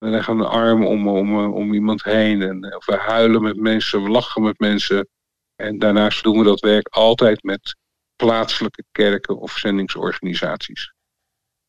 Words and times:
We 0.00 0.08
leggen 0.08 0.38
een 0.38 0.46
arm 0.46 0.86
om, 0.86 1.08
om, 1.08 1.52
om 1.52 1.74
iemand 1.74 2.04
heen. 2.04 2.42
En 2.42 2.60
we 2.60 2.96
huilen 2.96 3.42
met 3.42 3.56
mensen, 3.56 4.02
we 4.02 4.08
lachen 4.08 4.42
met 4.42 4.58
mensen. 4.58 5.08
En 5.56 5.78
daarnaast 5.78 6.22
doen 6.22 6.38
we 6.38 6.44
dat 6.44 6.60
werk 6.60 6.88
altijd 6.88 7.42
met 7.42 7.76
plaatselijke 8.16 8.84
kerken 8.92 9.38
of 9.38 9.58
zendingsorganisaties. 9.58 10.92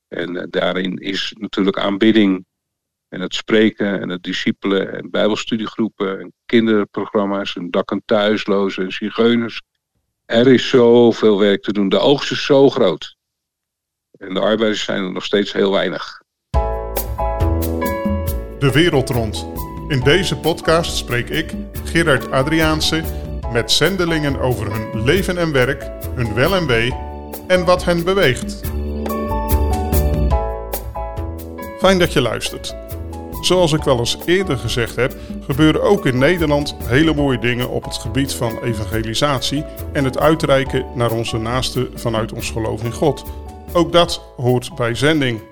En 0.08 0.48
daarin 0.50 0.98
is 0.98 1.36
natuurlijk 1.40 1.78
aanbidding 1.78 2.46
en 3.08 3.22
het 3.22 3.36
spreken 3.36 4.02
en 4.02 4.10
het 4.10 4.24
discipelen 4.24 4.94
en 4.94 5.10
bijbelstudiegroepen 5.10 6.20
en 6.20 6.34
kinderprogramma's 6.46 7.56
en 7.56 7.72
dak- 7.72 7.92
en 7.92 8.02
thuislozen 8.06 8.84
en 8.84 8.92
zigeuners. 8.92 9.62
Er 10.26 10.48
is 10.48 10.70
zoveel 10.70 11.40
werk 11.40 11.64
te 11.64 11.74
doen. 11.74 11.90
De 11.90 12.00
oogst 12.00 12.32
is 12.32 12.46
zo 12.46 12.70
groot. 12.70 13.16
En 14.12 14.34
de 14.34 14.40
arbeiders 14.40 14.84
zijn 14.84 15.04
er 15.04 15.12
nog 15.12 15.26
steeds 15.26 15.54
heel 15.54 15.72
weinig. 15.72 16.21
De 18.62 18.72
wereld 18.72 19.10
rond. 19.10 19.48
In 19.88 20.00
deze 20.00 20.38
podcast 20.38 20.98
spreek 20.98 21.30
ik, 21.30 21.54
Gerard 21.84 22.32
Adriaanse, 22.32 23.04
met 23.52 23.72
zendelingen 23.72 24.40
over 24.40 24.72
hun 24.72 25.04
leven 25.04 25.38
en 25.38 25.52
werk, 25.52 25.92
hun 26.16 26.34
wel 26.34 26.56
en 26.56 26.68
wee 26.68 26.94
en 27.48 27.66
wat 27.66 27.84
hen 27.84 28.04
beweegt. 28.04 28.62
Fijn 31.80 32.00
dat 32.00 32.14
je 32.14 32.22
luistert. 32.22 32.76
Zoals 33.42 33.74
ik 33.74 33.84
wel 33.84 34.00
eens 34.00 34.18
eerder 34.26 34.58
gezegd 34.58 34.96
heb, 34.96 35.16
gebeuren 35.46 35.82
ook 35.82 36.06
in 36.06 36.18
Nederland 36.18 36.76
hele 36.84 37.14
mooie 37.14 37.40
dingen 37.40 37.70
op 37.70 37.84
het 37.84 37.96
gebied 37.96 38.34
van 38.34 38.64
evangelisatie 38.64 39.66
en 39.94 40.04
het 40.04 40.20
uitreiken 40.20 40.86
naar 40.96 41.12
onze 41.12 41.38
naasten 41.38 41.90
vanuit 41.94 42.34
ons 42.34 42.50
geloof 42.50 42.84
in 42.84 42.94
God. 42.94 43.24
Ook 43.74 43.92
dat 43.92 44.22
hoort 44.36 44.76
bij 44.76 44.96
zending. 44.96 45.51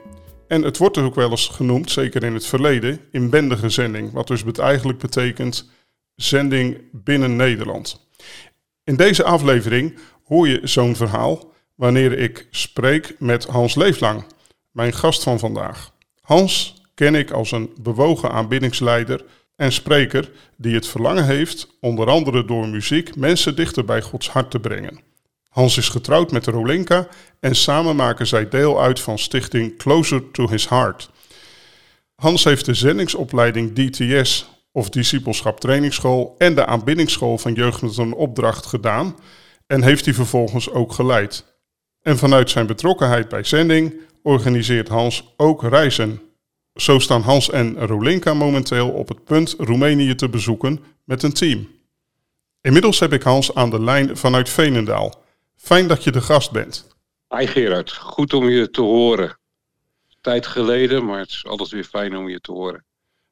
En 0.50 0.62
het 0.62 0.78
wordt 0.78 0.98
ook 0.98 1.16
wel 1.16 1.30
eens 1.30 1.48
genoemd, 1.48 1.92
zeker 1.92 2.24
in 2.24 2.34
het 2.34 2.46
verleden, 2.46 3.00
inbendige 3.12 3.70
zending, 3.70 4.12
wat 4.12 4.28
dus 4.28 4.44
eigenlijk 4.44 5.00
betekent 5.00 5.70
zending 6.16 6.82
binnen 6.92 7.36
Nederland. 7.36 8.08
In 8.84 8.96
deze 8.96 9.24
aflevering 9.24 9.98
hoor 10.24 10.48
je 10.48 10.60
zo'n 10.64 10.96
verhaal 10.96 11.54
wanneer 11.76 12.18
ik 12.18 12.48
spreek 12.52 13.16
met 13.20 13.46
Hans 13.46 13.76
Leeflang, 13.76 14.26
mijn 14.72 14.94
gast 14.94 15.24
van 15.24 15.40
vandaag. 15.40 15.94
Hans 16.22 16.82
ken 16.94 17.16
ik 17.16 17.32
als 17.32 17.52
een 17.52 17.74
bewogen 17.82 18.32
aanbiddingsleider 18.32 19.26
en 19.56 19.72
spreker 19.72 20.32
die 20.58 20.76
het 20.76 20.88
verlangen 20.88 21.26
heeft, 21.26 21.78
onder 21.80 22.08
andere 22.08 22.46
door 22.46 22.68
muziek, 22.68 23.16
mensen 23.16 23.56
dichter 23.56 23.86
bij 23.86 24.02
Gods 24.02 24.30
hart 24.30 24.52
te 24.52 24.60
brengen. 24.60 25.09
Hans 25.50 25.78
is 25.78 25.90
getrouwd 25.90 26.32
met 26.32 26.46
Rolinka 26.46 27.08
en 27.40 27.56
samen 27.56 27.96
maken 27.96 28.28
zij 28.28 28.50
deel 28.50 28.82
uit 28.82 29.00
van 29.00 29.20
stichting 29.20 29.78
Closer 29.78 30.32
to 30.32 30.50
His 30.50 30.70
Heart. 30.70 31.10
Hans 32.16 32.44
heeft 32.44 32.66
de 32.66 32.74
zendingsopleiding 32.74 33.74
DTS 33.74 34.50
of 34.72 34.90
Discipelschap 34.90 35.60
Trainingsschool 35.60 36.36
en 36.38 36.56
de 36.56 36.66
aanbiddingsschool 36.66 37.38
van 37.38 37.54
Jeugd 37.54 37.82
met 37.82 37.98
een 37.98 38.14
Opdracht 38.14 38.66
gedaan 38.66 39.16
en 39.68 39.84
heeft 39.84 40.04
die 40.04 40.14
vervolgens 40.14 40.70
ook 40.70 40.94
geleid. 40.94 41.46
En 42.02 42.18
vanuit 42.18 42.50
zijn 42.50 42.68
betrokkenheid 42.68 43.30
bij 43.30 43.44
zending 43.44 43.94
organiseert 44.24 44.88
Hans 44.88 45.34
ook 45.38 45.64
reizen 45.64 46.22
zo 46.82 47.00
staan 47.00 47.22
Hans 47.22 47.50
en 47.50 47.78
Rolinka 47.78 48.34
momenteel 48.34 48.90
op 48.90 49.08
het 49.08 49.24
punt 49.24 49.56
Roemenië 49.58 50.16
te 50.16 50.30
bezoeken 50.30 50.80
met 51.04 51.24
een 51.24 51.34
team. 51.34 51.68
Inmiddels 52.62 53.00
heb 53.00 53.14
ik 53.14 53.24
Hans 53.24 53.56
aan 53.56 53.70
de 53.70 53.82
lijn 53.82 54.18
vanuit 54.18 54.50
Veenendaal. 54.50 55.28
Fijn 55.62 55.88
dat 55.88 56.04
je 56.04 56.12
de 56.12 56.22
gast 56.22 56.52
bent. 56.52 56.88
Hi 57.38 57.48
Gerard, 57.48 57.92
goed 57.92 58.34
om 58.34 58.50
je 58.50 58.70
te 58.70 58.82
horen. 58.82 59.38
Tijd 60.22 60.48
geleden, 60.48 61.06
maar 61.06 61.20
het 61.20 61.30
is 61.30 61.46
altijd 61.46 61.70
weer 61.70 61.84
fijn 61.84 62.18
om 62.18 62.30
je 62.30 62.40
te 62.40 62.52
horen. 62.52 62.86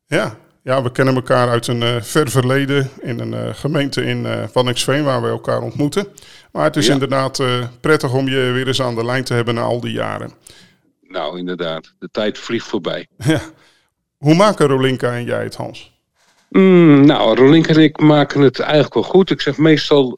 Ja, 0.05 0.37
ja 0.63 0.83
we 0.83 0.91
kennen 0.91 1.15
elkaar 1.15 1.49
uit 1.49 1.67
een 1.67 1.81
uh, 1.81 2.01
ver 2.01 2.29
verleden 2.29 2.89
in 3.01 3.19
een 3.19 3.33
uh, 3.33 3.53
gemeente 3.53 4.03
in 4.03 4.25
uh, 4.25 4.47
Wanningsveen 4.53 5.03
waar 5.03 5.21
we 5.21 5.27
elkaar 5.27 5.61
ontmoeten. 5.61 6.07
Maar 6.51 6.63
het 6.63 6.75
is 6.75 6.87
inderdaad 6.87 7.43
prettig 7.81 8.13
om 8.13 8.27
je 8.27 8.51
weer 8.51 8.67
eens 8.67 8.81
aan 8.81 8.95
de 8.95 9.05
lijn 9.05 9.23
te 9.23 9.33
hebben 9.33 9.55
na 9.55 9.61
al 9.61 9.79
die 9.79 9.91
jaren. 9.91 10.31
Nou, 11.01 11.37
inderdaad. 11.37 11.93
De 11.99 12.09
tijd 12.11 12.37
vliegt 12.37 12.67
voorbij. 12.67 13.07
Ja. 13.23 13.41
Hoe 14.17 14.35
maken 14.35 14.67
Rolinka 14.67 15.13
en 15.13 15.23
jij 15.23 15.43
het, 15.43 15.55
Hans? 15.55 15.99
Mm, 16.49 17.05
nou, 17.05 17.35
Rolinka 17.35 17.73
en 17.73 17.79
ik 17.79 17.99
maken 17.99 18.41
het 18.41 18.59
eigenlijk 18.59 18.93
wel 18.93 19.03
goed. 19.03 19.29
Ik 19.29 19.41
zeg 19.41 19.57
meestal, 19.57 20.13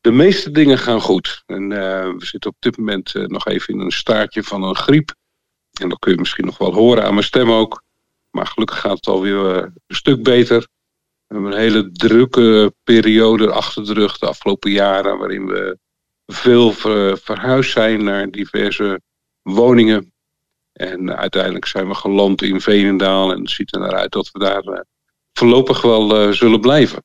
de 0.00 0.10
meeste 0.10 0.50
dingen 0.50 0.78
gaan 0.78 1.00
goed. 1.00 1.42
En 1.46 1.62
uh, 1.70 1.78
we 2.04 2.26
zitten 2.26 2.50
op 2.50 2.56
dit 2.58 2.76
moment 2.76 3.14
uh, 3.14 3.26
nog 3.26 3.46
even 3.46 3.74
in 3.74 3.80
een 3.80 3.92
staartje 3.92 4.42
van 4.42 4.62
een 4.62 4.76
griep. 4.76 5.14
En 5.80 5.88
dat 5.88 5.98
kun 5.98 6.12
je 6.12 6.18
misschien 6.18 6.44
nog 6.44 6.58
wel 6.58 6.72
horen 6.72 7.04
aan 7.04 7.14
mijn 7.14 7.26
stem 7.26 7.50
ook. 7.50 7.82
Maar 8.30 8.46
gelukkig 8.46 8.80
gaat 8.80 8.96
het 8.96 9.06
alweer 9.06 9.62
een 9.62 9.72
stuk 9.88 10.22
beter. 10.22 10.58
We 11.26 11.34
hebben 11.34 11.52
een 11.52 11.58
hele 11.58 11.90
drukke 11.92 12.74
periode 12.84 13.50
achter 13.50 13.86
de 13.86 13.92
rug 13.92 14.18
de 14.18 14.26
afgelopen 14.26 14.70
jaren... 14.70 15.18
waarin 15.18 15.46
we 15.46 15.78
veel 16.26 16.72
ver, 16.72 17.18
verhuisd 17.18 17.72
zijn 17.72 18.04
naar 18.04 18.30
diverse 18.30 19.00
woningen. 19.42 20.12
En 20.72 21.16
uiteindelijk 21.16 21.66
zijn 21.66 21.88
we 21.88 21.94
geland 21.94 22.42
in 22.42 22.60
Veenendaal 22.60 23.32
en 23.32 23.40
het 23.40 23.50
ziet 23.50 23.74
er 23.74 23.80
naar 23.80 23.94
uit 23.94 24.12
dat 24.12 24.30
we 24.32 24.38
daar 24.38 24.84
voorlopig 25.32 25.82
wel 25.82 26.32
zullen 26.32 26.60
blijven. 26.60 27.02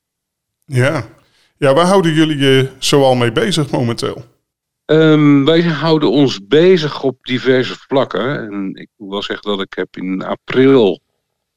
Ja. 0.64 1.15
Ja, 1.58 1.74
waar 1.74 1.86
houden 1.86 2.12
jullie 2.12 2.38
je 2.38 2.70
zoal 2.78 3.14
mee 3.14 3.32
bezig 3.32 3.70
momenteel? 3.70 4.24
Um, 4.86 5.44
wij 5.44 5.62
houden 5.62 6.10
ons 6.10 6.46
bezig 6.46 7.02
op 7.02 7.24
diverse 7.24 7.74
vlakken. 7.74 8.38
En 8.38 8.74
ik 8.74 8.88
moet 8.96 9.10
wel 9.10 9.22
zeggen 9.22 9.50
dat 9.50 9.60
ik 9.60 9.74
heb 9.74 9.96
in 9.96 10.22
april 10.22 11.00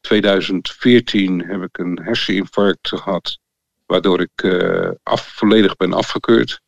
2014 0.01 1.45
heb 1.45 1.61
ik 1.61 1.77
een 1.77 1.99
herseninfarct 2.03 2.87
gehad. 2.87 3.39
Waardoor 3.85 4.21
ik 4.21 4.41
uh, 4.43 4.89
af, 5.03 5.33
volledig 5.35 5.75
ben 5.75 5.93
afgekeurd. 5.93 6.61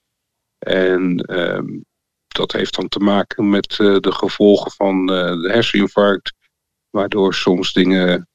En 0.59 1.33
um, 1.39 1.85
dat 2.27 2.51
heeft 2.51 2.75
dan 2.75 2.87
te 2.87 2.99
maken 2.99 3.49
met 3.49 3.79
uh, 3.79 3.99
de 3.99 4.11
gevolgen 4.11 4.71
van 4.71 4.99
uh, 5.11 5.41
de 5.41 5.49
herseninfarct. 5.51 6.33
Waardoor 6.89 7.33
soms 7.33 7.73
dingen 7.73 8.27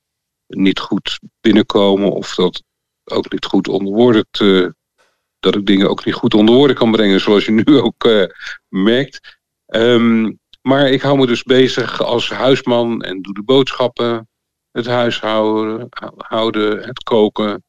niet 0.46 0.78
goed 0.78 1.20
binnenkomen 1.40 2.12
of 2.12 2.34
dat 2.34 2.62
ook 3.04 3.32
niet 3.32 3.44
goed 3.44 3.68
onder 3.68 3.92
woorden 3.92 4.26
te, 4.30 4.74
dat 5.46 5.60
ik 5.60 5.66
dingen 5.66 5.88
ook 5.88 6.04
niet 6.04 6.14
goed 6.14 6.34
onder 6.34 6.54
woorden 6.54 6.76
kan 6.76 6.90
brengen, 6.90 7.20
zoals 7.20 7.44
je 7.44 7.52
nu 7.52 7.64
ook 7.86 8.04
uh, 8.04 8.24
merkt. 8.68 9.38
Um, 9.66 10.38
maar 10.62 10.90
ik 10.90 11.02
hou 11.02 11.18
me 11.18 11.26
dus 11.26 11.42
bezig 11.42 12.02
als 12.02 12.30
huisman 12.30 13.02
en 13.02 13.22
doe 13.22 13.34
de 13.34 13.42
boodschappen, 13.42 14.28
het 14.70 14.86
huishouden, 14.86 15.88
houden, 16.16 16.82
het 16.82 17.02
koken. 17.02 17.64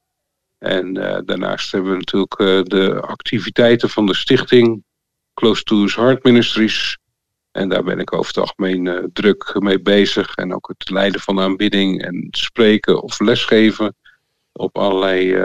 En 0.58 0.94
daarnaast 1.26 1.72
hebben 1.72 1.92
we 1.92 1.98
natuurlijk 1.98 2.70
de 2.70 3.02
activiteiten 3.02 3.90
van 3.90 4.06
de 4.06 4.16
stichting 4.16 4.84
Close 5.34 5.64
to 5.64 5.82
His 5.82 5.96
Heart 5.96 6.24
Ministries. 6.24 6.98
En 7.52 7.70
daar 7.70 7.84
ben 7.84 8.00
ik 8.00 8.14
over 8.14 8.28
het 8.28 8.38
algemeen 8.38 9.10
druk 9.14 9.56
mee 9.60 9.82
bezig. 9.82 10.36
En 10.36 10.54
ook 10.54 10.68
het 10.78 10.90
leiden 10.90 11.22
van 11.22 11.40
aanbidding 11.40 12.04
en 12.04 12.28
spreken 12.32 13.02
of 13.02 13.20
lesgeven 13.20 13.96
op 14.52 14.78
allerlei 14.78 15.36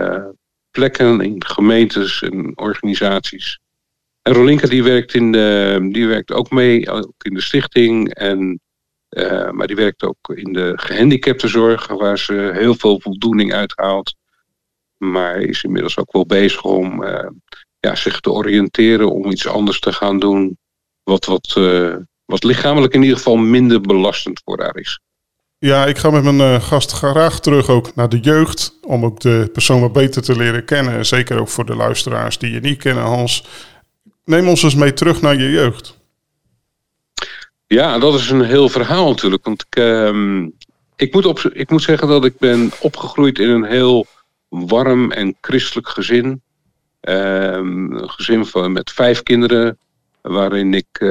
plekken 0.72 1.20
in 1.20 1.44
gemeentes 1.44 2.22
en 2.22 2.58
organisaties. 2.58 3.58
En 4.22 4.32
Rolinka 4.32 4.66
die 4.66 4.82
werkt, 4.82 5.14
in 5.14 5.32
de, 5.32 5.78
die 5.92 6.06
werkt 6.06 6.32
ook 6.32 6.50
mee, 6.50 6.90
ook 6.90 7.12
in 7.18 7.34
de 7.34 7.40
stichting. 7.40 8.14
En, 8.14 8.60
uh, 9.10 9.50
maar 9.50 9.66
die 9.66 9.76
werkt 9.76 10.02
ook 10.02 10.32
in 10.34 10.52
de 10.52 10.72
gehandicaptenzorg, 10.76 11.86
waar 11.86 12.18
ze 12.18 12.50
heel 12.54 12.74
veel 12.74 13.00
voldoening 13.00 13.52
uithaalt. 13.52 14.14
Maar 14.96 15.40
is 15.40 15.64
inmiddels 15.64 15.98
ook 15.98 16.12
wel 16.12 16.26
bezig 16.26 16.64
om 16.64 17.04
ja, 17.86 17.94
zich 17.94 18.20
te 18.20 18.30
oriënteren 18.30 19.10
om 19.10 19.30
iets 19.30 19.46
anders 19.46 19.80
te 19.80 19.92
gaan 19.92 20.18
doen. 20.18 20.58
Wat, 21.02 21.24
wat, 21.24 21.54
uh, 21.58 21.96
wat 22.24 22.44
lichamelijk 22.44 22.94
in 22.94 23.02
ieder 23.02 23.16
geval 23.16 23.36
minder 23.36 23.80
belastend 23.80 24.40
voor 24.44 24.60
haar 24.60 24.76
is. 24.76 25.00
Ja, 25.64 25.86
ik 25.86 25.98
ga 25.98 26.10
met 26.10 26.22
mijn 26.22 26.38
uh, 26.38 26.62
gast 26.62 26.92
graag 26.92 27.40
terug 27.40 27.68
ook 27.68 27.94
naar 27.94 28.08
de 28.08 28.20
jeugd. 28.20 28.78
Om 28.82 29.04
ook 29.04 29.20
de 29.20 29.48
persoon 29.52 29.80
wat 29.80 29.92
beter 29.92 30.22
te 30.22 30.36
leren 30.36 30.64
kennen. 30.64 31.06
Zeker 31.06 31.40
ook 31.40 31.48
voor 31.48 31.66
de 31.66 31.74
luisteraars 31.74 32.38
die 32.38 32.52
je 32.52 32.60
niet 32.60 32.78
kennen, 32.78 33.04
Hans. 33.04 33.46
Neem 34.24 34.48
ons 34.48 34.62
eens 34.62 34.74
mee 34.74 34.92
terug 34.92 35.20
naar 35.20 35.36
je 35.36 35.50
jeugd. 35.50 35.98
Ja, 37.66 37.98
dat 37.98 38.14
is 38.14 38.30
een 38.30 38.44
heel 38.44 38.68
verhaal 38.68 39.08
natuurlijk. 39.08 39.44
Want 39.44 39.64
ik, 39.68 39.78
uh, 39.78 40.46
ik, 40.96 41.12
moet, 41.14 41.26
op, 41.26 41.38
ik 41.38 41.70
moet 41.70 41.82
zeggen 41.82 42.08
dat 42.08 42.24
ik 42.24 42.38
ben 42.38 42.70
opgegroeid 42.80 43.38
in 43.38 43.48
een 43.48 43.64
heel 43.64 44.06
warm 44.48 45.12
en 45.12 45.36
christelijk 45.40 45.88
gezin. 45.88 46.42
Um, 47.00 47.92
een 47.92 48.10
gezin 48.10 48.46
van, 48.46 48.72
met 48.72 48.90
vijf 48.90 49.22
kinderen, 49.22 49.78
waarin 50.22 50.74
ik 50.74 50.86
uh, 50.98 51.08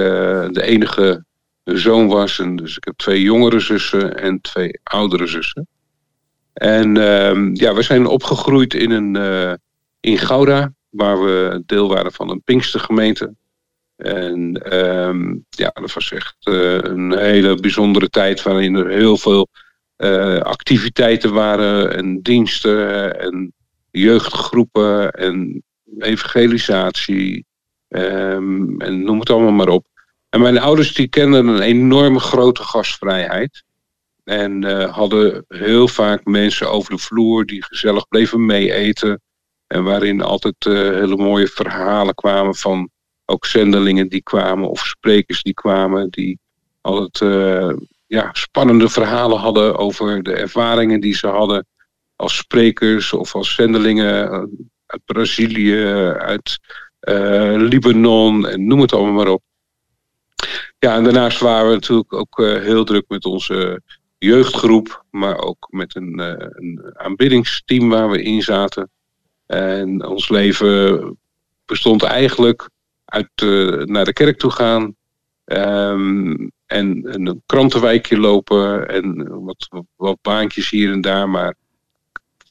de 0.50 0.64
enige 0.64 1.24
zoon 1.64 2.08
was. 2.08 2.40
En 2.40 2.56
dus 2.56 2.78
ik 2.78 2.84
heb 2.84 2.98
twee 2.98 3.22
jongere 3.22 3.60
zussen 3.60 4.18
en 4.18 4.42
twee 4.42 4.80
oudere 4.84 5.28
zussen. 5.28 5.68
En 6.54 6.98
um, 6.98 7.56
ja, 7.56 7.74
we 7.74 7.82
zijn 7.82 8.06
opgegroeid 8.06 8.74
in, 8.74 8.92
een, 8.92 9.16
uh, 9.16 9.54
in 10.00 10.18
Gouda, 10.18 10.74
waar 10.90 11.24
we 11.24 11.64
deel 11.66 11.88
waren 11.88 12.12
van 12.12 12.30
een 12.30 12.44
Pinkstergemeente. 12.44 13.34
En 13.96 14.74
um, 14.84 15.46
ja, 15.50 15.72
dat 15.74 15.94
was 15.94 16.12
echt 16.12 16.36
uh, 16.44 16.78
een 16.82 17.18
hele 17.18 17.56
bijzondere 17.56 18.10
tijd 18.10 18.42
waarin 18.42 18.76
er 18.76 18.90
heel 18.90 19.18
veel 19.18 19.48
activiteiten 20.42 21.34
waren 21.34 21.96
en 21.96 22.22
diensten 22.22 23.20
en 23.20 23.54
jeugdgroepen 23.92 25.12
en 25.12 25.64
evangelisatie 26.00 27.46
ehm, 27.88 28.82
en 28.82 29.04
noem 29.04 29.20
het 29.20 29.30
allemaal 29.30 29.52
maar 29.52 29.68
op. 29.68 29.86
En 30.32 30.42
mijn 30.42 30.60
ouders 30.60 30.94
die 30.94 31.08
kenden 31.08 31.48
een 31.48 31.62
enorme 31.62 32.20
grote 32.20 32.64
gastvrijheid. 32.64 33.64
En 34.24 34.66
uh, 34.66 34.96
hadden 34.96 35.46
heel 35.48 35.88
vaak 35.88 36.26
mensen 36.26 36.72
over 36.72 36.92
de 36.92 36.98
vloer 36.98 37.46
die 37.46 37.64
gezellig 37.64 38.08
bleven 38.08 38.46
meeeten. 38.46 39.22
En 39.68 39.84
waarin 39.84 40.22
altijd 40.22 40.66
uh, 40.66 40.74
hele 40.74 41.16
mooie 41.16 41.48
verhalen 41.48 42.14
kwamen 42.14 42.56
van 42.56 42.90
ook 43.26 43.46
zendelingen 43.46 44.10
die 44.10 44.24
kwamen 44.24 44.70
of 44.70 44.86
sprekers 44.86 45.44
die 45.44 45.54
kwamen. 45.54 46.10
Die 46.10 46.40
altijd 46.82 47.20
uh, 47.20 47.78
ja, 48.08 48.30
spannende 48.32 48.90
verhalen 48.90 49.38
hadden 49.38 49.78
over 49.78 50.24
de 50.24 50.34
ervaringen 50.34 51.00
die 51.00 51.16
ze 51.16 51.28
hadden 51.28 51.66
als 52.16 52.38
sprekers 52.38 53.14
of 53.14 53.36
als 53.36 53.56
zendelingen 53.56 54.30
uit 54.86 55.02
Brazilië, 55.06 55.86
uit 56.18 56.60
Libanon 57.58 58.48
en 58.48 58.68
noem 58.68 58.82
het 58.82 58.94
allemaal 58.94 59.14
maar 59.14 59.28
op. 59.28 59.42
Ja, 60.82 60.96
en 60.96 61.04
daarnaast 61.04 61.40
waren 61.40 61.68
we 61.68 61.74
natuurlijk 61.74 62.14
ook 62.14 62.38
heel 62.38 62.84
druk 62.84 63.06
met 63.08 63.26
onze 63.26 63.82
jeugdgroep, 64.18 65.06
maar 65.10 65.38
ook 65.38 65.68
met 65.70 65.96
een, 65.96 66.20
uh, 66.20 66.34
een 66.38 66.92
aanbiddingsteam 66.94 67.90
waar 67.90 68.10
we 68.10 68.24
in 68.24 68.42
zaten. 68.42 68.90
En 69.46 70.06
ons 70.06 70.30
leven 70.30 71.18
bestond 71.66 72.04
eigenlijk 72.04 72.70
uit 73.06 73.30
uh, 73.44 73.84
naar 73.84 74.06
de 74.06 74.14
kerk 74.14 74.40
toe 74.40 74.52
gaan. 74.52 74.96
Um, 75.46 76.52
en 76.66 77.02
een 77.04 77.44
krantenwijkje 77.46 78.18
lopen 78.18 78.90
en 78.90 79.28
wat, 79.44 79.86
wat, 79.96 80.18
baantjes 80.22 80.70
hier 80.70 80.92
en 80.92 81.02
daar. 81.02 81.30
Maar 81.30 81.56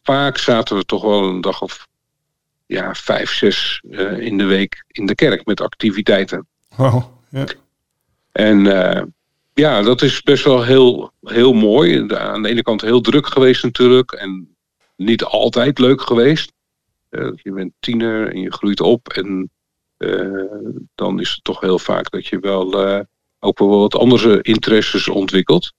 vaak 0.02 0.38
zaten 0.38 0.76
we 0.76 0.84
toch 0.84 1.02
wel 1.02 1.24
een 1.24 1.40
dag 1.40 1.62
of 1.62 1.86
ja, 2.66 2.94
vijf, 2.94 3.32
zes 3.32 3.82
in 4.18 4.38
de 4.38 4.44
week 4.44 4.84
in 4.86 5.06
de 5.06 5.14
kerk 5.14 5.46
met 5.46 5.60
activiteiten. 5.60 6.46
Wow, 6.76 7.02
ja. 7.28 7.44
En 8.32 8.64
ja, 9.54 9.82
dat 9.82 10.02
is 10.02 10.22
best 10.22 10.44
wel 10.44 10.64
heel, 10.64 11.12
heel 11.20 11.52
mooi. 11.52 12.14
Aan 12.14 12.42
de 12.42 12.48
ene 12.48 12.62
kant 12.62 12.80
heel 12.80 13.00
druk 13.00 13.26
geweest 13.26 13.62
natuurlijk. 13.62 14.12
En 14.12 14.56
niet 14.96 15.24
altijd 15.24 15.78
leuk 15.78 16.00
geweest. 16.00 16.52
Uh, 17.10 17.30
je 17.34 17.52
bent 17.52 17.72
tiener 17.80 18.32
en 18.32 18.40
je 18.40 18.52
groeit 18.52 18.80
op. 18.80 19.08
En 19.08 19.50
uh, 19.98 20.44
dan 20.94 21.20
is 21.20 21.30
het 21.30 21.44
toch 21.44 21.60
heel 21.60 21.78
vaak 21.78 22.10
dat 22.10 22.26
je 22.26 22.38
wel 22.38 22.74
ook 23.38 23.58
wel 23.58 23.78
wat 23.78 23.94
andere 23.94 24.42
interesses 24.42 25.08
ontwikkelt. 25.08 25.72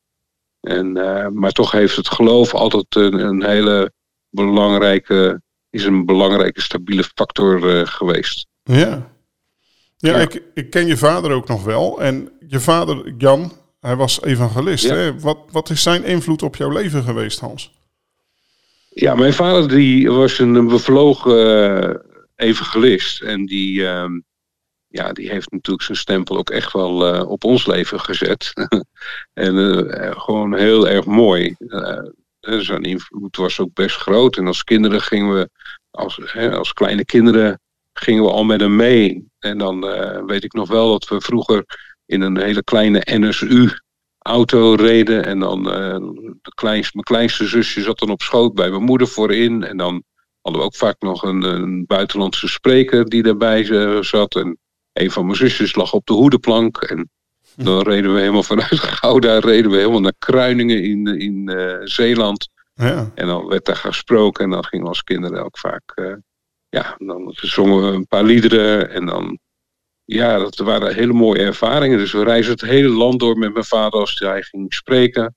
En, 0.62 0.92
maar 1.34 1.52
toch 1.52 1.72
heeft 1.72 1.96
het 1.96 2.08
geloof 2.08 2.54
altijd 2.54 2.96
een, 2.96 3.20
een, 3.20 3.44
hele 3.44 3.92
belangrijke, 4.30 5.42
is 5.70 5.86
een 5.86 6.06
belangrijke 6.06 6.62
stabiele 6.62 7.04
factor 7.04 7.88
geweest. 7.88 8.48
Ja. 8.64 9.11
Ja, 10.02 10.18
ja. 10.18 10.22
Ik, 10.22 10.44
ik 10.54 10.70
ken 10.70 10.88
je 10.88 10.98
vader 10.98 11.32
ook 11.32 11.48
nog 11.48 11.64
wel. 11.64 12.02
En 12.02 12.30
je 12.48 12.60
vader, 12.60 13.14
Jan, 13.18 13.52
hij 13.80 13.96
was 13.96 14.22
evangelist. 14.22 14.90
Hè? 14.90 15.20
Wat, 15.20 15.38
wat 15.52 15.70
is 15.70 15.82
zijn 15.84 16.04
invloed 16.04 16.44
op 16.44 16.56
jouw 16.56 16.70
leven 16.70 17.04
geweest, 17.04 17.40
Hans? 17.40 17.72
Ja, 18.90 19.16
mijn 19.16 19.34
vader 19.34 19.68
die 19.68 20.12
was 20.12 20.40
een 20.40 20.68
bevlogen 20.68 21.90
uh, 21.90 21.96
evangelist. 22.36 23.22
En 23.22 23.46
die, 23.46 23.80
uh, 23.80 24.06
ja, 24.88 25.14
die 25.14 25.30
heeft 25.30 25.52
natuurlijk 25.52 25.86
zijn 25.86 25.98
stempel 25.98 26.38
ook 26.38 26.50
echt 26.50 26.74
wel 26.74 27.16
uh, 27.16 27.30
op 27.30 27.44
ons 27.44 27.66
leven 27.66 28.00
gezet. 28.00 28.54
en 29.34 29.56
uh, 29.56 30.12
gewoon 30.22 30.56
heel 30.56 30.88
erg 30.88 31.06
mooi. 31.06 31.56
zijn 32.40 32.82
invloed 32.82 33.36
was 33.36 33.60
ook 33.60 33.74
best 33.74 33.96
groot. 33.96 34.38
En 34.38 34.48
als 34.48 34.64
kinderen 34.64 35.02
gingen 35.02 35.34
we, 35.34 35.50
als, 35.92 36.20
hè, 36.24 36.52
als 36.56 36.74
kleine 36.74 37.06
kinderen, 37.06 37.60
gingen 38.02 38.24
we 38.24 38.30
al 38.30 38.44
met 38.44 38.62
hem 38.62 38.76
mee. 38.76 39.30
En 39.40 39.58
dan 39.58 39.80
weet 40.26 40.44
ik 40.44 40.54
nog 40.54 40.70
wel 40.70 40.92
dat 40.92 41.08
we 41.08 41.22
vroeger 41.22 41.66
in 42.12 42.22
een 42.22 42.38
hele 42.38 42.64
kleine 42.64 43.02
NSU-auto 43.04 44.74
reden. 44.74 45.26
En 45.26 45.40
dan 45.40 45.68
uh, 45.68 45.96
de 46.42 46.52
kleinste, 46.56 46.92
mijn 46.94 47.06
kleinste 47.06 47.48
zusje 47.48 47.82
zat 47.82 48.00
dan 48.00 48.10
op 48.10 48.22
schoot 48.22 48.54
bij 48.54 48.70
mijn 48.70 48.84
moeder 48.84 49.08
voorin. 49.08 49.64
En 49.64 49.78
dan 49.78 50.04
hadden 50.42 50.62
we 50.62 50.68
ook 50.68 50.76
vaak 50.76 50.96
nog 51.00 51.24
een, 51.24 51.44
een 51.44 51.86
buitenlandse 51.86 52.48
spreker 52.48 53.06
die 53.06 53.24
daarbij 53.24 53.64
zat. 54.04 54.36
En 54.36 54.58
een 54.94 55.12
van 55.12 55.26
mijn 55.26 55.38
zusjes 55.38 55.76
lag 55.76 55.94
op 55.94 56.06
de 56.06 56.14
hoedenplank. 56.14 56.78
En 56.78 57.10
dan 57.56 57.82
reden 57.82 58.14
we 58.14 58.20
helemaal 58.20 58.44
vanuit 58.44 58.80
Gouda, 59.00 59.40
reden 59.40 59.72
we 59.72 59.78
helemaal 59.78 60.02
naar 60.02 60.16
Kruiningen 60.20 60.84
in, 60.84 61.06
in 61.06 61.50
uh, 61.50 61.76
Zeeland. 61.84 62.50
Ja. 62.74 63.12
En 63.16 63.28
dan 63.28 63.48
werd 63.48 63.66
daar 63.66 63.76
gesproken 63.76 64.44
en 64.44 64.50
dan 64.50 64.66
gingen 64.66 64.86
we 64.86 64.92
als 64.92 65.04
kinderen 65.04 65.44
ook 65.44 65.58
vaak... 65.58 65.92
Uh, 65.96 66.14
ja, 66.72 66.96
dan 66.98 67.32
zongen 67.36 67.82
we 67.82 67.96
een 67.96 68.08
paar 68.08 68.24
liederen 68.24 68.90
en 68.90 69.06
dan 69.06 69.40
ja, 70.06 70.38
dat 70.38 70.58
waren 70.58 70.96
hele 70.96 71.14
mooie 71.14 71.40
ervaringen. 71.40 71.98
Dus 71.98 72.12
we 72.12 72.24
reizen 72.24 72.52
het 72.52 72.62
hele 72.62 72.90
land 72.90 73.20
door 73.20 73.38
met 73.38 73.54
mijn 73.54 73.66
vader 73.66 74.00
als 74.00 74.20
hij 74.20 74.42
ging 74.42 74.74
spreken. 74.74 75.36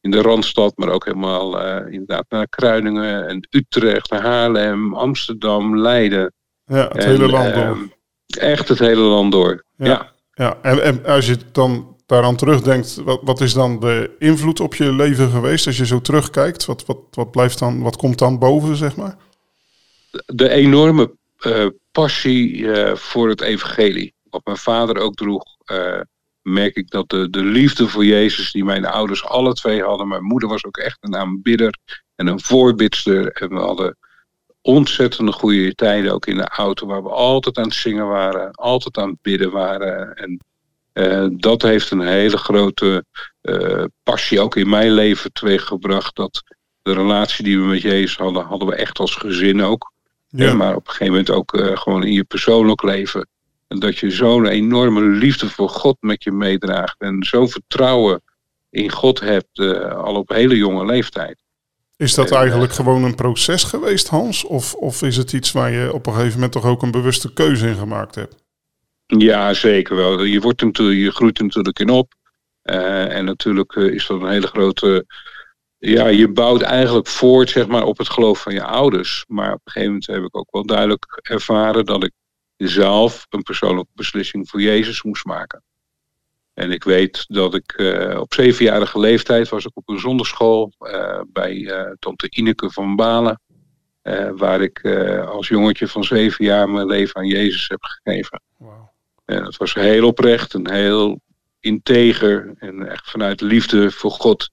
In 0.00 0.10
de 0.10 0.22
Randstad, 0.22 0.76
maar 0.76 0.88
ook 0.88 1.04
helemaal 1.04 1.66
uh, 1.66 1.92
inderdaad 1.92 2.24
naar 2.28 2.48
Kruiningen 2.48 3.28
en 3.28 3.48
Utrecht, 3.50 4.10
Haarlem, 4.10 4.94
Amsterdam, 4.94 5.78
Leiden. 5.78 6.32
Ja, 6.64 6.88
het 6.92 7.04
hele 7.04 7.28
land 7.28 7.54
door. 7.54 7.76
Uh, 7.76 8.50
echt 8.50 8.68
het 8.68 8.78
hele 8.78 9.00
land 9.00 9.32
door, 9.32 9.64
ja. 9.76 9.86
ja. 9.86 10.12
ja. 10.32 10.58
En, 10.62 10.82
en 10.82 11.04
als 11.04 11.26
je 11.26 11.36
dan 11.52 11.96
daaraan 12.06 12.36
terugdenkt, 12.36 12.94
wat, 13.04 13.20
wat 13.22 13.40
is 13.40 13.52
dan 13.52 13.80
de 13.80 14.10
invloed 14.18 14.60
op 14.60 14.74
je 14.74 14.92
leven 14.92 15.30
geweest? 15.30 15.66
Als 15.66 15.76
je 15.76 15.86
zo 15.86 16.00
terugkijkt, 16.00 16.64
wat, 16.64 16.86
wat, 16.86 16.98
wat 17.10 17.30
blijft 17.30 17.58
dan, 17.58 17.82
wat 17.82 17.96
komt 17.96 18.18
dan 18.18 18.38
boven, 18.38 18.76
zeg 18.76 18.96
maar? 18.96 19.16
De 20.26 20.48
enorme 20.48 21.16
uh, 21.46 21.66
passie 21.92 22.68
voor 22.94 23.28
het 23.28 23.40
evangelie 23.40 24.14
wat 24.34 24.44
mijn 24.44 24.56
vader 24.56 24.98
ook 24.98 25.14
droeg, 25.14 25.44
uh, 25.72 26.00
merk 26.42 26.76
ik 26.76 26.90
dat 26.90 27.08
de, 27.08 27.30
de 27.30 27.44
liefde 27.44 27.88
voor 27.88 28.04
Jezus, 28.04 28.52
die 28.52 28.64
mijn 28.64 28.84
ouders 28.84 29.24
alle 29.24 29.52
twee 29.52 29.82
hadden. 29.82 30.08
Mijn 30.08 30.22
moeder 30.22 30.48
was 30.48 30.64
ook 30.64 30.76
echt 30.76 30.98
een 31.00 31.16
aanbidder 31.16 31.78
en 32.14 32.26
een 32.26 32.40
voorbidster. 32.40 33.32
En 33.32 33.48
we 33.48 33.58
hadden 33.58 33.96
ontzettende 34.60 35.32
goede 35.32 35.74
tijden 35.74 36.12
ook 36.12 36.26
in 36.26 36.36
de 36.36 36.48
auto, 36.48 36.86
waar 36.86 37.02
we 37.02 37.08
altijd 37.08 37.58
aan 37.58 37.64
het 37.64 37.74
zingen 37.74 38.06
waren, 38.06 38.50
altijd 38.50 38.96
aan 38.98 39.08
het 39.08 39.22
bidden 39.22 39.50
waren. 39.50 40.14
En 40.14 40.40
dat 41.38 41.62
heeft 41.62 41.90
een 41.90 42.06
hele 42.06 42.36
grote 42.36 43.04
passie 44.02 44.40
ook 44.40 44.56
in 44.56 44.68
mijn 44.68 44.92
leven 44.92 45.32
teweeggebracht. 45.32 46.16
Dat 46.16 46.42
de 46.82 46.92
relatie 46.92 47.44
die 47.44 47.58
we 47.58 47.64
met 47.64 47.80
Jezus 47.80 48.16
hadden, 48.16 48.44
hadden 48.44 48.68
we 48.68 48.74
echt 48.74 48.98
als 48.98 49.14
gezin 49.14 49.62
ook. 49.62 49.92
Ja. 50.36 50.54
Maar 50.54 50.74
op 50.74 50.86
een 50.86 50.92
gegeven 50.92 51.12
moment 51.12 51.30
ook 51.30 51.54
uh, 51.54 51.76
gewoon 51.76 52.04
in 52.04 52.12
je 52.12 52.24
persoonlijk 52.24 52.82
leven 52.82 53.28
dat 53.68 53.98
je 53.98 54.10
zo'n 54.10 54.46
enorme 54.46 55.00
liefde 55.00 55.48
voor 55.48 55.68
God 55.68 55.96
met 56.00 56.24
je 56.24 56.32
meedraagt. 56.32 56.94
En 56.98 57.22
zo'n 57.22 57.48
vertrouwen 57.48 58.22
in 58.70 58.90
God 58.90 59.20
hebt, 59.20 59.58
uh, 59.58 59.92
al 59.92 60.14
op 60.14 60.28
hele 60.28 60.56
jonge 60.56 60.84
leeftijd. 60.84 61.42
Is 61.96 62.14
dat 62.14 62.30
eigenlijk 62.30 62.72
gewoon 62.72 63.04
een 63.04 63.14
proces 63.14 63.64
geweest, 63.64 64.08
Hans? 64.08 64.44
Of, 64.44 64.74
of 64.74 65.02
is 65.02 65.16
het 65.16 65.32
iets 65.32 65.52
waar 65.52 65.70
je 65.70 65.92
op 65.92 66.06
een 66.06 66.12
gegeven 66.12 66.34
moment 66.34 66.52
toch 66.52 66.64
ook 66.64 66.82
een 66.82 66.90
bewuste 66.90 67.32
keuze 67.32 67.66
in 67.66 67.74
gemaakt 67.74 68.14
hebt? 68.14 68.34
Ja, 69.06 69.54
zeker 69.54 69.96
wel. 69.96 70.22
Je, 70.22 70.40
wordt 70.40 70.62
natuurlijk, 70.62 71.00
je 71.00 71.10
groeit 71.10 71.38
er 71.38 71.44
natuurlijk 71.44 71.78
in 71.78 71.90
op. 71.90 72.12
Uh, 72.64 73.16
en 73.16 73.24
natuurlijk 73.24 73.72
is 73.72 74.06
dat 74.06 74.20
een 74.20 74.28
hele 74.28 74.46
grote. 74.46 75.06
Ja, 75.86 76.06
je 76.06 76.28
bouwt 76.28 76.62
eigenlijk 76.62 77.06
voort 77.06 77.50
zeg 77.50 77.66
maar, 77.66 77.84
op 77.84 77.98
het 77.98 78.08
geloof 78.08 78.42
van 78.42 78.52
je 78.52 78.64
ouders. 78.64 79.24
Maar 79.28 79.52
op 79.52 79.60
een 79.64 79.72
gegeven 79.72 79.88
moment 79.88 80.06
heb 80.06 80.22
ik 80.22 80.36
ook 80.36 80.50
wel 80.50 80.66
duidelijk 80.66 81.18
ervaren 81.22 81.84
dat 81.84 82.04
ik 82.04 82.12
zelf 82.56 83.26
een 83.28 83.42
persoonlijke 83.42 83.90
beslissing 83.94 84.48
voor 84.48 84.60
Jezus 84.60 85.02
moest 85.02 85.24
maken. 85.24 85.62
En 86.54 86.70
ik 86.70 86.84
weet 86.84 87.24
dat 87.28 87.54
ik 87.54 87.74
uh, 87.76 88.20
op 88.20 88.34
zevenjarige 88.34 88.98
leeftijd 88.98 89.48
was 89.48 89.64
ik 89.64 89.70
op 89.74 89.88
een 89.88 89.98
zonderschool 89.98 90.72
uh, 90.80 91.20
bij 91.28 91.54
uh, 91.54 91.90
tante 91.98 92.30
Ineke 92.30 92.70
van 92.70 92.96
Balen. 92.96 93.40
waar 94.36 94.60
ik 94.60 94.84
als 95.26 95.48
jongetje 95.48 95.88
van 95.88 96.04
zeven 96.04 96.44
jaar 96.44 96.68
mijn 96.68 96.86
leven 96.86 97.16
aan 97.16 97.26
Jezus 97.26 97.68
heb 97.68 97.82
gegeven. 97.82 98.42
Wow. 98.56 98.88
En 99.24 99.44
dat 99.44 99.56
was 99.56 99.74
heel 99.74 100.06
oprecht 100.06 100.54
en 100.54 100.70
heel 100.70 101.20
integer 101.60 102.54
en 102.58 102.88
echt 102.88 103.10
vanuit 103.10 103.40
liefde 103.40 103.90
voor 103.90 104.10
God 104.10 104.52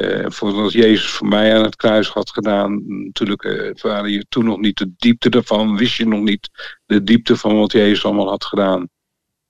uh, 0.00 0.24
voor 0.28 0.52
wat 0.52 0.72
Jezus 0.72 1.10
voor 1.10 1.28
mij 1.28 1.56
aan 1.56 1.64
het 1.64 1.76
kruis 1.76 2.08
had 2.08 2.30
gedaan. 2.30 2.82
Natuurlijk 3.04 3.44
uh, 3.44 3.74
waren 3.74 4.10
je 4.10 4.26
toen 4.28 4.44
nog 4.44 4.58
niet 4.58 4.78
de 4.78 4.92
diepte 4.96 5.30
ervan. 5.30 5.76
Wist 5.76 5.96
je 5.96 6.06
nog 6.06 6.20
niet 6.20 6.50
de 6.86 7.04
diepte 7.04 7.36
van 7.36 7.58
wat 7.58 7.72
Jezus 7.72 8.04
allemaal 8.04 8.28
had 8.28 8.44
gedaan. 8.44 8.88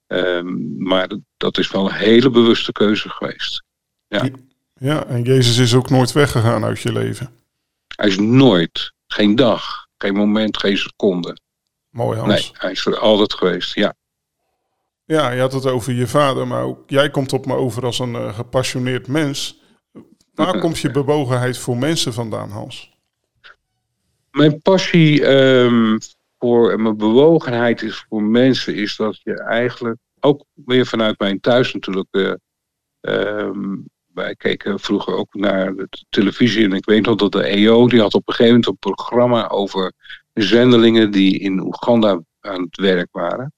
Um, 0.06 0.74
maar 0.78 1.08
dat 1.36 1.58
is 1.58 1.70
wel 1.70 1.86
een 1.86 1.94
hele 1.94 2.30
bewuste 2.30 2.72
keuze 2.72 3.08
geweest. 3.08 3.62
Ja. 4.08 4.28
ja, 4.74 5.04
en 5.04 5.22
Jezus 5.22 5.58
is 5.58 5.74
ook 5.74 5.90
nooit 5.90 6.12
weggegaan 6.12 6.64
uit 6.64 6.80
je 6.80 6.92
leven. 6.92 7.30
Hij 7.96 8.08
is 8.08 8.18
nooit, 8.18 8.92
geen 9.06 9.34
dag, 9.34 9.86
geen 9.98 10.14
moment, 10.14 10.56
geen 10.58 10.78
seconde. 10.78 11.38
Mooi 11.90 12.18
Hans. 12.18 12.32
Nee, 12.32 12.50
hij 12.52 12.70
is 12.70 12.86
er 12.86 12.98
altijd 12.98 13.34
geweest, 13.34 13.74
ja. 13.74 13.94
Ja, 15.04 15.30
je 15.30 15.40
had 15.40 15.52
het 15.52 15.66
over 15.66 15.92
je 15.92 16.06
vader, 16.06 16.46
maar 16.46 16.62
ook 16.62 16.90
jij 16.90 17.10
komt 17.10 17.32
op 17.32 17.46
me 17.46 17.54
over 17.54 17.84
als 17.84 17.98
een 17.98 18.12
uh, 18.12 18.34
gepassioneerd 18.34 19.06
mens. 19.06 19.59
Waar 20.34 20.58
komt 20.58 20.78
je 20.78 20.90
bewogenheid 21.02 21.58
voor 21.58 21.76
mensen 21.76 22.12
vandaan, 22.12 22.50
Hans? 22.50 22.92
Mijn 24.30 24.60
passie 24.62 25.26
um, 25.26 25.98
voor 26.38 26.80
mijn 26.80 26.96
bewogenheid 26.96 27.82
is 27.82 28.06
voor 28.08 28.22
mensen, 28.22 28.74
is 28.74 28.96
dat 28.96 29.20
je 29.22 29.42
eigenlijk 29.42 29.98
ook 30.20 30.44
weer 30.54 30.86
vanuit 30.86 31.18
mijn 31.18 31.40
thuis 31.40 31.72
natuurlijk. 31.72 32.08
Uh, 32.10 32.32
um, 33.00 33.88
wij 34.14 34.34
keken 34.34 34.80
vroeger 34.80 35.14
ook 35.14 35.34
naar 35.34 35.74
de 35.74 35.88
televisie 36.08 36.64
en 36.64 36.72
ik 36.72 36.84
weet 36.84 37.06
nog 37.06 37.16
dat 37.16 37.32
de 37.32 37.42
EO 37.42 37.88
die 37.88 38.00
had 38.00 38.14
op 38.14 38.28
een 38.28 38.34
gegeven 38.34 38.60
moment 38.60 38.66
een 38.66 38.94
programma 38.94 39.48
over 39.48 39.92
zendelingen 40.34 41.10
die 41.10 41.38
in 41.38 41.60
Oeganda 41.60 42.20
aan 42.40 42.62
het 42.62 42.76
werk 42.76 43.08
waren. 43.10 43.52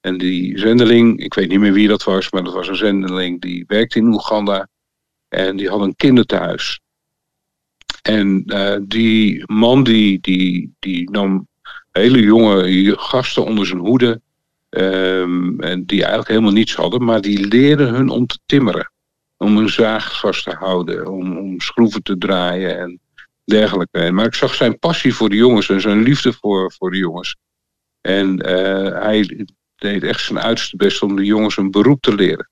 En 0.00 0.18
die 0.18 0.58
zendeling, 0.58 1.20
ik 1.20 1.34
weet 1.34 1.48
niet 1.48 1.60
meer 1.60 1.72
wie 1.72 1.88
dat 1.88 2.04
was, 2.04 2.30
maar 2.30 2.44
dat 2.44 2.54
was 2.54 2.68
een 2.68 2.76
zendeling 2.76 3.40
die 3.40 3.64
werkte 3.66 3.98
in 3.98 4.12
Oeganda. 4.12 4.68
En 5.30 5.56
die 5.56 5.68
had 5.68 5.80
een 5.80 5.96
kinderthuis. 5.96 6.80
En 8.02 8.42
uh, 8.46 8.76
die 8.82 9.42
man 9.46 9.82
die, 9.82 10.20
die, 10.20 10.74
die 10.78 11.10
nam 11.10 11.48
hele 11.90 12.20
jonge 12.20 12.94
gasten 12.98 13.44
onder 13.44 13.66
zijn 13.66 13.80
hoede. 13.80 14.20
Um, 14.70 15.60
en 15.60 15.84
die 15.84 15.98
eigenlijk 15.98 16.28
helemaal 16.28 16.52
niets 16.52 16.74
hadden, 16.74 17.04
maar 17.04 17.20
die 17.20 17.46
leerden 17.46 17.94
hun 17.94 18.08
om 18.08 18.26
te 18.26 18.38
timmeren. 18.46 18.92
Om 19.36 19.56
een 19.56 19.68
zaag 19.68 20.20
vast 20.20 20.44
te 20.44 20.54
houden, 20.54 21.12
om, 21.12 21.36
om 21.38 21.60
schroeven 21.60 22.02
te 22.02 22.18
draaien 22.18 22.78
en 22.78 23.00
dergelijke. 23.44 24.10
Maar 24.10 24.26
ik 24.26 24.34
zag 24.34 24.54
zijn 24.54 24.78
passie 24.78 25.14
voor 25.14 25.28
de 25.28 25.36
jongens 25.36 25.68
en 25.68 25.80
zijn 25.80 26.02
liefde 26.02 26.32
voor, 26.32 26.72
voor 26.72 26.90
de 26.90 26.96
jongens. 26.96 27.36
En 28.00 28.48
uh, 28.48 29.02
hij 29.02 29.46
deed 29.76 30.02
echt 30.02 30.24
zijn 30.24 30.38
uiterste 30.38 30.76
best 30.76 31.02
om 31.02 31.16
de 31.16 31.24
jongens 31.24 31.56
een 31.56 31.70
beroep 31.70 32.00
te 32.00 32.14
leren. 32.14 32.50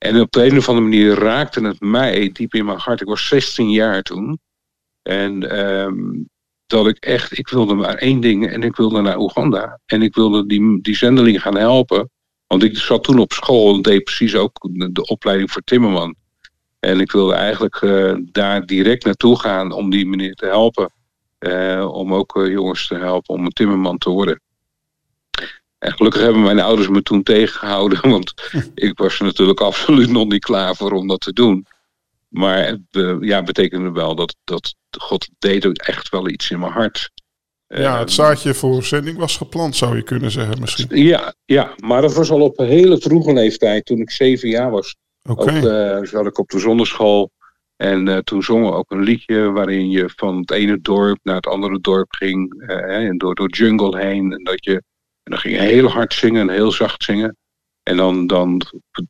En 0.00 0.20
op 0.20 0.30
de 0.30 0.44
een 0.44 0.56
of 0.56 0.68
andere 0.68 0.88
manier 0.88 1.14
raakte 1.14 1.66
het 1.66 1.80
mij 1.80 2.30
diep 2.32 2.54
in 2.54 2.64
mijn 2.64 2.78
hart. 2.78 3.00
Ik 3.00 3.06
was 3.06 3.26
16 3.26 3.70
jaar 3.70 4.02
toen. 4.02 4.40
En 5.02 5.58
um, 5.68 6.28
dat 6.66 6.86
ik 6.86 6.96
echt, 6.98 7.38
ik 7.38 7.48
wilde 7.48 7.74
maar 7.74 7.94
één 7.94 8.20
ding 8.20 8.48
en 8.48 8.62
ik 8.62 8.76
wilde 8.76 9.00
naar 9.00 9.18
Oeganda. 9.18 9.80
En 9.86 10.02
ik 10.02 10.14
wilde 10.14 10.46
die, 10.46 10.80
die 10.82 10.96
zendeling 10.96 11.42
gaan 11.42 11.56
helpen. 11.56 12.10
Want 12.46 12.62
ik 12.62 12.76
zat 12.76 13.04
toen 13.04 13.18
op 13.18 13.32
school 13.32 13.74
en 13.74 13.82
deed 13.82 14.04
precies 14.04 14.34
ook 14.34 14.68
de, 14.92 15.06
opleiding 15.06 15.50
voor 15.50 15.62
Timmerman. 15.62 16.14
En 16.78 17.00
ik 17.00 17.12
wilde 17.12 17.34
eigenlijk 17.34 17.80
uh, 17.80 18.16
daar 18.22 18.66
direct 18.66 19.04
naartoe 19.04 19.38
gaan 19.38 19.72
om 19.72 19.90
die 19.90 20.06
meneer 20.06 20.34
te 20.34 20.46
helpen. 20.46 20.92
Uh, 21.38 21.90
om 21.92 22.14
ook 22.14 22.36
uh, 22.36 22.52
jongens 22.52 22.86
te 22.86 22.94
helpen 22.94 23.34
om 23.34 23.44
een 23.44 23.52
timmerman 23.52 23.98
te 23.98 24.10
worden. 24.10 24.40
En 25.80 25.92
gelukkig 25.92 26.20
hebben 26.20 26.42
mijn 26.42 26.60
ouders 26.60 26.88
me 26.88 27.02
toen 27.02 27.22
tegengehouden, 27.22 28.08
want 28.10 28.34
ik 28.74 28.98
was 28.98 29.18
er 29.18 29.24
natuurlijk 29.24 29.60
absoluut 29.60 30.10
nog 30.10 30.28
niet 30.28 30.44
klaar 30.44 30.76
voor 30.76 30.92
om 30.92 31.08
dat 31.08 31.20
te 31.20 31.32
doen. 31.32 31.66
Maar 32.28 32.66
het 32.66 32.80
ja, 33.20 33.42
betekende 33.42 33.90
wel 33.90 34.14
dat, 34.14 34.36
dat 34.44 34.74
God 34.98 35.28
deed 35.38 35.66
ook 35.66 35.76
echt 35.76 36.08
wel 36.08 36.28
iets 36.28 36.50
in 36.50 36.58
mijn 36.58 36.72
hart. 36.72 37.10
Ja, 37.66 37.98
het 37.98 38.08
ehm, 38.08 38.16
zaadje 38.16 38.54
voor 38.54 38.82
zending 38.82 39.18
was 39.18 39.36
geplant, 39.36 39.76
zou 39.76 39.96
je 39.96 40.02
kunnen 40.02 40.30
zeggen 40.30 40.60
misschien. 40.60 40.88
Ja, 40.90 41.34
ja, 41.44 41.74
maar 41.76 42.02
dat 42.02 42.14
was 42.14 42.30
al 42.30 42.40
op 42.40 42.58
een 42.58 42.66
hele 42.66 42.98
vroege 42.98 43.32
leeftijd, 43.32 43.84
toen 43.84 43.98
ik 43.98 44.10
zeven 44.10 44.48
jaar 44.48 44.70
was. 44.70 44.96
Oké. 45.22 45.42
Okay. 45.42 45.98
Uh, 45.98 46.06
zat 46.06 46.26
ik 46.26 46.38
op 46.38 46.48
de 46.48 46.58
zonneschool. 46.58 47.30
En 47.76 48.08
uh, 48.08 48.18
toen 48.18 48.42
zongen 48.42 48.70
we 48.70 48.76
ook 48.76 48.90
een 48.90 49.02
liedje 49.02 49.50
waarin 49.50 49.90
je 49.90 50.10
van 50.16 50.38
het 50.38 50.50
ene 50.50 50.80
dorp 50.80 51.18
naar 51.22 51.34
het 51.34 51.46
andere 51.46 51.80
dorp 51.80 52.12
ging. 52.12 52.62
Uh, 52.62 53.06
en 53.06 53.18
door, 53.18 53.34
door 53.34 53.50
jungle 53.50 53.98
heen. 53.98 54.32
En 54.32 54.44
dat 54.44 54.64
je, 54.64 54.82
en 55.30 55.36
dan 55.36 55.44
ging 55.44 55.54
je 55.54 55.74
heel 55.74 55.88
hard 55.88 56.14
zingen 56.14 56.48
en 56.48 56.54
heel 56.54 56.72
zacht 56.72 57.02
zingen. 57.04 57.36
En 57.82 57.96
dan, 57.96 58.26
dan, 58.26 58.62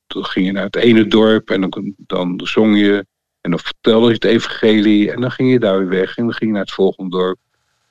dan 0.07 0.25
ging 0.25 0.47
je 0.47 0.53
naar 0.53 0.65
het 0.65 0.77
ene 0.77 1.07
dorp 1.07 1.51
en 1.51 1.61
dan, 1.61 1.95
dan 1.97 2.41
zong 2.45 2.79
je. 2.79 3.07
En 3.41 3.51
dan 3.51 3.61
vertelde 3.61 4.07
je 4.07 4.15
het 4.15 4.25
evangelie. 4.25 5.13
En 5.13 5.21
dan 5.21 5.31
ging 5.31 5.51
je 5.51 5.59
daar 5.59 5.79
weer 5.79 5.89
weg. 5.89 6.17
En 6.17 6.25
dan 6.25 6.33
ging 6.33 6.51
je 6.51 6.57
naar 6.57 6.65
het 6.65 6.75
volgende 6.75 7.11
dorp. 7.11 7.39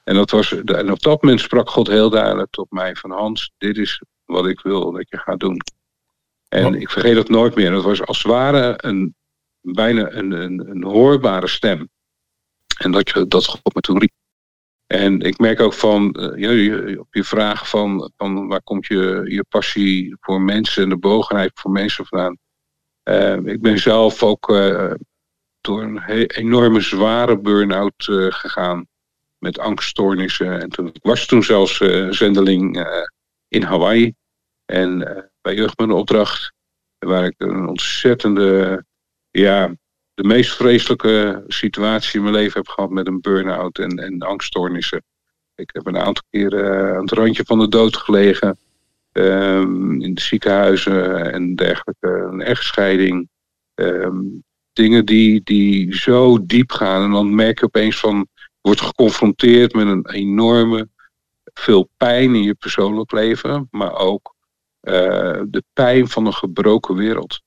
En, 0.03 0.15
dat 0.15 0.31
was, 0.31 0.63
en 0.63 0.91
op 0.91 1.01
dat 1.01 1.21
moment 1.21 1.41
sprak 1.41 1.69
God 1.69 1.87
heel 1.87 2.09
duidelijk 2.09 2.51
tot 2.51 2.71
mij 2.71 2.95
van 2.95 3.11
Hans, 3.11 3.51
dit 3.57 3.77
is 3.77 4.01
wat 4.25 4.47
ik 4.47 4.59
wil 4.61 4.91
dat 4.91 5.09
je 5.09 5.17
gaat 5.17 5.39
doen. 5.39 5.61
En 6.49 6.75
ik 6.75 6.89
vergeet 6.89 7.15
dat 7.15 7.29
nooit 7.29 7.55
meer. 7.55 7.73
Het 7.73 7.83
was 7.83 8.05
als 8.05 8.17
het 8.17 8.31
ware 8.31 8.73
een, 8.77 9.15
bijna 9.61 10.11
een, 10.11 10.31
een, 10.31 10.69
een 10.69 10.83
hoorbare 10.83 11.47
stem. 11.47 11.89
En 12.77 12.91
dat, 12.91 13.09
je, 13.09 13.27
dat 13.27 13.45
God 13.45 13.73
me 13.73 13.81
toen 13.81 13.99
riep. 13.99 14.11
En 14.93 15.19
ik 15.19 15.37
merk 15.37 15.59
ook 15.59 15.73
van, 15.73 16.15
uh, 16.19 16.99
op 16.99 17.13
je 17.15 17.23
vraag 17.23 17.69
van, 17.69 18.11
van 18.17 18.47
waar 18.47 18.63
komt 18.63 18.85
je, 18.85 19.21
je 19.25 19.45
passie 19.49 20.15
voor 20.19 20.41
mensen 20.41 20.83
en 20.83 20.89
de 20.89 20.97
bogenheid 20.97 21.51
voor 21.53 21.71
mensen 21.71 22.05
vandaan. 22.05 22.37
Uh, 23.03 23.53
ik 23.53 23.61
ben 23.61 23.79
zelf 23.79 24.23
ook 24.23 24.49
uh, 24.49 24.93
door 25.61 25.81
een 25.81 26.03
enorme 26.25 26.81
zware 26.81 27.39
burn-out 27.39 28.03
gegaan 28.29 28.87
met 29.37 29.59
angststoornissen. 29.59 30.61
En 30.61 30.69
toen, 30.69 30.87
ik 30.87 31.03
was 31.03 31.25
toen 31.25 31.43
zelfs 31.43 31.77
zendeling 32.09 32.87
in 33.47 33.63
Hawaii. 33.63 34.13
En 34.65 34.97
bij 35.41 35.55
Jeugd 35.55 35.79
opdracht, 35.79 36.53
waar 36.97 37.25
ik 37.25 37.35
een 37.37 37.67
ontzettende, 37.67 38.85
ja, 39.29 39.75
de 40.21 40.27
meest 40.27 40.55
vreselijke 40.55 41.43
situatie 41.47 42.17
in 42.17 42.21
mijn 42.21 42.35
leven 42.35 42.59
heb 42.59 42.67
gehad 42.67 42.89
met 42.89 43.07
een 43.07 43.21
burn-out 43.21 43.77
en, 43.77 43.97
en 43.97 44.19
angststoornissen. 44.19 45.03
Ik 45.55 45.69
heb 45.73 45.85
een 45.85 45.97
aantal 45.97 46.23
keren 46.29 46.95
aan 46.95 47.01
het 47.01 47.11
randje 47.11 47.43
van 47.45 47.59
de 47.59 47.67
dood 47.67 47.97
gelegen. 47.97 48.57
Um, 49.11 50.01
in 50.01 50.13
de 50.13 50.21
ziekenhuizen 50.21 51.31
en 51.31 51.55
dergelijke. 51.55 52.07
Een 52.07 52.41
echtscheiding. 52.41 53.29
Um, 53.75 54.43
dingen 54.73 55.05
die, 55.05 55.41
die 55.43 55.95
zo 55.95 56.45
diep 56.45 56.71
gaan. 56.71 57.03
En 57.03 57.11
dan 57.11 57.35
merk 57.35 57.59
je 57.59 57.65
opeens 57.65 57.99
van... 57.99 58.27
wordt 58.61 58.81
geconfronteerd 58.81 59.73
met 59.73 59.87
een 59.87 60.09
enorme... 60.09 60.89
veel 61.53 61.89
pijn 61.97 62.35
in 62.35 62.43
je 62.43 62.55
persoonlijk 62.55 63.11
leven. 63.11 63.67
Maar 63.71 63.93
ook 63.93 64.35
uh, 64.81 65.41
de 65.47 65.63
pijn 65.73 66.07
van 66.07 66.25
een 66.25 66.33
gebroken 66.33 66.95
wereld. 66.95 67.41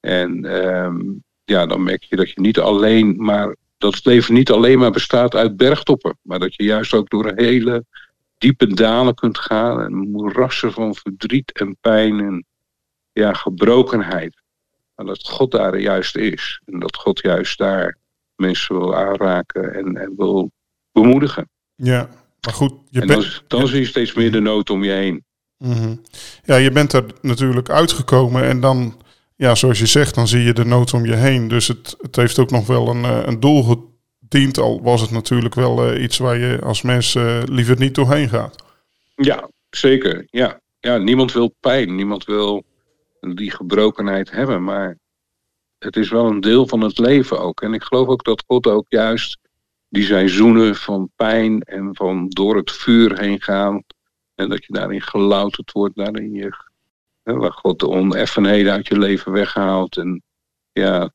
En 0.00 0.44
um, 0.84 1.24
ja, 1.46 1.66
dan 1.66 1.82
merk 1.82 2.02
je 2.02 2.16
dat 2.16 2.30
je 2.30 2.40
niet 2.40 2.58
alleen 2.58 3.16
maar 3.24 3.56
dat 3.78 3.94
het 3.94 4.04
leven 4.04 4.34
niet 4.34 4.50
alleen 4.50 4.78
maar 4.78 4.90
bestaat 4.90 5.34
uit 5.34 5.56
bergtoppen, 5.56 6.18
maar 6.22 6.38
dat 6.38 6.54
je 6.54 6.62
juist 6.62 6.94
ook 6.94 7.10
door 7.10 7.32
hele 7.34 7.84
diepe 8.38 8.74
dalen 8.74 9.14
kunt 9.14 9.38
gaan 9.38 9.80
en 9.80 9.96
moerassen 9.96 10.72
van 10.72 10.94
verdriet 10.94 11.52
en 11.52 11.76
pijn 11.80 12.20
en 12.20 12.44
ja, 13.12 13.32
gebrokenheid. 13.32 14.42
Maar 14.94 15.06
dat 15.06 15.28
God 15.28 15.50
daar 15.50 15.78
juist 15.78 16.16
is 16.16 16.60
en 16.64 16.78
dat 16.78 16.96
God 16.96 17.20
juist 17.20 17.58
daar 17.58 17.98
mensen 18.34 18.78
wil 18.78 18.96
aanraken 18.96 19.74
en, 19.74 19.96
en 19.96 20.14
wil 20.16 20.50
bemoedigen. 20.92 21.48
Ja, 21.74 22.08
maar 22.40 22.54
goed. 22.54 22.72
Je 22.90 23.00
en 23.00 23.06
dan, 23.06 23.24
dan 23.46 23.68
zie 23.68 23.80
je 23.80 23.86
steeds 23.86 24.14
meer 24.14 24.32
de 24.32 24.40
nood 24.40 24.70
om 24.70 24.84
je 24.84 24.90
heen. 24.90 25.24
Mm 25.58 26.02
Ja, 26.44 26.56
je 26.56 26.70
bent 26.70 26.92
er 26.92 27.04
natuurlijk 27.20 27.70
uitgekomen 27.70 28.42
en 28.42 28.60
dan 28.60 29.00
ja, 29.36 29.54
zoals 29.54 29.78
je 29.78 29.86
zegt, 29.86 30.14
dan 30.14 30.28
zie 30.28 30.42
je 30.42 30.52
de 30.52 30.64
nood 30.64 30.92
om 30.92 31.04
je 31.04 31.14
heen. 31.14 31.48
Dus 31.48 31.68
het, 31.68 31.96
het 32.00 32.16
heeft 32.16 32.38
ook 32.38 32.50
nog 32.50 32.66
wel 32.66 32.88
een, 32.88 33.04
eh, 33.04 33.22
een 33.24 33.40
doel 33.40 33.62
gediend, 33.62 34.58
al 34.58 34.82
was 34.82 35.00
het 35.00 35.10
natuurlijk 35.10 35.54
wel 35.54 35.92
uh, 35.92 36.02
iets 36.02 36.18
waar 36.18 36.38
je 36.38 36.58
als 36.62 36.82
mens 36.82 37.14
uh, 37.14 37.42
liever 37.44 37.78
niet 37.78 37.94
doorheen 37.94 38.28
gaat. 38.28 38.64
Ja, 39.14 39.48
zeker. 39.70 40.26
Ja. 40.30 40.60
ja, 40.78 40.96
niemand 40.96 41.32
wil 41.32 41.54
pijn, 41.60 41.94
niemand 41.94 42.24
wil 42.24 42.64
die 43.20 43.50
gebrokenheid 43.50 44.30
hebben, 44.30 44.64
maar 44.64 44.98
het 45.78 45.96
is 45.96 46.10
wel 46.10 46.26
een 46.26 46.40
deel 46.40 46.66
van 46.66 46.80
het 46.80 46.98
leven 46.98 47.40
ook. 47.40 47.60
En 47.60 47.74
ik 47.74 47.82
geloof 47.82 48.08
ook 48.08 48.24
dat 48.24 48.44
God 48.46 48.66
ook 48.66 48.86
juist 48.88 49.38
die 49.88 50.04
seizoenen 50.04 50.74
van 50.74 51.10
pijn 51.16 51.60
en 51.60 51.96
van 51.96 52.28
door 52.28 52.56
het 52.56 52.72
vuur 52.72 53.18
heen 53.18 53.42
gaan, 53.42 53.82
en 54.34 54.48
dat 54.48 54.64
je 54.64 54.72
daarin 54.72 55.02
gelouterd 55.02 55.72
wordt, 55.72 55.96
daarin 55.96 56.32
je 56.32 56.52
waar 57.34 57.52
God 57.52 57.78
de 57.78 57.88
oneffenheden 57.88 58.72
uit 58.72 58.86
je 58.86 58.98
leven 58.98 59.32
weghaalt. 59.32 59.96
En 59.96 60.22
ja, 60.72 61.10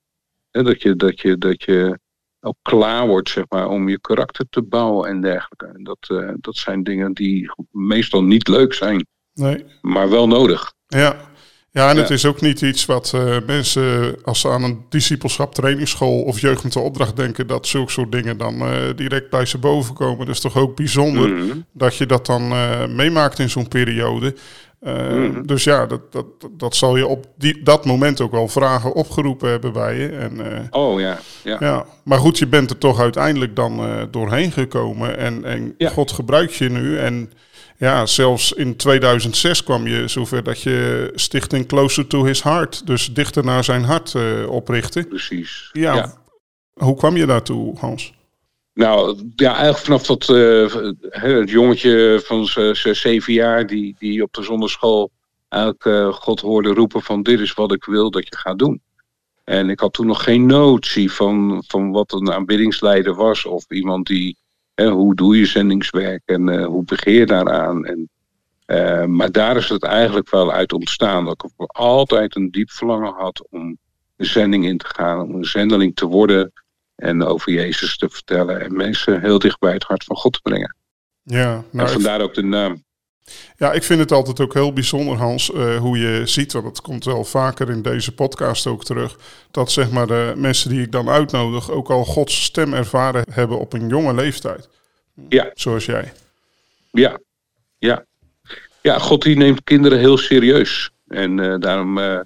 dat 0.52 0.82
je, 0.82 0.96
dat 0.96 1.20
je, 1.20 1.38
dat 1.38 1.64
je 1.64 2.00
ook 2.40 2.58
klaar 2.62 3.08
wordt, 3.08 3.30
zeg 3.30 3.44
maar, 3.50 3.70
om 3.70 3.90
je 3.90 4.00
karakter 4.00 4.46
te 4.50 4.62
bouwen 4.62 5.10
en 5.10 5.22
dergelijke. 5.22 5.66
En 5.66 5.84
dat, 5.84 6.08
uh, 6.12 6.32
dat 6.36 6.56
zijn 6.56 6.84
dingen 6.84 7.14
die 7.14 7.52
meestal 7.72 8.24
niet 8.24 8.48
leuk 8.48 8.74
zijn. 8.74 9.08
Nee. 9.34 9.66
Maar 9.82 10.10
wel 10.10 10.28
nodig. 10.28 10.74
Ja, 10.88 11.30
ja, 11.74 11.90
en 11.90 11.98
het 11.98 12.10
is 12.10 12.26
ook 12.26 12.42
niet 12.42 12.62
iets 12.62 12.86
wat 12.86 13.12
uh, 13.16 13.38
mensen, 13.46 14.16
als 14.24 14.40
ze 14.40 14.50
aan 14.50 14.64
een 14.64 14.86
discipelschap, 14.90 15.54
trainingsschool 15.54 16.22
of 16.22 16.40
jeugd 16.40 16.76
opdracht 16.76 17.16
denken, 17.16 17.48
dat 17.48 17.68
zulke 17.68 17.92
soort 17.92 18.12
dingen 18.12 18.38
dan 18.38 18.62
uh, 18.62 18.76
direct 18.96 19.30
bij 19.30 19.46
ze 19.46 19.58
boven 19.58 19.96
komen. 19.96 20.26
Dat 20.26 20.36
is 20.36 20.42
toch 20.42 20.58
ook 20.58 20.76
bijzonder 20.76 21.30
mhm. 21.30 21.58
dat 21.74 21.96
je 21.96 22.06
dat 22.06 22.26
dan 22.26 22.48
meemaakt 22.96 23.40
in 23.40 23.50
zo'n 23.50 23.68
periode. 23.68 24.36
Mm. 24.82 25.48
Dus 25.48 25.64
ja, 25.64 25.86
dat, 25.86 26.12
dat, 26.12 26.26
dat 26.52 26.76
zal 26.76 26.98
je 26.98 27.08
op 27.08 27.26
die, 27.38 27.64
dat 27.64 27.86
moment 27.86 28.22
ook 28.22 28.32
wel 28.32 28.48
vragen 28.48 28.94
opgeroepen 28.94 29.50
hebben 29.50 29.74
bij 29.74 29.98
je. 29.98 30.08
En, 30.08 30.68
oh 30.70 31.00
ja, 31.00 31.20
ja. 31.44 31.58
ja. 31.60 31.86
Maar 32.04 32.18
goed, 32.18 32.38
je 32.38 32.48
bent 32.48 32.70
er 32.70 32.78
toch 32.78 33.00
uiteindelijk 33.00 33.56
dan 33.56 34.08
doorheen 34.12 34.52
gekomen. 34.52 35.18
En, 35.18 35.46
en 35.46 35.76
God 35.92 36.12
gebruikt 36.12 36.56
je 36.56 36.70
nu. 36.70 36.98
En 36.98 37.32
ja, 37.82 38.06
zelfs 38.06 38.52
in 38.52 38.76
2006 38.76 39.64
kwam 39.64 39.88
je 39.88 40.08
zover 40.08 40.44
dat 40.44 40.62
je 40.62 41.12
Stichting 41.16 41.68
Closer 41.68 42.08
to 42.08 42.26
His 42.26 42.44
Heart, 42.44 42.88
dus 42.88 43.14
dichter 43.14 43.46
naar 43.46 43.64
zijn 43.64 43.84
hart, 43.84 44.14
uh, 44.14 44.50
oprichtte. 44.50 45.04
Precies. 45.04 45.70
Ja, 45.72 46.14
Hoe 46.74 46.96
kwam 46.96 47.18
je 47.18 47.26
daartoe, 47.26 47.78
Hans? 47.80 48.14
Nou, 48.74 49.18
ja, 49.36 49.56
eigenlijk 49.56 49.84
vanaf 49.84 50.06
dat 50.06 50.30
uh, 50.30 50.76
het 51.10 51.50
jongetje 51.50 52.22
van 52.24 52.46
zeven 52.96 53.34
jaar 53.34 53.68
die, 53.68 53.96
die 54.00 54.24
op 54.24 54.34
de 54.34 54.44
zonderschool 54.44 55.12
eigenlijk 55.50 55.86
uh, 55.86 56.14
God 56.14 56.40
hoorde 56.40 56.74
roepen 56.74 57.02
van 57.02 57.24
dit 57.24 57.40
is 57.40 57.54
wat 57.54 57.72
ik 57.72 57.86
wil 57.86 58.12
dat 58.12 58.28
je 58.28 58.38
gaat 58.38 58.60
doen. 58.60 58.82
En 59.44 59.70
ik 59.70 59.80
had 59.80 59.94
toen 59.94 60.08
nog 60.08 60.24
geen 60.24 60.46
notie 60.46 61.12
van, 61.12 61.64
van 61.68 61.92
wat 61.92 62.12
een 62.12 62.32
aanbiddingsleider 62.32 63.16
was 63.16 63.46
of 63.46 63.66
iemand 63.70 64.08
die, 64.08 64.38
hè, 64.74 64.90
hoe 64.90 65.16
doe 65.16 65.38
je 65.38 65.46
zendingswerk 65.46 66.22
en 66.26 66.64
hoe 66.64 66.84
begeer 66.84 67.26
daaraan. 67.28 67.86
En, 67.86 68.10
maar 69.16 69.32
daar 69.32 69.58
is 69.58 69.70
het 69.70 69.84
eigenlijk 69.84 70.30
wel 70.30 70.52
uit 70.52 70.74
ontstaan 70.74 71.26
dat 71.26 71.44
ik 71.58 71.72
altijd 71.72 72.36
een 72.36 72.52
diep 72.52 72.70
verlangen 72.70 73.14
had 73.14 73.48
om 73.50 73.78
de 74.16 74.26
zending 74.26 74.66
in 74.66 74.78
te 74.78 74.88
gaan, 74.88 75.22
om 75.22 75.36
een 75.36 75.46
zendeling 75.46 75.96
te 75.96 76.06
worden 76.06 76.52
en 77.02 77.24
over 77.24 77.52
Jezus 77.52 77.98
te 77.98 78.10
vertellen 78.10 78.62
en 78.62 78.76
mensen 78.76 79.22
heel 79.22 79.40
dicht 79.40 79.60
bij 79.60 79.74
het 79.74 79.84
hart 79.84 80.04
van 80.04 80.16
God 80.16 80.34
te 80.34 80.40
brengen. 80.42 80.76
Ja, 81.24 81.64
en 81.74 81.90
vandaar 81.90 82.22
ook 82.22 82.34
de 82.34 82.44
naam. 82.44 82.84
Ja, 83.58 83.72
ik 83.72 83.84
vind 83.84 84.00
het 84.00 84.12
altijd 84.12 84.40
ook 84.40 84.54
heel 84.54 84.74
bijzonder, 84.74 85.18
Hans, 85.18 85.50
uh, 85.50 85.78
hoe 85.78 85.98
je 85.98 86.22
ziet, 86.26 86.54
want 86.54 86.66
het 86.66 86.82
komt 86.82 87.06
wel 87.06 87.24
vaker 87.24 87.70
in 87.70 87.82
deze 87.82 88.14
podcast 88.14 88.68
ook 88.68 88.84
terug, 88.84 89.18
dat 89.52 89.72
zeg 89.72 89.92
maar 89.92 90.08
de 90.08 90.34
mensen 90.36 90.70
die 90.70 90.82
ik 90.82 90.92
dan 90.92 91.10
uitnodig 91.10 91.72
ook 91.72 91.90
al 91.90 92.06
Gods 92.06 92.44
stem 92.44 92.74
ervaren 92.74 93.26
hebben 93.32 93.60
op 93.60 93.74
een 93.74 93.88
jonge 93.88 94.14
leeftijd. 94.14 94.70
Ja. 95.30 95.52
Zoals 95.54 95.86
jij. 95.86 96.14
Ja, 96.92 97.20
ja. 97.78 98.06
Ja, 98.82 99.00
God 99.00 99.22
die 99.22 99.38
neemt 99.38 99.64
kinderen 99.64 100.00
heel 100.00 100.18
serieus. 100.18 100.92
En 101.08 101.38
uh, 101.38 101.60
daarom 101.60 101.98
uh, 101.98 102.20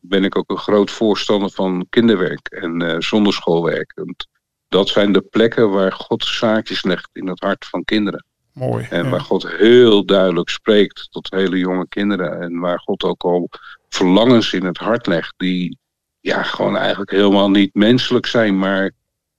ben 0.00 0.24
ik 0.24 0.36
ook 0.36 0.50
een 0.50 0.58
groot 0.58 0.90
voorstander 0.90 1.50
van 1.50 1.86
kinderwerk 1.90 2.48
en 2.48 2.82
uh, 2.82 2.96
zonderschoolwerk. 2.98 3.92
Want 3.94 4.26
dat 4.68 4.88
zijn 4.88 5.12
de 5.12 5.20
plekken 5.20 5.70
waar 5.70 5.92
God 5.92 6.24
zaakjes 6.24 6.84
legt 6.84 7.10
in 7.12 7.28
het 7.28 7.40
hart 7.40 7.66
van 7.66 7.84
kinderen. 7.84 8.24
Mooi. 8.52 8.86
En 8.90 9.10
waar 9.10 9.20
God 9.20 9.48
heel 9.48 10.04
duidelijk 10.04 10.48
spreekt 10.48 11.08
tot 11.10 11.30
hele 11.30 11.58
jonge 11.58 11.88
kinderen. 11.88 12.40
En 12.40 12.58
waar 12.58 12.80
God 12.80 13.02
ook 13.02 13.22
al 13.22 13.48
verlangens 13.88 14.52
in 14.52 14.64
het 14.64 14.78
hart 14.78 15.06
legt 15.06 15.34
die 15.36 15.78
ja, 16.20 16.42
gewoon 16.42 16.76
eigenlijk 16.76 17.10
helemaal 17.10 17.50
niet 17.50 17.74
menselijk 17.74 18.26
zijn. 18.26 18.58
Maar 18.58 18.90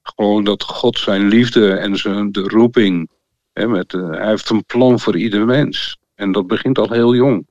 gewoon 0.02 0.44
dat 0.44 0.64
God 0.64 1.00
zijn 1.00 1.28
liefde 1.28 1.74
en 1.74 1.98
zijn 1.98 2.32
de 2.32 2.42
roeping. 2.42 3.10
Hè, 3.54 3.68
met, 3.68 3.94
uh, 3.94 4.10
hij 4.10 4.28
heeft 4.28 4.50
een 4.50 4.66
plan 4.66 5.00
voor 5.00 5.18
ieder 5.18 5.46
mens. 5.46 5.98
En 6.16 6.32
dat 6.32 6.48
begint 6.48 6.78
al 6.78 6.92
heel 6.92 7.16
jong. 7.16 7.48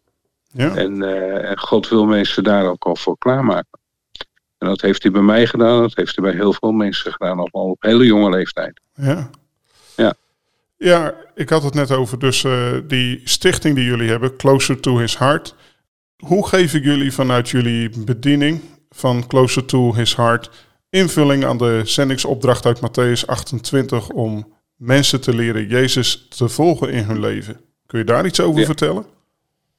Ja. 0.59 0.75
En, 0.75 1.03
en 1.45 1.59
God 1.59 1.89
wil 1.89 2.05
mensen 2.05 2.45
daar 2.45 2.65
ook 2.67 2.85
al 2.85 2.97
voor 2.97 3.19
klaarmaken. 3.19 3.79
En 4.59 4.69
dat 4.69 4.81
heeft 4.81 5.03
hij 5.03 5.13
bij 5.13 5.23
mij 5.23 5.47
gedaan, 5.47 5.81
dat 5.81 5.97
heeft 5.97 6.17
hij 6.17 6.25
bij 6.25 6.35
heel 6.35 6.53
veel 6.53 6.73
mensen 6.73 7.13
gedaan, 7.13 7.39
al 7.39 7.71
op 7.71 7.83
hele 7.83 8.05
jonge 8.05 8.31
leeftijd. 8.31 8.81
Ja. 8.95 9.31
Ja. 9.97 10.15
Ja, 10.77 11.15
ik 11.35 11.49
had 11.49 11.63
het 11.63 11.75
net 11.75 11.91
over 11.91 12.19
dus 12.19 12.43
uh, 12.43 12.77
die 12.87 13.21
stichting 13.25 13.75
die 13.75 13.85
jullie 13.85 14.09
hebben, 14.09 14.37
Closer 14.37 14.81
to 14.81 14.99
His 14.99 15.19
Heart. 15.19 15.55
Hoe 16.17 16.49
geven 16.49 16.81
jullie 16.81 17.13
vanuit 17.13 17.49
jullie 17.49 17.91
bediening 18.05 18.61
van 18.91 19.27
Closer 19.27 19.65
to 19.65 19.95
His 19.95 20.17
Heart 20.17 20.51
invulling 20.91 21.45
aan 21.45 21.59
de 21.59 21.81
zendingsopdracht 21.85 22.67
uit 22.67 22.81
Matthäus 22.81 23.27
28 23.27 24.09
om 24.09 24.53
mensen 24.77 25.21
te 25.21 25.35
leren 25.35 25.67
Jezus 25.67 26.27
te 26.29 26.49
volgen 26.49 26.91
in 26.91 27.05
hun 27.05 27.21
leven? 27.21 27.61
Kun 27.87 27.99
je 27.99 28.05
daar 28.05 28.27
iets 28.27 28.41
over 28.41 28.61
ja. 28.61 28.67
vertellen? 28.67 29.05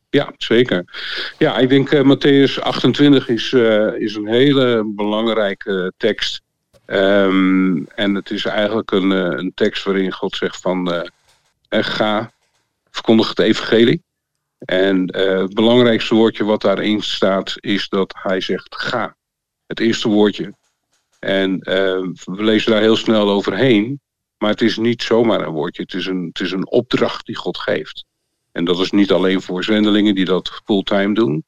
Ja, 0.09 0.33
zeker. 0.37 0.85
Ja, 1.37 1.57
ik 1.57 1.69
denk 1.69 1.91
uh, 1.91 2.01
Matthäus 2.01 2.59
28 2.59 3.27
is, 3.27 3.51
uh, 3.51 3.93
is 3.93 4.15
een 4.15 4.27
hele 4.27 4.91
belangrijke 4.95 5.93
tekst. 5.97 6.41
Um, 6.85 7.87
en 7.87 8.15
het 8.15 8.29
is 8.29 8.45
eigenlijk 8.45 8.91
een, 8.91 9.11
uh, 9.11 9.19
een 9.19 9.51
tekst 9.55 9.83
waarin 9.83 10.11
God 10.11 10.35
zegt 10.35 10.61
van 10.61 11.09
ga, 11.69 12.31
verkondig 12.91 13.29
het 13.29 13.39
evangelie. 13.39 14.03
En 14.59 15.15
het 15.15 15.53
belangrijkste 15.53 16.15
woordje 16.15 16.43
wat 16.43 16.61
daarin 16.61 17.01
staat 17.01 17.53
is 17.55 17.89
dat 17.89 18.13
hij 18.17 18.41
zegt 18.41 18.75
ga. 18.75 19.15
Het 19.67 19.79
eerste 19.79 20.09
woordje. 20.09 20.53
En 21.19 21.59
we 21.59 22.43
lezen 22.43 22.71
daar 22.71 22.81
heel 22.81 22.95
snel 22.95 23.29
overheen. 23.29 24.01
Maar 24.37 24.49
het 24.49 24.61
is 24.61 24.77
niet 24.77 25.03
zomaar 25.03 25.41
een 25.41 25.53
woordje. 25.53 25.81
Het 25.81 25.93
is 25.93 26.05
een, 26.05 26.25
het 26.25 26.39
is 26.39 26.51
een 26.51 26.69
opdracht 26.69 27.25
die 27.25 27.35
God 27.35 27.57
geeft. 27.57 28.05
En 28.59 28.65
dat 28.65 28.79
is 28.79 28.91
niet 28.91 29.11
alleen 29.11 29.41
voor 29.41 29.63
zendelingen 29.63 30.15
die 30.15 30.25
dat 30.25 30.61
fulltime 30.65 31.13
doen. 31.13 31.45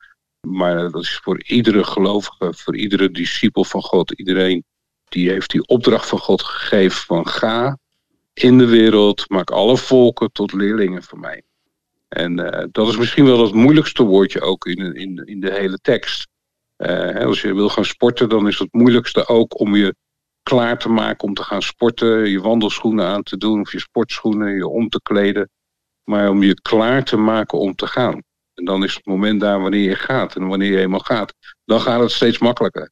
Maar 0.48 0.92
dat 0.92 1.02
is 1.02 1.20
voor 1.24 1.44
iedere 1.44 1.84
gelovige, 1.84 2.54
voor 2.54 2.76
iedere 2.76 3.12
discipel 3.12 3.64
van 3.64 3.82
God. 3.82 4.12
Iedereen 4.12 4.64
die 5.10 5.30
heeft 5.30 5.52
die 5.52 5.68
opdracht 5.68 6.08
van 6.08 6.20
God 6.20 6.42
gegeven 6.42 7.02
van 7.02 7.28
ga 7.28 7.78
in 8.34 8.58
de 8.58 8.66
wereld, 8.66 9.30
maak 9.30 9.50
alle 9.50 9.78
volken 9.78 10.32
tot 10.32 10.54
leerlingen 10.54 11.04
van 11.04 11.20
mij. 11.20 11.44
En 12.08 12.40
uh, 12.40 12.64
dat 12.72 12.88
is 12.88 12.98
misschien 12.98 13.26
wel 13.26 13.44
het 13.44 13.54
moeilijkste 13.54 14.04
woordje 14.04 14.42
ook 14.42 14.66
in, 14.66 14.96
in, 14.96 15.22
in 15.26 15.40
de 15.40 15.54
hele 15.54 15.78
tekst. 15.78 16.28
Uh, 16.78 17.26
als 17.26 17.42
je 17.42 17.54
wil 17.54 17.70
gaan 17.70 17.86
sporten, 17.86 18.30
dan 18.30 18.48
is 18.48 18.60
het 18.60 18.74
moeilijkste 18.74 19.28
ook 19.28 19.60
om 19.60 19.76
je 19.76 19.96
klaar 20.44 20.80
te 20.80 20.90
maken 20.90 21.28
om 21.28 21.34
te 21.34 21.44
gaan 21.44 21.62
sporten. 21.62 22.30
Je 22.30 22.42
wandelschoenen 22.42 23.06
aan 23.06 23.24
te 23.24 23.38
doen 23.38 23.62
of 23.62 23.72
je 23.72 23.80
sportschoenen, 23.80 24.56
je 24.56 24.68
om 24.68 24.90
te 24.90 25.02
kleden 25.02 25.50
maar 26.04 26.30
om 26.30 26.44
je 26.44 26.62
klaar 26.62 27.04
te 27.04 27.18
maken 27.18 27.60
om 27.60 27.76
te 27.76 27.88
gaan. 27.88 28.24
En 28.54 28.66
dan 28.66 28.84
is 28.84 28.96
het 28.96 29.06
moment 29.06 29.40
daar 29.40 29.62
wanneer 29.62 29.90
je 29.90 29.96
gaat. 29.96 30.36
En 30.36 30.48
wanneer 30.48 30.72
je 30.72 30.80
eenmaal 30.80 31.00
gaat, 31.00 31.34
dan 31.66 31.82
gaat 31.82 32.02
het 32.02 32.12
steeds 32.12 32.38
makkelijker. 32.38 32.92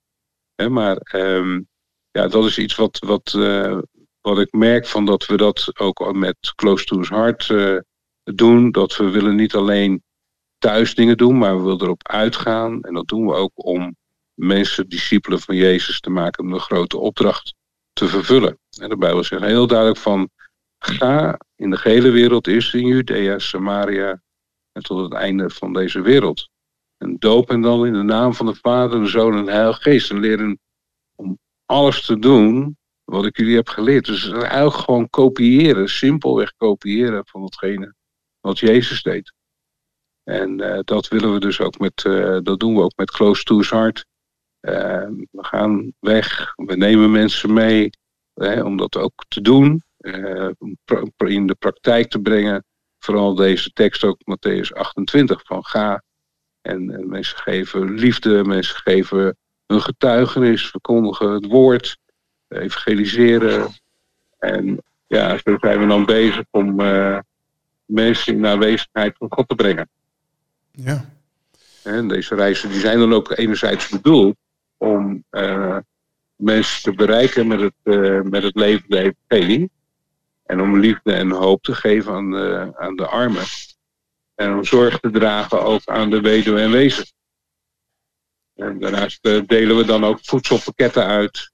Maar 0.70 0.98
um, 1.16 1.68
ja, 2.12 2.28
dat 2.28 2.46
is 2.46 2.58
iets 2.58 2.76
wat, 2.76 3.00
wat, 3.00 3.34
uh, 3.38 3.78
wat 4.22 4.40
ik 4.40 4.52
merk 4.52 4.88
van 4.88 5.06
dat 5.06 5.26
we 5.26 5.38
dat 5.38 5.80
ook 5.80 6.14
met 6.14 6.54
Close 6.56 6.86
to 6.86 6.98
His 6.98 7.10
Heart 7.10 7.50
uh, 7.50 7.80
doen. 8.24 8.72
Dat 8.72 8.96
we 8.96 9.10
willen 9.10 9.36
niet 9.36 9.56
alleen 9.56 10.04
thuis 10.58 10.96
dingen 10.96 11.18
doen, 11.18 11.38
maar 11.38 11.58
we 11.58 11.64
willen 11.64 11.82
erop 11.82 12.08
uitgaan. 12.08 12.82
En 12.82 12.94
dat 12.94 13.08
doen 13.08 13.26
we 13.26 13.34
ook 13.34 13.52
om 13.54 13.96
mensen 14.34 14.90
discipelen 14.90 15.40
van 15.40 15.56
Jezus 15.56 16.00
te 16.00 16.10
maken 16.10 16.44
om 16.44 16.52
de 16.52 16.60
grote 16.60 16.98
opdracht 16.98 17.54
te 17.94 18.08
vervullen. 18.08 18.60
En 18.80 18.90
de 18.90 18.98
Bijbel 18.98 19.24
zegt 19.24 19.44
heel 19.44 19.68
duidelijk 19.68 20.00
van 20.00 20.30
Ga 20.80 21.40
in 21.56 21.70
de 21.70 21.78
gehele 21.78 22.10
wereld, 22.10 22.48
eerst 22.48 22.74
in 22.74 22.88
Judea, 22.88 23.40
Samaria 23.40 24.22
en 24.72 24.82
tot 24.82 25.04
het 25.04 25.14
einde 25.14 25.50
van 25.50 25.74
deze 25.74 26.02
wereld. 26.02 26.50
En 26.98 27.16
doop 27.20 27.50
en 27.50 27.62
dan 27.62 27.86
in 27.86 27.94
de 27.94 28.04
naam 28.04 28.34
van 28.34 28.46
de 28.46 28.56
Vader, 28.56 29.00
de 29.00 29.08
Zoon 29.08 29.38
en 29.38 29.46
de 29.46 29.52
Heilige 29.52 29.82
Geest. 29.82 30.12
En 30.12 30.20
leren 30.20 30.60
om 31.16 31.40
alles 31.66 32.06
te 32.06 32.20
doen 32.20 32.78
wat 33.04 33.26
ik 33.26 33.38
jullie 33.38 33.56
heb 33.56 33.68
geleerd. 33.68 34.06
Dus 34.06 34.30
eigenlijk 34.30 34.76
gewoon 34.76 35.10
kopiëren, 35.10 35.90
simpelweg 35.90 36.54
kopiëren 36.58 37.28
van 37.28 37.44
hetgene 37.44 37.94
wat 38.40 38.60
Jezus 38.60 39.02
deed. 39.02 39.34
En 40.24 40.62
uh, 40.62 40.80
dat 40.84 41.08
willen 41.08 41.34
we 41.34 41.40
dus 41.40 41.60
ook 41.60 41.80
met, 41.80 42.04
uh, 42.04 42.40
dat 42.44 42.60
doen 42.60 42.76
we 42.76 42.82
ook 42.82 42.96
met 42.96 43.12
Close 43.12 43.44
to 43.44 43.58
His 43.58 43.70
Heart. 43.70 44.06
Uh, 44.62 45.08
we 45.32 45.44
gaan 45.44 45.94
weg, 46.00 46.54
we 46.56 46.76
nemen 46.76 47.12
mensen 47.12 47.54
mee 47.54 47.90
om 48.64 48.78
dat 48.78 48.98
ook 48.98 49.26
te 49.28 49.42
doen. 49.42 49.84
Uh, 50.00 50.50
in 51.18 51.48
de 51.48 51.56
praktijk 51.60 52.10
te 52.10 52.20
brengen. 52.20 52.64
Vooral 53.00 53.36
deze 53.36 53.70
tekst 53.70 54.04
ook 54.04 54.20
Matthäus 54.20 54.74
28 54.74 55.42
van 55.46 55.66
ga. 55.66 56.04
En, 56.62 56.92
en 56.92 57.10
mensen 57.10 57.38
geven 57.38 57.94
liefde, 57.94 58.44
mensen 58.44 58.76
geven 58.76 59.38
hun 59.68 59.82
getuigenis, 59.82 60.70
verkondigen 60.70 61.30
het 61.30 61.46
woord, 61.46 61.98
evangeliseren. 62.48 63.68
En 64.40 64.84
ja, 65.08 65.38
zo 65.44 65.58
zijn 65.60 65.80
we 65.80 65.88
dan 65.88 66.06
bezig 66.06 66.44
om 66.50 66.80
uh, 66.80 67.20
mensen 67.86 68.34
in 68.34 68.42
de 68.42 68.48
aanwezigheid 68.48 69.18
van 69.18 69.28
God 69.32 69.48
te 69.48 69.56
brengen. 69.56 69.90
Ja. 70.72 71.10
En 71.84 72.08
deze 72.08 72.36
reizen 72.36 72.70
die 72.70 72.80
zijn 72.80 73.00
dan 73.00 73.14
ook 73.14 73.38
enerzijds 73.38 73.90
bedoeld 73.90 74.36
om 74.78 75.24
uh, 75.32 75.78
mensen 76.36 76.84
te 76.84 76.94
bereiken 76.94 77.48
met 77.48 77.60
het, 77.60 77.74
uh, 77.84 78.22
met 78.22 78.44
het 78.44 78.56
levende 78.56 79.14
evangelie. 79.28 79.70
En 80.50 80.62
om 80.62 80.80
liefde 80.80 81.14
en 81.14 81.32
hoop 81.32 81.64
te 81.64 81.76
geven 81.76 82.14
aan 82.14 82.32
de, 82.32 82.72
aan 82.76 82.96
de 82.96 83.08
armen. 83.08 83.44
En 84.36 84.54
om 84.54 84.64
zorg 84.64 85.00
te 85.00 85.10
dragen 85.10 85.64
ook 85.64 85.86
aan 85.86 86.10
de 86.10 86.22
weduwe 86.22 86.60
en 86.60 86.72
wezen. 86.72 87.06
En 88.54 88.80
daarnaast 88.80 89.26
eh, 89.26 89.42
delen 89.46 89.78
we 89.78 89.86
dan 89.86 90.04
ook 90.04 90.20
voedselpakketten 90.22 91.06
uit. 91.06 91.52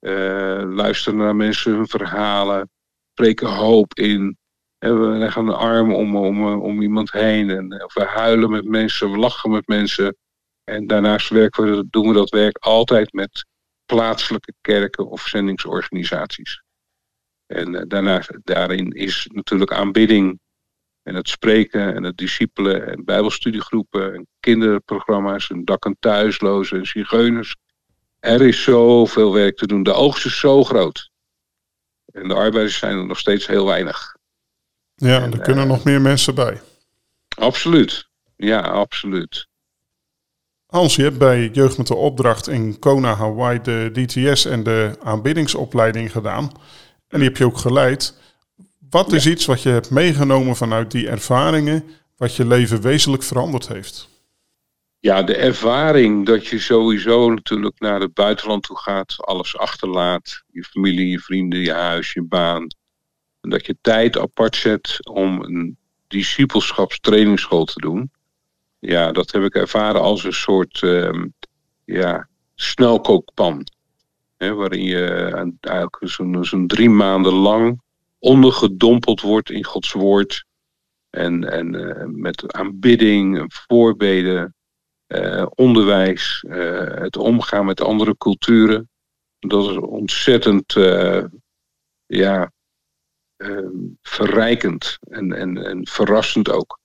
Uh, 0.00 0.62
luisteren 0.74 1.18
naar 1.18 1.36
mensen 1.36 1.72
hun 1.72 1.86
verhalen. 1.86 2.70
Spreken 3.12 3.48
hoop 3.48 3.94
in. 3.94 4.38
En 4.78 5.00
we 5.00 5.18
leggen 5.18 5.46
een 5.46 5.54
arm 5.54 5.94
om, 5.94 6.16
om, 6.16 6.60
om 6.60 6.82
iemand 6.82 7.12
heen. 7.12 7.50
En 7.50 7.68
we 7.68 8.04
huilen 8.04 8.50
met 8.50 8.64
mensen, 8.64 9.10
we 9.10 9.18
lachen 9.18 9.50
met 9.50 9.66
mensen. 9.66 10.16
En 10.64 10.86
daarnaast 10.86 11.28
werken 11.28 11.76
we, 11.76 11.86
doen 11.90 12.08
we 12.08 12.14
dat 12.14 12.30
werk 12.30 12.56
altijd 12.58 13.12
met 13.12 13.46
plaatselijke 13.86 14.54
kerken 14.60 15.08
of 15.08 15.22
zendingsorganisaties. 15.22 16.63
En 17.54 17.74
uh, 17.74 17.82
daarna, 17.86 18.22
daarin 18.42 18.90
is 18.90 19.28
natuurlijk 19.32 19.72
aanbidding 19.72 20.40
en 21.02 21.14
het 21.14 21.28
spreken 21.28 21.94
en 21.94 22.02
het 22.02 22.16
discipelen 22.16 22.88
en 22.88 23.04
bijbelstudiegroepen 23.04 24.14
en 24.14 24.26
kinderprogramma's 24.40 25.50
en 25.50 25.64
dak- 25.64 25.84
en 25.84 25.96
thuislozen 26.00 26.78
en 26.78 26.86
zigeuners. 26.86 27.56
er 28.20 28.42
is 28.42 28.62
zoveel 28.62 29.32
werk 29.32 29.56
te 29.56 29.66
doen. 29.66 29.82
De 29.82 29.92
oogst 29.92 30.26
is 30.26 30.38
zo 30.38 30.64
groot. 30.64 31.10
En 32.12 32.28
de 32.28 32.34
arbeiders 32.34 32.78
zijn 32.78 32.98
er 32.98 33.06
nog 33.06 33.18
steeds 33.18 33.46
heel 33.46 33.66
weinig. 33.66 34.16
Ja, 34.94 35.22
en, 35.22 35.32
er 35.32 35.40
kunnen 35.40 35.66
nog 35.66 35.84
meer 35.84 36.00
mensen 36.00 36.34
bij. 36.34 36.60
Absoluut. 37.38 38.08
Ja, 38.36 38.60
absoluut. 38.60 39.48
Hans, 40.66 40.96
je 40.96 41.02
hebt 41.02 41.18
bij 41.18 41.48
Jeugd 41.48 41.78
met 41.78 41.86
de 41.86 41.94
Opdracht 41.94 42.48
in 42.48 42.78
Kona, 42.78 43.14
Hawaii 43.14 43.60
de 43.60 43.90
DTS 43.92 44.44
en 44.44 44.62
de 44.62 44.96
aanbiddingsopleiding 45.02 46.12
gedaan. 46.12 46.52
En 47.14 47.20
die 47.20 47.28
heb 47.28 47.38
je 47.38 47.44
ook 47.44 47.56
geleid. 47.56 48.14
Wat 48.90 49.12
is 49.12 49.26
iets 49.26 49.46
wat 49.46 49.62
je 49.62 49.68
hebt 49.68 49.90
meegenomen 49.90 50.56
vanuit 50.56 50.90
die 50.90 51.08
ervaringen, 51.08 51.84
wat 52.16 52.36
je 52.36 52.46
leven 52.46 52.80
wezenlijk 52.80 53.22
veranderd 53.22 53.68
heeft? 53.68 54.08
Ja, 54.98 55.22
de 55.22 55.36
ervaring 55.36 56.26
dat 56.26 56.46
je 56.46 56.58
sowieso 56.58 57.30
natuurlijk 57.30 57.80
naar 57.80 58.00
het 58.00 58.14
buitenland 58.14 58.62
toe 58.62 58.78
gaat, 58.78 59.14
alles 59.16 59.56
achterlaat, 59.56 60.42
je 60.52 60.64
familie, 60.64 61.08
je 61.08 61.18
vrienden, 61.18 61.60
je 61.60 61.72
huis, 61.72 62.12
je 62.12 62.22
baan. 62.22 62.66
En 63.40 63.50
dat 63.50 63.66
je 63.66 63.76
tijd 63.80 64.18
apart 64.18 64.56
zet 64.56 65.08
om 65.08 65.42
een 65.42 65.76
discipelschapstrainingsschool 66.08 67.64
te 67.64 67.80
doen. 67.80 68.10
Ja, 68.78 69.12
dat 69.12 69.32
heb 69.32 69.42
ik 69.42 69.54
ervaren 69.54 70.00
als 70.00 70.24
een 70.24 70.32
soort 70.32 70.82
um, 70.82 71.34
ja, 71.84 72.28
snelkookpan. 72.54 73.66
Waarin 74.52 74.84
je 74.84 75.04
eigenlijk 75.60 75.98
zo'n 76.00 76.44
zo'n 76.44 76.66
drie 76.66 76.90
maanden 76.90 77.32
lang 77.32 77.82
ondergedompeld 78.18 79.20
wordt 79.20 79.50
in 79.50 79.64
Gods 79.64 79.92
woord. 79.92 80.44
En, 81.10 81.52
en 81.52 81.74
uh, 81.74 82.04
met 82.06 82.52
aanbidding, 82.52 83.44
voorbeden, 83.66 84.54
uh, 85.06 85.46
onderwijs, 85.54 86.44
het 86.94 87.16
omgaan 87.16 87.64
met 87.64 87.80
andere 87.80 88.16
culturen. 88.16 88.88
Dat 89.38 89.70
is 89.70 89.76
ontzettend 89.76 90.72
ja, 92.06 92.52
verrijkend 94.02 94.98
en, 95.00 95.32
en, 95.32 95.64
en 95.64 95.86
verrassend 95.86 96.50
ook. 96.50 96.78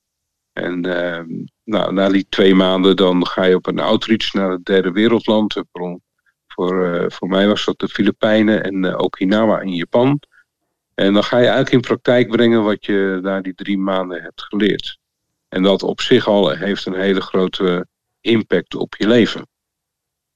En 0.53 0.81
nou, 1.63 1.93
na 1.93 2.09
die 2.09 2.25
twee 2.29 2.55
maanden 2.55 2.95
dan 2.95 3.27
ga 3.27 3.43
je 3.43 3.55
op 3.55 3.67
een 3.67 3.79
outreach 3.79 4.33
naar 4.33 4.51
het 4.51 4.65
derde 4.65 4.91
wereldland. 4.91 5.63
Voor, 6.59 7.05
voor 7.11 7.27
mij 7.27 7.47
was 7.47 7.65
dat 7.65 7.79
de 7.79 7.87
Filipijnen 7.87 8.63
en 8.63 8.99
Okinawa 8.99 9.59
in 9.59 9.75
Japan. 9.75 10.21
En 10.95 11.13
dan 11.13 11.23
ga 11.23 11.37
je 11.37 11.43
eigenlijk 11.43 11.73
in 11.73 11.81
praktijk 11.81 12.27
brengen 12.29 12.63
wat 12.63 12.85
je 12.85 13.19
daar 13.23 13.41
die 13.41 13.55
drie 13.55 13.77
maanden 13.77 14.21
hebt 14.21 14.41
geleerd. 14.41 14.97
En 15.49 15.63
dat 15.63 15.83
op 15.83 16.01
zich 16.01 16.27
al 16.27 16.49
heeft 16.49 16.85
een 16.85 16.99
hele 16.99 17.21
grote 17.21 17.87
impact 18.21 18.75
op 18.75 18.95
je 18.97 19.07
leven. 19.07 19.47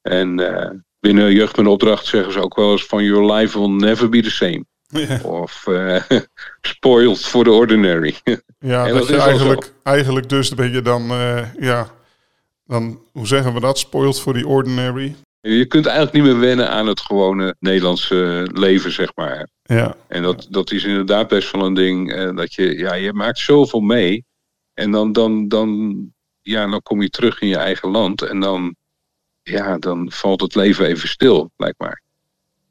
En 0.01 0.39
uh, 0.39 0.69
binnen 0.99 1.33
Jeugd 1.33 1.57
met 1.57 1.67
Opdracht 1.67 2.05
zeggen 2.05 2.33
ze 2.33 2.39
ook 2.39 2.55
wel 2.55 2.71
eens 2.71 2.85
van 2.85 3.03
your 3.03 3.33
life 3.33 3.59
will 3.59 3.69
never 3.69 4.09
be 4.09 4.21
the 4.21 4.31
same. 4.31 4.65
Of 5.23 5.65
uh, 5.69 6.01
spoiled 6.61 7.19
for 7.19 7.43
the 7.43 7.51
ordinary. 7.51 8.15
Ja, 8.59 8.87
dat, 8.87 8.97
dat 8.97 9.07
je 9.07 9.17
eigenlijk, 9.17 9.73
eigenlijk 9.83 10.29
dus 10.29 10.53
ben 10.53 10.71
je 10.71 10.81
dan, 10.81 11.11
uh, 11.11 11.53
ja, 11.59 11.87
dan, 12.65 13.01
hoe 13.11 13.27
zeggen 13.27 13.53
we 13.53 13.59
dat? 13.59 13.79
Spoiled 13.79 14.19
for 14.19 14.33
the 14.33 14.47
ordinary. 14.47 15.15
Je 15.49 15.65
kunt 15.65 15.85
eigenlijk 15.85 16.15
niet 16.15 16.23
meer 16.23 16.39
wennen 16.39 16.69
aan 16.69 16.87
het 16.87 16.99
gewone 16.99 17.55
Nederlandse 17.59 18.47
leven, 18.51 18.91
zeg 18.91 19.15
maar. 19.15 19.47
Ja. 19.63 19.95
En 20.07 20.23
dat, 20.23 20.47
dat 20.49 20.71
is 20.71 20.83
inderdaad 20.83 21.27
best 21.27 21.51
wel 21.51 21.65
een 21.65 21.73
ding. 21.73 22.15
Uh, 22.15 22.35
dat 22.35 22.53
je, 22.53 22.77
ja, 22.77 22.93
je 22.93 23.13
maakt 23.13 23.39
zoveel 23.39 23.79
mee. 23.79 24.25
En 24.73 24.91
dan, 24.91 25.11
dan, 25.11 25.47
dan, 25.47 25.95
ja, 26.41 26.67
dan 26.67 26.81
kom 26.81 27.01
je 27.01 27.09
terug 27.09 27.41
in 27.41 27.47
je 27.47 27.57
eigen 27.57 27.89
land. 27.89 28.21
En 28.21 28.39
dan, 28.39 28.75
ja, 29.41 29.77
dan 29.77 30.11
valt 30.11 30.41
het 30.41 30.55
leven 30.55 30.85
even 30.85 31.09
stil, 31.09 31.51
blijkbaar. 31.55 32.01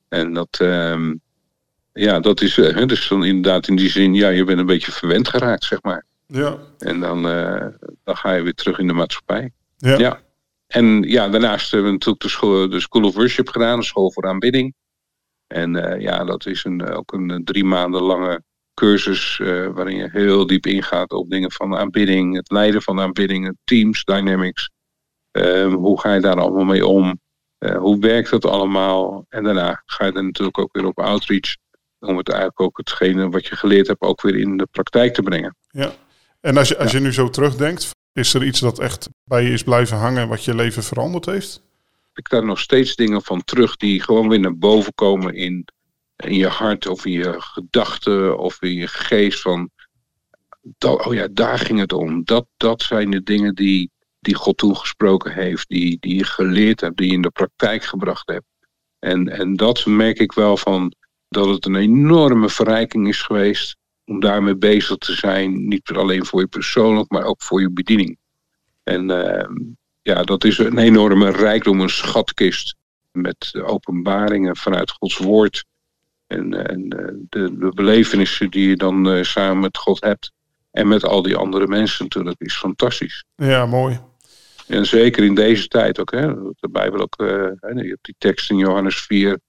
En 0.09 0.33
dat, 0.33 0.59
um, 0.63 1.21
ja, 1.93 2.21
dat 2.21 2.41
is 2.41 2.57
uh, 2.57 2.87
dus 2.87 3.09
dan 3.09 3.25
inderdaad 3.25 3.69
in 3.69 3.77
die 3.77 3.91
zin, 3.91 4.15
ja, 4.15 4.29
je 4.29 4.45
bent 4.45 4.59
een 4.59 4.67
beetje 4.67 4.93
verwend 4.93 5.29
geraakt, 5.29 5.65
zeg 5.65 5.83
maar. 5.83 6.05
Ja. 6.27 6.59
En 6.79 7.01
dan, 7.01 7.27
uh, 7.27 7.67
dan 8.05 8.17
ga 8.17 8.33
je 8.33 8.43
weer 8.43 8.55
terug 8.55 8.79
in 8.79 8.87
de 8.87 8.93
maatschappij. 8.93 9.51
Ja. 9.77 9.99
ja. 9.99 10.21
En 10.73 11.03
ja, 11.03 11.29
daarnaast 11.29 11.71
hebben 11.71 11.89
we 11.89 11.95
natuurlijk 11.95 12.23
de 12.23 12.29
school, 12.29 12.69
de 12.69 12.81
school 12.81 13.03
of 13.03 13.15
Worship 13.15 13.49
gedaan, 13.49 13.79
de 13.79 13.85
school 13.85 14.13
voor 14.13 14.27
aanbidding. 14.27 14.75
En 15.47 15.75
uh, 15.75 16.01
ja, 16.01 16.25
dat 16.25 16.47
is 16.47 16.65
een, 16.65 16.87
ook 16.89 17.13
een 17.13 17.45
drie 17.45 17.65
maanden 17.65 18.03
lange 18.03 18.43
cursus 18.75 19.39
uh, 19.39 19.69
waarin 19.69 19.97
je 19.97 20.09
heel 20.13 20.47
diep 20.47 20.67
ingaat 20.67 21.13
op 21.13 21.31
dingen 21.31 21.53
van 21.53 21.77
aanbidding, 21.77 22.37
het 22.37 22.51
leiden 22.51 22.83
van 22.83 23.01
aanbidding, 23.01 23.57
teams, 23.65 24.05
dynamics. 24.05 24.71
Uh, 25.33 25.75
hoe 25.75 26.01
ga 26.01 26.15
je 26.15 26.21
daar 26.21 26.41
allemaal 26.41 26.65
mee 26.65 26.87
om? 26.87 27.21
Hoe 27.79 27.99
werkt 27.99 28.31
dat 28.31 28.45
allemaal? 28.45 29.27
En 29.29 29.45
daarna 29.45 29.83
ga 29.87 30.05
je 30.05 30.13
er 30.13 30.25
natuurlijk 30.25 30.59
ook 30.59 30.73
weer 30.73 30.87
op 30.87 30.99
outreach 30.99 31.57
om 31.99 32.17
het 32.17 32.29
eigenlijk 32.29 32.61
ook 32.61 32.77
hetgene 32.77 33.29
wat 33.29 33.47
je 33.47 33.57
geleerd 33.57 33.87
hebt 33.87 34.01
ook 34.01 34.23
weer 34.23 34.37
in 34.37 34.57
de 34.57 34.67
praktijk 34.71 35.15
te 35.15 35.23
brengen. 35.23 35.57
Ja, 35.69 35.93
en 36.41 36.57
als 36.57 36.69
je, 36.69 36.79
als 36.79 36.93
je 36.93 37.01
nu 37.01 37.13
zo 37.13 37.31
terugdenkt, 37.31 37.91
is 38.13 38.35
er 38.35 38.45
iets 38.45 38.61
dat 38.61 38.79
echt 38.79 39.09
bij 39.25 39.43
je 39.43 39.51
is 39.51 39.63
blijven 39.63 39.97
hangen 39.97 40.29
wat 40.29 40.45
je 40.45 40.55
leven 40.55 40.83
veranderd 40.83 41.27
heeft? 41.27 41.63
Ik 42.15 42.29
daar 42.29 42.45
nog 42.45 42.59
steeds 42.59 42.97
dingen 42.97 43.23
van 43.23 43.45
terug 43.45 43.77
die 43.77 44.03
gewoon 44.03 44.29
weer 44.29 44.41
naar 44.41 44.57
boven 44.57 44.95
komen 44.95 45.35
in, 45.35 45.65
in 46.17 46.35
je 46.35 46.47
hart 46.47 46.87
of 46.87 47.05
in 47.05 47.13
je 47.13 47.35
gedachten 47.41 48.39
of 48.39 48.63
in 48.63 48.75
je 48.75 48.87
geest. 48.87 49.41
Van, 49.41 49.71
dat, 50.79 51.07
oh 51.07 51.15
ja, 51.15 51.29
daar 51.31 51.59
ging 51.59 51.79
het 51.79 51.93
om. 51.93 52.25
Dat, 52.25 52.47
dat 52.57 52.83
zijn 52.83 53.11
de 53.11 53.23
dingen 53.23 53.55
die, 53.55 53.91
die 54.21 54.35
God 54.35 54.57
toen 54.57 54.77
gesproken 54.77 55.33
heeft, 55.33 55.69
die, 55.69 55.97
die 56.01 56.15
je 56.15 56.25
geleerd 56.25 56.81
hebt, 56.81 56.97
die 56.97 57.07
je 57.07 57.15
in 57.15 57.23
de 57.23 57.31
praktijk 57.31 57.85
gebracht 57.85 58.29
hebt. 58.29 58.47
En, 58.99 59.29
en 59.29 59.57
dat 59.57 59.87
merk 59.87 60.19
ik 60.19 60.33
wel 60.33 60.57
van 60.57 60.95
dat 61.29 61.49
het 61.49 61.67
een 61.67 61.77
enorme 61.77 62.49
verrijking 62.49 63.09
is 63.09 63.23
geweest 63.23 63.77
om 64.05 64.21
daarmee 64.21 64.57
bezig 64.57 64.97
te 64.97 65.13
zijn. 65.13 65.69
Niet 65.69 65.91
alleen 65.91 66.25
voor 66.25 66.41
je 66.41 66.47
persoonlijk, 66.47 67.11
maar 67.11 67.25
ook 67.25 67.43
voor 67.43 67.61
je 67.61 67.71
bediening. 67.71 68.19
En 68.83 69.11
uh, 69.11 69.45
ja, 70.03 70.23
dat 70.23 70.45
is 70.45 70.59
een 70.59 70.79
enorme 70.79 71.31
rijkdom, 71.31 71.81
een 71.81 71.89
schatkist 71.89 72.77
met 73.13 73.61
openbaringen 73.65 74.57
vanuit 74.57 74.91
Gods 74.91 75.17
woord. 75.17 75.65
En, 76.27 76.69
en 76.69 76.89
de, 76.89 77.57
de, 77.59 77.71
belevenissen 77.75 78.51
die 78.51 78.69
je 78.69 78.77
dan 78.77 79.17
uh, 79.17 79.23
samen 79.23 79.61
met 79.61 79.79
God 79.79 80.01
hebt. 80.01 80.33
En 80.71 80.89
met 80.89 81.05
al 81.05 81.23
die 81.23 81.37
andere 81.37 81.67
mensen 81.67 82.05
natuurlijk, 82.05 82.41
is 82.41 82.57
fantastisch. 82.57 83.25
Ja, 83.37 83.67
mooi. 83.67 84.01
En 84.67 84.87
zeker 84.87 85.25
in 85.25 85.35
deze 85.35 85.69
tijd 85.69 86.01
ook. 86.01 86.11
Hè, 86.11 86.35
de 86.35 86.69
Bijbel 86.71 87.01
ook, 87.01 87.21
uh, 87.21 87.29
je 87.61 87.89
hebt 87.89 88.05
die 88.05 88.15
tekst 88.19 88.51
in 88.51 88.57
Johannes 88.57 89.03
4, 89.03 89.41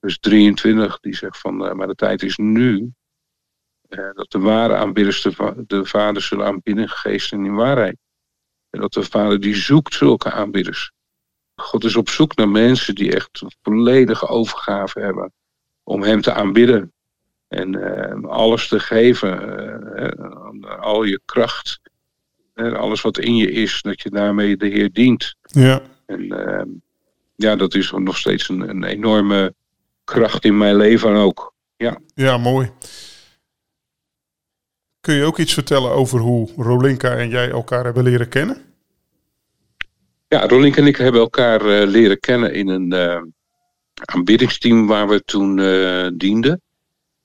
vers 0.00 0.18
23, 0.18 1.00
die 1.00 1.16
zegt 1.16 1.38
van, 1.38 1.64
uh, 1.64 1.72
maar 1.72 1.86
de 1.86 1.94
tijd 1.94 2.22
is 2.22 2.36
nu 2.36 2.92
dat 3.88 4.26
de 4.28 4.38
ware 4.38 4.76
aanbidders 4.76 5.22
de, 5.22 5.64
de 5.66 5.84
Vader 5.84 6.22
zullen 6.22 6.46
aanbidden, 6.46 6.88
geest 6.88 7.32
en 7.32 7.44
in 7.44 7.54
waarheid. 7.54 7.96
En 8.70 8.80
dat 8.80 8.92
de 8.92 9.02
Vader 9.02 9.40
die 9.40 9.54
zoekt 9.54 9.94
zulke 9.94 10.30
aanbidders. 10.30 10.92
God 11.56 11.84
is 11.84 11.96
op 11.96 12.08
zoek 12.08 12.36
naar 12.36 12.48
mensen 12.48 12.94
die 12.94 13.14
echt 13.14 13.40
een 13.40 13.52
volledige 13.62 14.28
overgave 14.28 15.00
hebben 15.00 15.32
om 15.82 16.02
Hem 16.02 16.20
te 16.20 16.32
aanbidden. 16.32 16.92
En 17.48 17.72
uh, 17.76 18.30
alles 18.30 18.68
te 18.68 18.80
geven, 18.80 19.42
uh, 19.98 20.78
al 20.80 21.02
je 21.02 21.20
kracht, 21.24 21.80
alles 22.54 23.00
wat 23.00 23.18
in 23.18 23.36
je 23.36 23.50
is, 23.50 23.82
dat 23.82 24.00
je 24.02 24.10
daarmee 24.10 24.56
de 24.56 24.66
Heer 24.66 24.92
dient. 24.92 25.34
Ja. 25.42 25.80
En 26.06 26.82
ja, 27.36 27.56
dat 27.56 27.74
is 27.74 27.90
nog 27.90 28.16
steeds 28.16 28.48
een, 28.48 28.68
een 28.68 28.84
enorme 28.84 29.54
kracht 30.04 30.44
in 30.44 30.58
mijn 30.58 30.76
leven 30.76 31.14
ook. 31.14 31.54
Ja, 31.76 31.98
ja 32.14 32.38
mooi. 32.38 32.70
Kun 35.06 35.14
je 35.14 35.24
ook 35.24 35.38
iets 35.38 35.54
vertellen 35.54 35.90
over 35.90 36.18
hoe 36.18 36.50
Rolinka 36.56 37.16
en 37.16 37.28
jij 37.28 37.50
elkaar 37.50 37.84
hebben 37.84 38.02
leren 38.02 38.28
kennen? 38.28 38.74
Ja, 40.28 40.46
Rolinka 40.46 40.80
en 40.80 40.86
ik 40.86 40.96
hebben 40.96 41.20
elkaar 41.20 41.66
uh, 41.66 41.88
leren 41.88 42.20
kennen 42.20 42.54
in 42.54 42.68
een 42.68 42.94
uh, 42.94 43.22
aanbiddingsteam 43.94 44.86
waar 44.86 45.08
we 45.08 45.22
toen 45.24 45.58
uh, 45.58 46.08
dienden. 46.14 46.62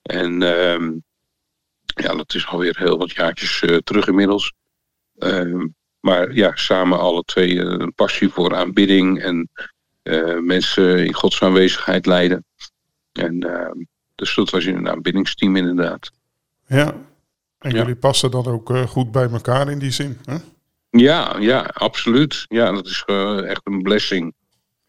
En 0.02 0.42
ehm, 0.42 0.92
ja, 1.84 2.14
dat 2.14 2.34
is 2.34 2.46
alweer 2.46 2.78
heel 2.78 2.98
wat 2.98 3.10
jaartjes 3.10 3.64
terug 3.84 4.06
inmiddels. 4.06 4.52
Ehm, 5.18 5.66
maar 6.00 6.34
ja, 6.34 6.56
samen 6.56 6.98
alle 6.98 7.22
twee 7.22 7.58
een 7.58 7.94
passie 7.94 8.28
voor 8.28 8.54
aanbidding 8.54 9.22
en 9.22 9.48
mensen 10.44 11.06
in 11.06 11.14
Gods 11.14 11.42
aanwezigheid 11.42 12.06
leiden. 12.06 12.44
En 13.12 13.40
ehm, 13.40 13.76
dus 14.14 14.34
dat 14.34 14.50
was 14.50 14.64
in 14.64 14.76
een 14.76 14.88
aanbiddingsteam 14.88 15.56
inderdaad. 15.56 16.10
Ja, 16.66 16.94
en 17.62 17.70
jullie 17.70 17.96
passen 17.96 18.30
dan 18.30 18.46
ook 18.46 18.70
uh, 18.70 18.82
goed 18.82 19.12
bij 19.12 19.28
elkaar 19.30 19.70
in 19.70 19.78
die 19.78 19.90
zin, 19.90 20.18
hè? 20.24 20.36
Ja, 20.90 21.36
ja, 21.38 21.60
absoluut. 21.60 22.44
Ja, 22.48 22.72
dat 22.72 22.86
is 22.86 23.02
uh, 23.06 23.50
echt 23.50 23.60
een 23.64 23.82
blessing. 23.82 24.34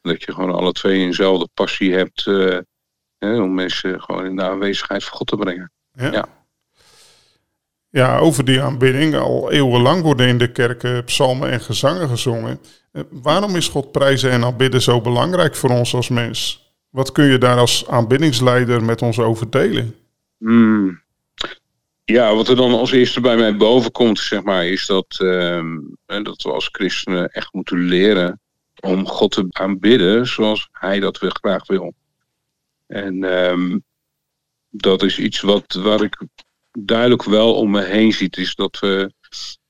Dat 0.01 0.23
je 0.23 0.33
gewoon 0.33 0.51
alle 0.51 0.71
twee 0.71 0.99
eenzelfde 0.99 1.47
passie 1.53 1.93
hebt 1.93 2.25
uh, 2.25 2.57
hè, 3.17 3.41
om 3.41 3.53
mensen 3.53 4.01
gewoon 4.01 4.25
in 4.25 4.35
de 4.35 4.43
aanwezigheid 4.43 5.03
van 5.03 5.17
God 5.17 5.27
te 5.27 5.35
brengen. 5.35 5.71
Ja. 5.93 6.11
ja. 6.11 6.27
Ja, 7.89 8.17
over 8.17 8.45
die 8.45 8.61
aanbidding. 8.61 9.15
Al 9.15 9.51
eeuwenlang 9.51 10.01
worden 10.01 10.27
in 10.27 10.37
de 10.37 10.51
kerken 10.51 11.03
psalmen 11.03 11.51
en 11.51 11.61
gezangen 11.61 12.09
gezongen. 12.09 12.59
Eh, 12.91 13.03
waarom 13.09 13.55
is 13.55 13.67
God 13.67 13.91
prijzen 13.91 14.31
en 14.31 14.43
aanbidden 14.43 14.81
zo 14.81 15.01
belangrijk 15.01 15.55
voor 15.55 15.69
ons 15.69 15.93
als 15.93 16.09
mens? 16.09 16.71
Wat 16.89 17.11
kun 17.11 17.25
je 17.25 17.37
daar 17.37 17.57
als 17.57 17.87
aanbiddingsleider 17.87 18.83
met 18.83 19.01
ons 19.01 19.19
over 19.19 19.49
delen? 19.49 19.95
Hmm. 20.37 21.02
Ja, 22.05 22.35
wat 22.35 22.47
er 22.47 22.55
dan 22.55 22.71
als 22.71 22.91
eerste 22.91 23.21
bij 23.21 23.35
mij 23.35 23.57
boven 23.57 23.91
komt, 23.91 24.19
zeg 24.19 24.43
maar, 24.43 24.65
is 24.65 24.85
dat, 24.85 25.19
ehm, 25.19 25.77
dat 26.05 26.41
we 26.41 26.51
als 26.51 26.69
christenen 26.71 27.29
echt 27.29 27.53
moeten 27.53 27.77
leren 27.77 28.41
om 28.79 29.07
God 29.07 29.31
te 29.31 29.45
aanbidden 29.49 30.27
zoals 30.27 30.67
Hij 30.71 30.99
dat 30.99 31.19
we 31.19 31.29
graag 31.29 31.67
wil. 31.67 31.93
En 32.87 33.23
ehm, 33.23 33.79
dat 34.69 35.03
is 35.03 35.19
iets 35.19 35.41
wat, 35.41 35.73
waar 35.73 36.03
ik 36.03 36.25
duidelijk 36.71 37.23
wel 37.23 37.55
om 37.55 37.71
me 37.71 37.81
heen 37.81 38.13
ziet, 38.13 38.37
is 38.37 38.55
dat 38.55 38.79
we 38.79 39.13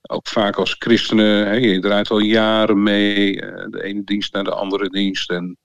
ook 0.02 0.28
vaak 0.28 0.56
als 0.56 0.76
christenen, 0.80 1.48
hè, 1.48 1.54
je 1.54 1.80
draait 1.80 2.10
al 2.10 2.19
jaren 2.19 2.84
mee, 2.84 3.41
eh, 3.41 3.65
de 3.69 3.84
ene 3.84 4.04
dienst 4.04 4.34
naar 4.34 4.43
de 4.43 4.54
andere 4.54 4.89
dienst. 4.89 5.30
En, 5.30 5.58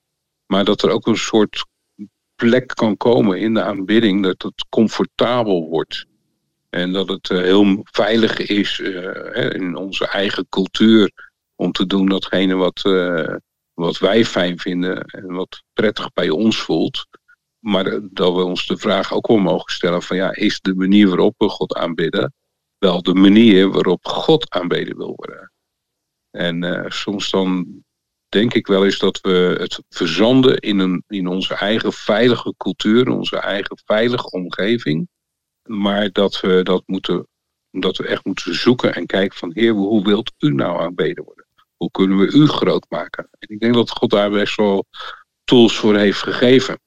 maar 0.45 0.65
dat 0.65 0.81
er 0.81 0.89
ook 0.89 1.07
een 1.07 1.17
soort 1.17 1.65
plek 2.35 2.67
kan 2.67 2.97
komen 2.97 3.39
in 3.39 3.53
de 3.53 3.61
aanbidding, 3.61 4.23
dat 4.23 4.41
het 4.41 4.65
comfortabel 4.69 5.69
wordt. 5.69 6.07
En 6.69 6.91
dat 6.91 7.09
het 7.09 7.29
eh, 7.29 7.37
heel 7.37 7.79
veilig 7.83 8.37
is 8.37 8.79
uh, 8.79 9.53
in 9.53 9.75
onze 9.75 10.07
eigen 10.07 10.49
cultuur 10.49 11.31
om 11.55 11.71
te 11.71 11.85
doen 11.85 12.09
datgene 12.09 12.55
wat, 12.55 12.81
wat 13.73 13.97
wij 13.97 14.25
fijn 14.25 14.59
vinden 14.59 15.01
en 15.01 15.25
wat 15.25 15.63
prettig 15.73 16.13
bij 16.13 16.29
ons 16.29 16.57
voelt. 16.57 17.07
Maar 17.59 17.99
dat 18.11 18.35
we 18.35 18.43
ons 18.43 18.67
de 18.67 18.77
vraag 18.77 19.13
ook 19.13 19.27
wel 19.27 19.37
mogen 19.37 19.73
stellen 19.73 20.01
van 20.01 20.17
ja, 20.17 20.35
is 20.35 20.59
de 20.59 20.75
manier 20.75 21.07
waarop 21.07 21.33
we 21.37 21.49
God 21.49 21.75
aanbidden 21.75 22.33
wel 22.77 23.01
de 23.01 23.13
manier 23.13 23.71
waarop 23.71 24.05
God 24.05 24.49
aanbeden 24.49 24.97
wil 24.97 25.13
worden? 25.15 25.51
En 26.31 26.85
soms 26.91 27.29
dan 27.29 27.83
denk 28.29 28.53
ik 28.53 28.67
wel 28.67 28.85
eens 28.85 28.99
dat 28.99 29.21
we 29.21 29.55
het 29.59 29.83
verzanden 29.89 30.57
in, 30.57 30.79
een, 30.79 31.03
in 31.07 31.27
onze 31.27 31.53
eigen 31.53 31.93
veilige 31.93 32.53
cultuur, 32.57 33.09
onze 33.09 33.37
eigen 33.37 33.81
veilige 33.85 34.31
omgeving. 34.31 35.07
Maar 35.69 36.11
dat 36.11 36.39
we 36.39 36.63
dat 36.63 36.83
moeten, 36.85 37.27
dat 37.71 37.97
we 37.97 38.07
echt 38.07 38.25
moeten 38.25 38.55
zoeken 38.55 38.93
en 38.93 39.05
kijken 39.05 39.37
van 39.37 39.51
Heer, 39.53 39.71
hoe 39.71 40.03
wilt 40.03 40.31
u 40.37 40.53
nou 40.53 40.81
aanbeden 40.81 41.23
worden? 41.23 41.45
Hoe 41.77 41.91
kunnen 41.91 42.17
we 42.17 42.31
u 42.31 42.47
groot 42.47 42.85
maken? 42.89 43.27
En 43.31 43.49
ik 43.49 43.59
denk 43.59 43.73
dat 43.73 43.89
God 43.89 44.09
daar 44.09 44.29
best 44.29 44.55
wel 44.55 44.85
tools 45.43 45.77
voor 45.77 45.95
heeft 45.95 46.19
gegeven. 46.19 46.79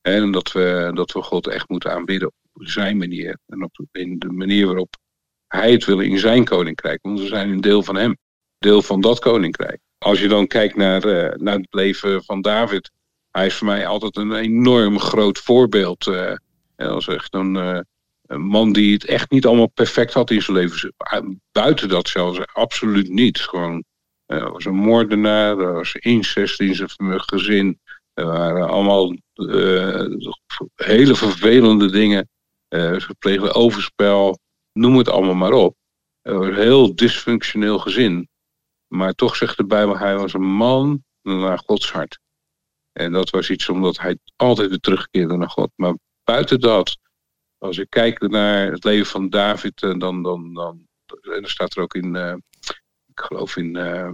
En 0.00 0.30
dat 0.30 0.52
we, 0.52 0.90
dat 0.94 1.12
we 1.12 1.22
God 1.22 1.46
echt 1.46 1.68
moeten 1.68 1.92
aanbidden 1.92 2.28
op 2.28 2.66
zijn 2.66 2.96
manier. 2.96 3.38
En 3.46 3.62
op 3.62 3.86
in 3.92 4.18
de 4.18 4.32
manier 4.32 4.66
waarop 4.66 4.96
hij 5.46 5.72
het 5.72 5.84
wil 5.84 6.00
in 6.00 6.18
zijn 6.18 6.44
koninkrijk. 6.44 6.98
Want 7.02 7.20
we 7.20 7.26
zijn 7.26 7.50
een 7.50 7.60
deel 7.60 7.82
van 7.82 7.96
hem. 7.96 8.16
Deel 8.58 8.82
van 8.82 9.00
dat 9.00 9.18
koninkrijk. 9.18 9.80
Als 9.98 10.20
je 10.20 10.28
dan 10.28 10.46
kijkt 10.46 10.76
naar, 10.76 11.06
uh, 11.06 11.34
naar 11.34 11.56
het 11.56 11.74
leven 11.74 12.24
van 12.24 12.40
David. 12.40 12.90
Hij 13.30 13.46
is 13.46 13.54
voor 13.54 13.66
mij 13.66 13.86
altijd 13.86 14.16
een 14.16 14.34
enorm 14.34 14.98
groot 14.98 15.38
voorbeeld. 15.38 16.06
Uh, 16.06 16.34
als 16.76 17.06
echt 17.06 17.34
een, 17.34 17.54
uh, 17.54 17.80
een, 18.22 18.40
man 18.40 18.72
die 18.72 18.92
het 18.92 19.04
echt 19.04 19.30
niet 19.30 19.46
allemaal 19.46 19.70
perfect 19.70 20.12
had 20.12 20.30
in 20.30 20.42
zijn 20.42 20.56
leven. 20.56 20.94
Buiten 21.52 21.88
dat 21.88 22.08
zelfs 22.08 22.46
absoluut 22.52 23.08
niet. 23.08 23.40
Gewoon 23.40 23.84
was 24.26 24.64
een 24.64 24.74
moordenaar, 24.74 25.58
er 25.58 25.72
was 25.72 25.94
incest 25.94 26.60
in 26.60 26.74
zijn 26.74 27.20
gezin. 27.20 27.80
Er 28.12 28.26
waren 28.26 28.68
allemaal 28.68 29.16
uh, 29.34 30.06
hele 30.74 31.14
vervelende 31.14 31.90
dingen. 31.90 32.28
Ze 32.68 33.14
plegen 33.18 33.54
overspel, 33.54 34.38
noem 34.72 34.96
het 34.96 35.08
allemaal 35.08 35.34
maar 35.34 35.52
op. 35.52 35.76
Het 36.22 36.34
was 36.34 36.46
een 36.46 36.54
heel 36.54 36.94
dysfunctioneel 36.94 37.78
gezin. 37.78 38.28
Maar 38.86 39.12
toch 39.12 39.36
zegt 39.36 39.56
de 39.56 39.66
Bijbel, 39.66 39.98
hij 39.98 40.16
was 40.16 40.32
een 40.32 40.54
man 40.54 41.04
naar 41.22 41.58
Gods 41.58 41.92
hart. 41.92 42.18
En 42.92 43.12
dat 43.12 43.30
was 43.30 43.50
iets 43.50 43.68
omdat 43.68 43.98
hij 43.98 44.18
altijd 44.36 44.68
weer 44.68 44.78
terugkeerde 44.78 45.36
naar 45.36 45.50
God. 45.50 45.70
Maar 45.76 45.96
buiten 46.24 46.60
dat, 46.60 46.98
als 47.58 47.78
ik 47.78 47.90
kijk 47.90 48.20
naar 48.20 48.70
het 48.70 48.84
leven 48.84 49.06
van 49.06 49.28
David, 49.28 49.82
eh, 49.82 49.98
dan, 49.98 50.22
dan, 50.22 50.54
dan 50.54 50.86
en 51.22 51.42
er 51.42 51.50
staat 51.50 51.76
er 51.76 51.82
ook 51.82 51.94
in, 51.94 52.14
uh, 52.14 52.34
ik 53.06 53.20
geloof 53.20 53.56
in, 53.56 53.76
uh, 53.76 54.08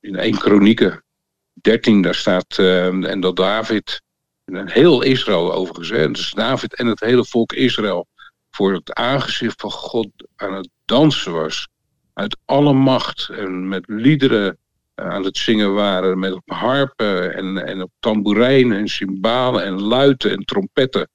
in 0.00 0.16
1 0.16 0.38
Kronieken 0.38 1.04
13, 1.52 2.02
daar 2.02 2.14
staat, 2.14 2.58
uh, 2.58 2.86
en 2.86 3.20
dat 3.20 3.36
David 3.36 4.02
en 4.44 4.70
heel 4.70 5.02
Israël 5.02 5.52
overigens. 5.52 6.18
Dus 6.18 6.30
David 6.30 6.74
en 6.74 6.86
het 6.86 7.00
hele 7.00 7.24
volk 7.24 7.52
Israël 7.52 8.06
voor 8.50 8.72
het 8.72 8.92
aangezicht 8.92 9.60
van 9.60 9.70
God 9.70 10.08
aan 10.36 10.54
het 10.54 10.68
dansen 10.84 11.32
was. 11.32 11.68
Uit 12.14 12.36
alle 12.44 12.72
macht 12.72 13.28
en 13.28 13.68
met 13.68 13.84
liederen 13.86 14.58
eh, 14.94 15.08
aan 15.08 15.24
het 15.24 15.36
zingen 15.36 15.74
waren. 15.74 16.18
Met 16.18 16.40
harpen 16.44 17.34
en, 17.34 17.66
en 17.66 17.82
op 17.82 17.90
tamboerijnen 18.00 18.78
en 18.78 18.88
cymbalen 18.88 19.64
en 19.64 19.82
luiten 19.82 20.30
en 20.30 20.44
trompetten. 20.44 21.08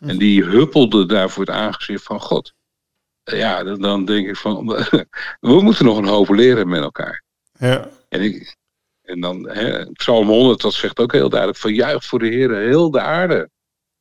En 0.00 0.18
die 0.18 0.44
huppelden 0.44 1.08
daar 1.08 1.30
voor 1.30 1.44
het 1.44 1.54
aangezicht 1.54 2.02
van 2.02 2.20
God. 2.20 2.52
Ja, 3.22 3.62
dan 3.64 4.04
denk 4.04 4.28
ik 4.28 4.36
van, 4.36 4.66
we 5.40 5.62
moeten 5.62 5.84
nog 5.84 5.98
een 5.98 6.06
hoop 6.06 6.28
leren 6.28 6.68
met 6.68 6.82
elkaar. 6.82 7.22
Ja. 7.58 7.90
En 8.08 8.22
ik, 8.22 8.56
en 9.02 9.20
dan, 9.20 9.48
hè, 9.48 9.92
Psalm 9.92 10.28
100, 10.28 10.60
dat 10.60 10.72
zegt 10.72 10.98
ook 10.98 11.12
heel 11.12 11.28
duidelijk: 11.28 11.60
verjuich 11.60 12.04
voor 12.04 12.18
de 12.18 12.26
Heer 12.26 12.54
heel 12.54 12.90
de 12.90 13.00
aarde. 13.00 13.50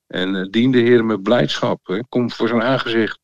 En 0.07 0.35
uh, 0.35 0.45
dien 0.49 0.71
de 0.71 0.79
Heer 0.79 1.05
met 1.05 1.23
blijdschap. 1.23 1.87
Hè. 1.87 1.99
Kom 2.09 2.31
voor 2.31 2.47
zijn 2.47 2.61
aangezicht 2.61 3.19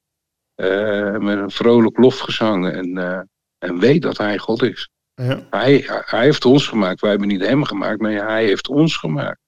uh, 0.55 1.17
met 1.17 1.37
een 1.37 1.51
vrolijk 1.51 1.97
lofgezang. 1.97 2.71
En, 2.71 2.97
uh, 2.97 3.19
en 3.57 3.79
weet 3.79 4.01
dat 4.01 4.17
Hij 4.17 4.37
God 4.37 4.63
is. 4.63 4.89
Ja. 5.13 5.47
Hij, 5.49 5.83
hij 5.87 6.23
heeft 6.23 6.45
ons 6.45 6.67
gemaakt. 6.67 7.01
Wij 7.01 7.09
hebben 7.09 7.27
niet 7.27 7.45
Hem 7.45 7.63
gemaakt, 7.63 8.01
maar 8.01 8.11
Hij 8.11 8.45
heeft 8.45 8.67
ons 8.67 8.97
gemaakt. 8.97 9.39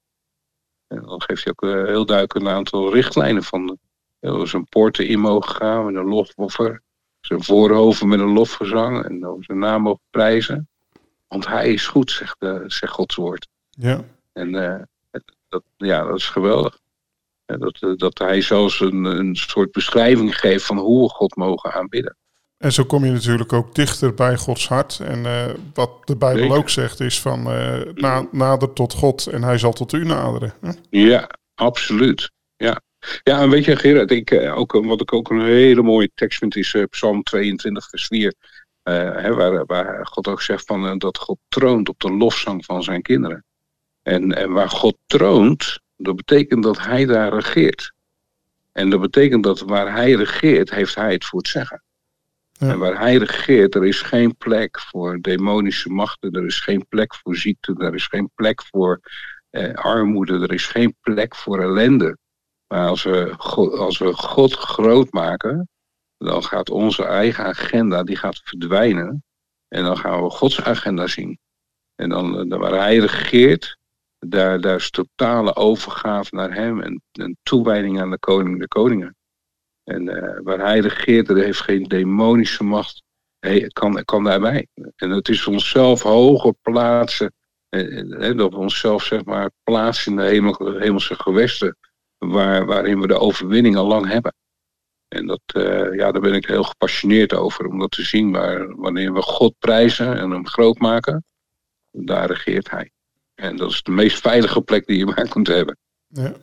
En 0.96 1.02
dan 1.02 1.22
geeft 1.22 1.44
hij 1.44 1.54
ook 1.56 1.88
heel 1.88 2.06
duidelijk 2.06 2.34
een 2.34 2.48
aantal 2.48 2.94
richtlijnen 2.94 3.44
van. 3.44 3.78
Er 4.20 4.48
zijn 4.48 4.70
poorten 4.70 5.08
in 5.08 5.20
mogen 5.20 5.56
gaan 5.56 5.86
met 5.86 5.96
een 5.96 6.08
lofoffer. 6.08 6.82
Zijn 7.22 7.44
voorhoven 7.44 8.08
met 8.08 8.20
een 8.20 8.34
lofgezang. 8.34 9.06
En 9.06 9.38
zijn 9.40 9.60
naam 9.60 9.82
mogen 9.82 10.02
prijzen. 10.10 10.70
Want 11.28 11.48
hij 11.48 11.74
is 11.74 11.88
goed, 11.88 12.12
zegt, 12.12 12.36
uh, 12.40 12.62
zegt 12.68 12.94
Gods 12.94 13.16
woord. 13.16 13.48
Ja. 13.70 14.04
En 14.34 14.54
uh, 14.54 14.82
dat, 15.48 15.64
ja, 15.78 16.04
dat 16.04 16.18
is 16.18 16.30
geweldig. 16.30 16.80
Dat, 17.46 18.00
dat 18.00 18.18
hij 18.18 18.42
zelfs 18.42 18.80
een, 18.80 19.04
een 19.04 19.36
soort 19.36 19.72
beschrijving 19.72 20.40
geeft 20.40 20.66
van 20.66 20.78
hoe 20.78 21.04
we 21.04 21.10
God 21.10 21.36
mogen 21.36 21.74
aanbidden. 21.74 22.18
En 22.66 22.72
zo 22.72 22.84
kom 22.84 23.06
je 23.06 23.12
natuurlijk 23.12 23.54
ook 23.54 23.76
dichter 23.76 24.14
bij 24.14 24.38
Gods 24.38 24.68
hart. 24.68 25.00
En 25.00 25.24
wat 25.74 26.08
de 26.08 26.16
Bijbel 26.16 26.42
Zeker. 26.42 26.58
ook 26.58 26.70
zegt 26.70 27.00
is 27.00 27.22
van 27.22 27.44
na, 27.94 28.28
nader 28.32 28.74
tot 28.74 28.94
God 28.94 29.28
en 29.28 29.44
hij 29.44 29.58
zal 29.58 29.74
tot 29.74 29.94
u 29.94 30.06
naderen. 30.06 30.54
Hè? 30.62 30.72
Ja, 30.90 31.30
absoluut. 31.56 32.32
Ja. 32.56 32.82
Ja, 33.24 33.42
en 33.42 33.50
weet 33.50 33.66
je 33.66 33.76
Gerard, 33.76 34.12
ik, 34.12 34.34
ook, 34.56 34.72
wat 34.72 35.02
ik 35.02 35.14
ook 35.14 35.30
een 35.30 35.42
hele 35.42 35.82
mooie 35.82 36.12
tekst 36.16 36.40
vind 36.40 36.56
is 36.56 36.76
Psalm 36.90 37.24
22 37.24 37.90
vers 37.90 38.08
4. 38.08 38.34
Uh, 38.84 39.36
waar, 39.36 39.66
waar, 39.66 40.08
God 40.08 40.28
ook 40.28 40.42
zegt 40.42 40.66
van, 40.66 40.98
dat 40.98 41.18
God 41.18 41.38
troont 41.48 41.90
op 41.90 42.00
de 42.00 42.12
lofzang 42.12 42.66
van 42.66 42.84
zijn 42.84 43.02
kinderen. 43.02 43.46
En, 44.02 44.32
en 44.32 44.52
waar 44.52 44.70
God 44.70 44.98
troont, 45.06 45.80
dat 45.98 46.16
betekent 46.16 46.64
dat 46.64 46.80
hij 46.80 47.06
daar 47.06 47.34
regeert. 47.34 47.94
En 48.72 48.90
dat 48.90 49.02
betekent 49.02 49.44
dat 49.44 49.60
waar 49.60 49.92
hij 49.92 50.12
regeert, 50.12 50.70
heeft 50.70 50.96
hij 50.96 51.14
het 51.14 51.26
voor 51.26 51.40
het 51.40 51.48
zeggen. 51.48 51.84
En 52.60 52.80
waar 52.80 53.00
hij 53.00 53.16
regeert, 53.16 53.76
er 53.76 53.86
is 53.86 54.02
geen 54.02 54.36
plek 54.38 54.80
voor 54.80 55.22
demonische 55.22 55.90
machten, 55.90 56.32
er 56.32 56.46
is 56.46 56.60
geen 56.60 56.88
plek 56.88 57.16
voor 57.16 57.36
ziekte, 57.36 57.76
er 57.78 57.94
is 57.94 58.08
geen 58.08 58.32
plek 58.36 58.64
voor 58.64 59.00
eh, 59.50 59.74
armoede, 59.74 60.34
er 60.34 60.54
is 60.54 60.66
geen 60.66 60.96
plek 61.02 61.36
voor 61.36 61.62
ellende. 61.62 62.18
Maar 62.68 62.88
als 62.88 63.04
we, 63.04 63.36
als 63.78 63.98
we 63.98 64.14
God 64.14 64.54
groot 64.54 65.12
maken, 65.12 65.70
dan 66.18 66.44
gaat 66.44 66.70
onze 66.70 67.04
eigen 67.04 67.46
agenda 67.46 68.04
die 68.04 68.16
gaat 68.16 68.42
verdwijnen. 68.44 69.24
En 69.68 69.84
dan 69.84 69.98
gaan 69.98 70.24
we 70.24 70.30
Gods 70.30 70.62
agenda 70.62 71.08
zien. 71.08 71.40
En 71.96 72.10
dan, 72.10 72.48
waar 72.48 72.74
hij 72.74 72.98
regeert, 72.98 73.78
daar, 74.20 74.62
daar 74.62 74.76
is 74.76 74.90
totale 74.90 75.56
overgave 75.56 76.36
naar 76.36 76.54
hem 76.54 76.82
en, 76.82 77.02
en 77.12 77.38
toewijding 77.44 78.02
aan 78.02 78.10
de 78.10 78.20
koning 78.20 78.60
de 78.60 78.68
koningen. 78.68 79.16
En 79.86 80.10
uh, 80.10 80.40
waar 80.44 80.60
hij 80.60 80.80
regeert, 80.80 81.30
er 81.30 81.38
heeft 81.38 81.62
geen 81.62 81.84
demonische 81.84 82.64
macht, 82.64 83.04
hij 83.40 83.68
kan, 83.68 84.04
kan 84.04 84.24
daarbij. 84.24 84.68
En 84.96 85.10
het 85.10 85.30
is 85.30 85.48
onszelf 85.48 86.02
hoger 86.02 86.54
plaatsen, 86.62 87.34
eh, 87.70 88.30
eh, 88.30 88.38
dat 88.38 88.52
we 88.52 88.58
onszelf 88.58 89.04
zeg 89.04 89.26
maar 89.26 89.52
plaatsen 89.64 90.12
in 90.12 90.18
de 90.18 90.24
hemel, 90.24 90.78
hemelse 90.78 91.16
gewesten, 91.16 91.78
waar, 92.18 92.66
waarin 92.66 93.00
we 93.00 93.08
de 93.08 93.20
overwinning 93.20 93.76
al 93.76 93.88
lang 93.88 94.08
hebben. 94.08 94.34
En 95.08 95.28
dat, 95.28 95.42
uh, 95.56 95.96
ja, 95.96 96.12
daar 96.12 96.22
ben 96.22 96.34
ik 96.34 96.46
heel 96.46 96.64
gepassioneerd 96.64 97.34
over, 97.34 97.66
om 97.66 97.80
dat 97.80 97.92
te 97.92 98.04
zien. 98.04 98.30
Maar 98.30 98.76
wanneer 98.76 99.14
we 99.14 99.22
God 99.22 99.56
prijzen 99.60 100.18
en 100.18 100.32
hem 100.32 100.48
groot 100.48 100.78
maken, 100.78 101.26
daar 101.92 102.28
regeert 102.28 102.70
hij. 102.70 102.92
En 103.36 103.56
dat 103.56 103.72
is 103.72 103.84
de 103.84 103.92
meest 103.92 104.22
veilige 104.22 104.62
plek 104.62 104.86
die 104.86 104.98
je 104.98 105.06
maar 105.06 105.28
kunt 105.28 105.48
hebben. 105.48 105.78
Ja. 106.08 106.34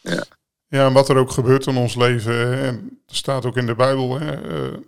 ja. 0.00 0.24
Ja, 0.68 0.86
en 0.86 0.92
wat 0.92 1.08
er 1.08 1.16
ook 1.16 1.30
gebeurt 1.30 1.66
in 1.66 1.76
ons 1.76 1.94
leven, 1.94 2.58
en 2.58 3.00
staat 3.06 3.46
ook 3.46 3.56
in 3.56 3.66
de 3.66 3.74
Bijbel, 3.74 4.20
hè, 4.20 4.36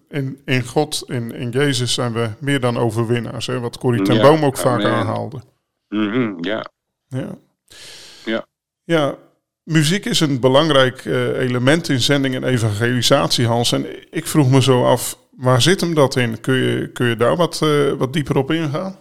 in, 0.08 0.40
in 0.44 0.64
God, 0.64 1.04
in, 1.06 1.32
in 1.34 1.50
Jezus 1.50 1.94
zijn 1.94 2.12
we 2.12 2.30
meer 2.38 2.60
dan 2.60 2.76
overwinnaars. 2.76 3.46
Hè, 3.46 3.60
wat 3.60 3.78
Corrie 3.78 4.02
ten 4.02 4.20
Boom 4.20 4.44
ook 4.44 4.56
vaak 4.56 4.84
aanhaalde. 4.84 5.40
Mm 5.88 6.36
ja. 6.40 6.64
ja. 7.08 7.38
Ja. 8.24 8.46
Ja, 8.84 9.14
muziek 9.62 10.04
is 10.04 10.20
een 10.20 10.40
belangrijk 10.40 11.04
element 11.04 11.88
in 11.88 12.00
zending 12.00 12.34
en 12.34 12.44
evangelisatie, 12.44 13.46
Hans. 13.46 13.72
En 13.72 13.86
ik 14.10 14.26
vroeg 14.26 14.50
me 14.50 14.62
zo 14.62 14.84
af, 14.84 15.18
waar 15.36 15.62
zit 15.62 15.80
hem 15.80 15.94
dat 15.94 16.16
in? 16.16 16.40
Kun 16.40 16.54
je, 16.54 16.90
kun 16.92 17.06
je 17.06 17.16
daar 17.16 17.36
wat, 17.36 17.58
wat 17.98 18.12
dieper 18.12 18.36
op 18.36 18.50
ingaan? 18.50 18.96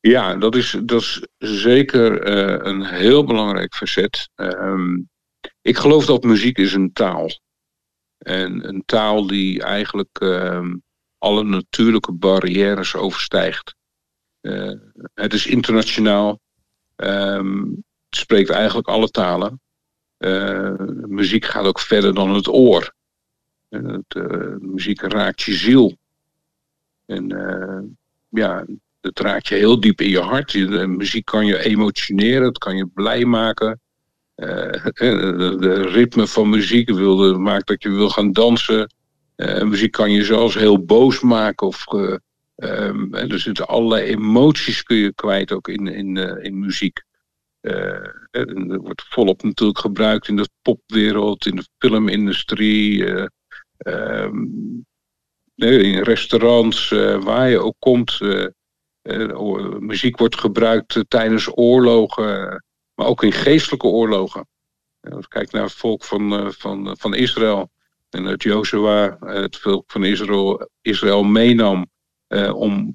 Ja, 0.00 0.36
dat 0.36 0.54
is, 0.54 0.76
dat 0.82 1.00
is 1.00 1.22
zeker 1.38 2.28
uh, 2.28 2.72
een 2.72 2.84
heel 2.84 3.24
belangrijk 3.24 3.74
facet. 3.74 4.28
Um, 4.34 5.08
ik 5.66 5.76
geloof 5.76 6.06
dat 6.06 6.22
muziek 6.22 6.58
is 6.58 6.72
een 6.72 6.92
taal. 6.92 7.30
En 8.18 8.68
een 8.68 8.82
taal 8.84 9.26
die 9.26 9.62
eigenlijk 9.62 10.20
um, 10.20 10.82
alle 11.18 11.44
natuurlijke 11.44 12.12
barrières 12.12 12.94
overstijgt. 12.94 13.74
Uh, 14.40 14.72
het 15.14 15.32
is 15.32 15.46
internationaal. 15.46 16.40
Um, 16.96 17.84
het 18.08 18.18
spreekt 18.18 18.50
eigenlijk 18.50 18.88
alle 18.88 19.10
talen. 19.10 19.60
Uh, 20.18 20.74
muziek 21.06 21.44
gaat 21.44 21.64
ook 21.64 21.80
verder 21.80 22.14
dan 22.14 22.34
het 22.34 22.48
oor. 22.48 22.94
Het, 23.68 24.14
muziek 24.60 25.00
raakt 25.00 25.42
je 25.42 25.54
ziel. 25.54 25.96
En 27.06 27.26
ja, 28.28 28.64
het 29.00 29.20
raakt 29.20 29.48
je 29.48 29.54
heel 29.54 29.80
diep 29.80 30.00
in 30.00 30.08
je 30.08 30.20
hart. 30.20 30.52
De 30.52 30.86
muziek 30.86 31.24
kan 31.24 31.46
je 31.46 31.58
emotioneren, 31.58 32.46
het 32.46 32.58
kan 32.58 32.76
je 32.76 32.86
blij 32.86 33.24
maken. 33.24 33.80
Uh, 34.36 34.84
de, 34.94 35.56
de, 35.58 35.88
ritme 35.88 36.26
van 36.26 36.48
muziek 36.48 36.90
wil, 36.90 37.38
maakt 37.38 37.66
dat 37.66 37.82
je 37.82 37.90
wil 37.90 38.08
gaan 38.08 38.32
dansen. 38.32 38.94
Uh, 39.36 39.62
muziek 39.62 39.92
kan 39.92 40.10
je 40.10 40.24
zelfs 40.24 40.54
heel 40.54 40.84
boos 40.84 41.20
maken. 41.20 41.66
Of, 41.66 41.84
um, 42.56 43.14
er 43.14 43.40
zitten 43.40 43.66
allerlei 43.66 44.08
emoties 44.08 44.82
kun 44.82 44.96
je 44.96 45.14
kwijt 45.14 45.52
ook 45.52 45.68
in, 45.68 45.86
in, 45.86 46.16
in 46.42 46.58
muziek. 46.58 47.04
er 47.60 48.80
wordt 48.80 49.04
volop 49.08 49.42
natuurlijk 49.42 49.78
gebruikt 49.78 50.28
in 50.28 50.36
de 50.36 50.48
popwereld, 50.62 51.46
in 51.46 51.56
de 51.56 51.66
filmindustrie. 51.78 53.04
Um, 53.78 54.84
in 55.54 56.02
restaurants, 56.02 56.88
waar 57.20 57.48
je 57.48 57.58
ook 57.58 57.76
komt. 57.78 58.20
Muziek 59.78 60.18
wordt 60.18 60.40
gebruikt 60.40 61.04
tijdens 61.08 61.56
oorlogen, 61.56 62.64
maar 62.96 63.06
ook 63.06 63.22
in 63.22 63.32
geestelijke 63.32 63.86
oorlogen. 63.86 64.46
kijk 65.28 65.50
naar 65.50 65.62
het 65.62 65.72
volk 65.72 66.04
van, 66.04 66.32
uh, 66.32 66.50
van, 66.50 66.96
van 66.98 67.14
Israël. 67.14 67.70
En 68.10 68.24
dat 68.24 68.42
Joshua 68.42 69.16
het 69.20 69.56
volk 69.56 69.90
van 69.90 70.04
Israël, 70.04 70.68
Israël 70.82 71.24
meenam 71.24 71.86
om, 72.52 72.94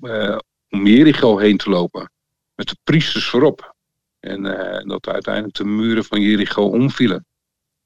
om 0.69 0.87
Jericho 0.87 1.37
heen 1.37 1.57
te 1.57 1.69
lopen. 1.69 2.11
Met 2.55 2.67
de 2.67 2.77
priesters 2.83 3.29
voorop. 3.29 3.75
En 4.19 4.43
dat 4.87 5.07
uiteindelijk 5.07 5.55
de 5.55 5.65
muren 5.65 6.03
van 6.03 6.21
Jericho 6.21 6.69
omvielen. 6.69 7.25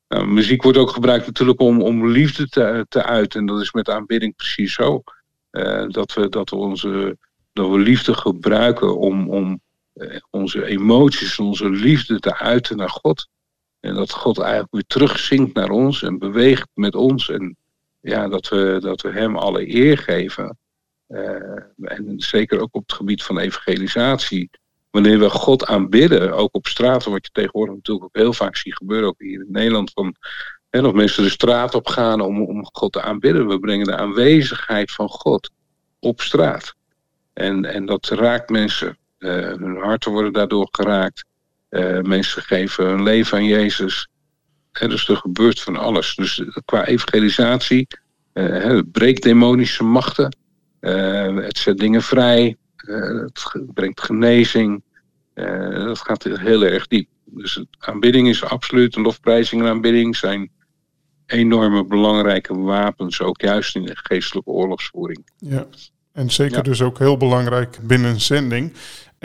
Nou, 0.08 0.28
muziek 0.28 0.64
wordt 0.64 0.78
ook 0.78 0.90
gebruikt 0.90 1.26
natuurlijk 1.26 1.60
om, 1.60 1.82
om 1.82 2.08
liefde 2.08 2.48
te, 2.48 2.86
te 2.90 3.04
uiten. 3.04 3.40
En 3.40 3.46
dat 3.46 3.62
is 3.62 3.72
met 3.72 3.90
aanbidding 3.90 4.36
precies 4.36 4.74
zo. 4.74 5.04
dat, 5.88 6.14
we, 6.14 6.30
dat 6.30 6.50
we 6.50 6.56
onze 6.56 7.18
dat 7.56 7.70
we 7.70 7.78
liefde 7.78 8.14
gebruiken 8.14 8.98
om, 8.98 9.30
om 9.30 9.52
eh, 9.52 9.58
onze 10.30 10.66
emoties, 10.66 11.40
onze 11.40 11.70
liefde 11.70 12.20
te 12.20 12.38
uiten 12.38 12.78
naar 12.78 12.90
God. 12.90 13.28
En 13.80 13.94
dat 13.94 14.12
God 14.12 14.40
eigenlijk 14.40 14.72
weer 14.72 14.86
terugzinkt 14.88 15.54
naar 15.54 15.70
ons 15.70 16.04
en 16.04 16.20
beweegt 16.20 16.68
met 16.74 16.96
ons. 16.96 17.30
En 17.30 17.58
ja, 18.02 18.28
dat 18.28 18.48
we, 18.48 18.78
dat 18.82 19.02
we 19.02 19.12
Hem 19.12 19.38
alle 19.38 19.76
eer 19.76 19.98
geven. 19.98 20.58
Uh, 21.08 21.58
en 21.82 22.14
zeker 22.18 22.60
ook 22.60 22.76
op 22.76 22.82
het 22.82 22.94
gebied 22.94 23.24
van 23.24 23.40
evangelisatie. 23.40 24.50
Wanneer 24.90 25.20
we 25.20 25.30
God 25.30 25.66
aanbidden, 25.66 26.34
ook 26.34 26.56
op 26.56 26.68
straten, 26.68 27.12
wat 27.12 27.26
je 27.26 27.32
tegenwoordig 27.32 27.76
natuurlijk 27.76 28.06
ook 28.06 28.16
heel 28.22 28.34
vaak 28.34 28.56
ziet 28.56 28.76
gebeuren, 28.76 29.08
ook 29.08 29.22
hier 29.22 29.40
in 29.40 29.52
Nederland, 29.52 29.92
van 29.94 30.16
hè, 30.70 30.82
dat 30.82 30.94
mensen 30.94 31.24
de 31.24 31.30
straat 31.30 31.76
op 31.76 31.88
gaan 31.88 32.22
om, 32.22 32.42
om 32.42 32.66
God 32.72 32.92
te 32.92 33.02
aanbidden. 33.02 33.48
We 33.48 33.60
brengen 33.60 33.86
de 33.86 33.98
aanwezigheid 33.98 34.92
van 34.92 35.10
God 35.10 35.52
op 36.00 36.22
straat. 36.22 36.76
En, 37.34 37.66
en 37.66 37.86
dat 37.86 38.08
raakt 38.08 38.50
mensen. 38.50 38.98
Uh, 39.20 39.32
hun 39.32 39.78
harten 39.78 40.12
worden 40.12 40.34
daardoor 40.34 40.68
geraakt. 40.72 41.26
Uh, 41.70 42.02
mensen 42.02 42.42
geven 42.42 42.86
hun 42.86 43.04
leven 43.04 43.38
aan 43.38 43.46
Jezus. 43.46 44.08
Uh, 44.82 44.90
dus 44.90 45.10
er 45.10 45.18
gebeurt 45.18 45.62
van 45.62 45.76
alles. 45.76 46.16
Dus 46.16 46.44
qua 46.66 46.86
evangelisatie, 46.86 47.88
het 48.34 48.92
breekt 48.92 49.24
demonische 49.24 49.84
machten. 49.84 50.38
het 50.80 51.58
zet 51.58 51.78
dingen 51.78 52.02
vrij. 52.02 52.58
het 52.76 53.64
brengt 53.74 54.02
genezing. 54.02 54.84
dat 55.34 56.00
gaat 56.00 56.24
heel 56.24 56.64
erg 56.64 56.88
diep. 56.88 57.10
Dus 57.26 57.64
aanbidding 57.78 58.28
is 58.28 58.44
absoluut, 58.44 58.96
een 58.96 59.02
lofprijzing 59.02 59.62
en 59.62 59.68
aanbidding 59.68 60.16
zijn 60.16 60.52
enorme 61.26 61.86
belangrijke 61.86 62.58
wapens, 62.58 63.22
ook 63.22 63.42
juist 63.42 63.76
in 63.76 63.86
de 63.86 63.96
geestelijke 63.96 64.50
oorlogsvoering. 64.50 65.30
Ja. 65.38 65.66
En 66.12 66.32
zeker 66.32 66.64
dus 66.64 66.82
ook 66.82 67.00
heel 67.00 67.18
belangrijk 67.18 67.78
binnen 67.82 68.12
een 68.12 68.22
zending. 68.22 68.74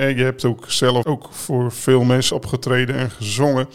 En 0.00 0.16
je 0.16 0.22
hebt 0.22 0.44
ook 0.44 0.70
zelf 0.70 1.06
ook 1.06 1.32
voor 1.32 1.72
veel 1.72 2.04
mensen 2.04 2.36
opgetreden 2.36 2.94
en 2.96 3.10
gezongen. 3.10 3.68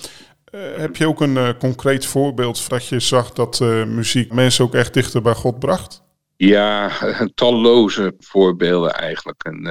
Uh, 0.52 0.76
heb 0.76 0.96
je 0.96 1.08
ook 1.08 1.22
een 1.22 1.36
uh, 1.36 1.50
concreet 1.60 2.06
voorbeeld 2.06 2.70
dat 2.70 2.88
je 2.88 3.00
zag 3.00 3.32
dat 3.32 3.60
uh, 3.60 3.86
muziek 3.86 4.34
mensen 4.34 4.66
ook 4.66 4.74
echt 4.74 4.94
dichter 4.94 5.22
bij 5.22 5.34
God 5.34 5.60
bracht? 5.60 6.04
Ja, 6.36 6.92
talloze 7.36 8.14
voorbeelden 8.20 8.94
eigenlijk. 8.94 9.44
En 9.44 9.62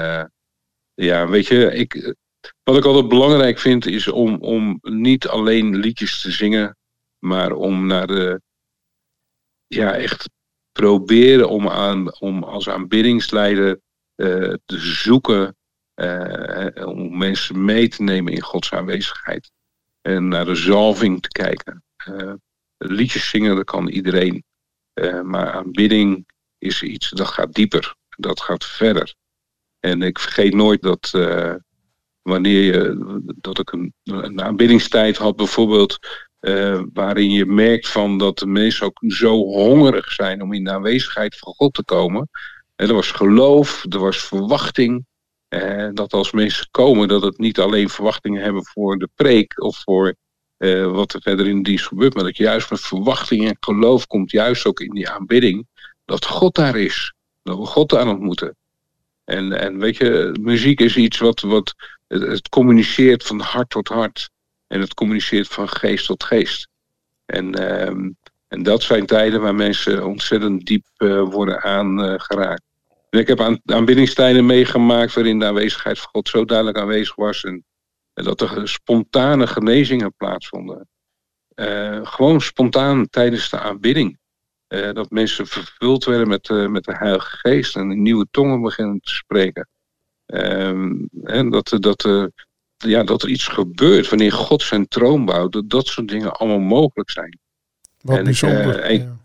ja, 0.95 1.29
weet 1.29 1.47
je, 1.47 1.75
ik, 1.75 2.15
wat 2.63 2.77
ik 2.77 2.85
altijd 2.85 3.09
belangrijk 3.09 3.59
vind 3.59 3.87
is 3.87 4.09
om, 4.09 4.37
om 4.41 4.79
niet 4.83 5.29
alleen 5.29 5.77
liedjes 5.77 6.21
te 6.21 6.31
zingen, 6.31 6.77
maar 7.19 7.53
om 7.53 7.87
naar 7.87 8.07
de 8.07 8.41
ja, 9.67 9.95
echt 9.95 10.31
proberen 10.73 11.49
om, 11.49 11.69
aan, 11.69 12.21
om 12.21 12.43
als 12.43 12.69
aanbiddingsleider 12.69 13.81
te 14.65 14.79
zoeken 14.79 15.57
om 16.85 17.19
mensen 17.19 17.65
mee 17.65 17.89
te 17.89 18.03
nemen 18.03 18.33
in 18.33 18.41
Gods 18.41 18.73
aanwezigheid. 18.73 19.51
En 20.01 20.29
naar 20.29 20.45
de 20.45 20.55
zalving 20.55 21.23
te 21.23 21.29
kijken. 21.29 21.85
Uh, 22.09 22.33
liedjes 22.77 23.29
zingen, 23.29 23.57
dat 23.57 23.65
kan 23.65 23.89
iedereen. 23.89 24.45
maar 25.23 25.53
aanbidding 25.53 26.27
is 26.59 26.83
iets 26.83 27.11
dat 27.11 27.29
gaat 27.29 27.55
dieper. 27.55 27.95
Dat 28.09 28.41
gaat 28.41 28.65
verder. 28.65 29.15
En 29.81 30.03
ik 30.03 30.19
vergeet 30.19 30.55
nooit 30.55 30.83
dat 30.83 31.11
wanneer 32.23 32.63
je, 32.63 33.23
dat 33.37 33.59
ik 33.59 33.73
een, 33.73 34.41
aanbiddingstijd 34.41 35.17
had, 35.17 35.37
bijvoorbeeld 35.37 35.99
waarin 36.93 37.31
je 37.31 37.47
merkt 37.47 37.89
van 37.89 38.19
dat 38.19 38.39
de 38.39 38.47
mensen 38.47 38.87
ook 38.87 39.03
zo 39.07 39.37
hongerig 39.37 40.13
zijn 40.13 40.43
om 40.43 40.53
in 40.53 40.65
de 40.65 40.71
aanwezigheid 40.71 41.39
van 41.39 41.53
God 41.53 41.75
te 41.75 41.85
komen. 41.85 42.29
En 42.77 42.89
er 42.89 42.95
was 42.95 43.11
geloof, 43.11 43.85
er 43.89 43.99
was 43.99 44.25
verwachting. 44.25 45.07
Uh, 45.55 45.89
dat 45.93 46.13
als 46.13 46.33
mensen 46.33 46.69
komen, 46.71 47.09
dat 47.09 47.23
het 47.23 47.39
niet 47.39 47.59
alleen 47.59 47.89
verwachtingen 47.89 48.43
hebben 48.43 48.65
voor 48.65 48.99
de 48.99 49.09
preek 49.15 49.63
of 49.63 49.83
voor 49.85 50.15
uh, 50.59 50.91
wat 50.91 51.13
er 51.13 51.21
verder 51.23 51.47
in 51.47 51.57
de 51.57 51.63
dienst 51.63 51.87
gebeurt, 51.87 52.15
maar 52.15 52.25
dat 52.25 52.37
juist 52.37 52.71
met 52.71 52.81
verwachting 52.81 53.47
en 53.49 53.57
geloof 53.61 54.07
komt 54.07 54.31
juist 54.31 54.67
ook 54.67 54.81
in 54.81 54.91
die 54.91 55.09
aanbidding 55.09 55.67
dat 56.05 56.27
God 56.27 56.55
daar 56.55 56.77
is. 56.77 57.15
Dat 57.43 57.59
we 57.59 57.67
God 57.67 57.95
aan 57.97 58.09
ontmoeten. 58.09 58.57
En, 59.25 59.53
en 59.53 59.79
weet 59.79 59.97
je, 59.97 60.39
muziek 60.41 60.81
is 60.81 60.97
iets 60.97 61.19
wat, 61.19 61.41
wat 61.41 61.75
het, 62.07 62.49
communiceert 62.49 63.25
van 63.25 63.41
hart 63.41 63.71
tot 63.71 63.89
hart. 63.89 64.31
En 64.67 64.81
het 64.81 64.95
communiceert 64.95 65.49
van 65.49 65.69
geest 65.69 66.07
tot 66.07 66.25
geest. 66.25 66.69
En, 67.27 67.61
uh, 67.61 68.11
en 68.49 68.63
dat 68.63 68.83
zijn 68.83 69.07
tijden 69.07 69.41
waar 69.41 69.55
mensen 69.55 70.07
ontzettend 70.07 70.67
diep 70.67 70.87
uh, 70.99 71.23
worden 71.23 71.63
aangeraakt. 71.63 72.63
Uh, 73.15 73.21
ik 73.21 73.27
heb 73.27 73.41
aan, 73.41 73.61
aanbiddingstijden 73.65 74.47
meegemaakt 74.47 75.15
waarin 75.15 75.39
de 75.39 75.47
aanwezigheid 75.47 75.99
van 75.99 76.09
God 76.11 76.29
zo 76.29 76.45
duidelijk 76.45 76.79
aanwezig 76.79 77.15
was. 77.15 77.45
En, 77.45 77.65
en 78.13 78.25
dat 78.25 78.41
er 78.41 78.69
spontane 78.69 79.47
genezingen 79.47 80.15
plaatsvonden. 80.17 80.89
Uh, 81.55 82.01
gewoon 82.03 82.41
spontaan 82.41 83.09
tijdens 83.09 83.51
de 83.51 83.59
aanbidding. 83.59 84.19
Uh, 84.69 84.93
dat 84.93 85.11
mensen 85.11 85.47
vervuld 85.47 86.05
werden 86.05 86.29
met, 86.29 86.49
uh, 86.49 86.69
met 86.69 86.85
de 86.85 86.97
Heilige 86.97 87.37
Geest 87.37 87.77
en 87.77 87.91
in 87.91 88.03
nieuwe 88.03 88.27
tongen 88.31 88.63
beginnen 88.63 89.01
te 89.01 89.15
spreken. 89.15 89.69
Uh, 90.27 90.69
en 91.23 91.51
dat, 91.51 91.77
dat, 91.79 92.31
ja, 92.77 93.03
dat 93.03 93.23
er 93.23 93.29
iets 93.29 93.49
gebeurt 93.49 94.09
wanneer 94.09 94.33
God 94.33 94.63
zijn 94.63 94.89
troon 94.89 95.25
bouwt. 95.25 95.53
Dat 95.53 95.71
dat 95.71 95.87
soort 95.87 96.09
dingen 96.09 96.33
allemaal 96.33 96.59
mogelijk 96.59 97.11
zijn. 97.11 97.39
Wat 98.01 98.19
en 98.19 98.25
bijzonder. 98.25 98.85
Ik, 98.85 99.01
ja. 99.01 99.17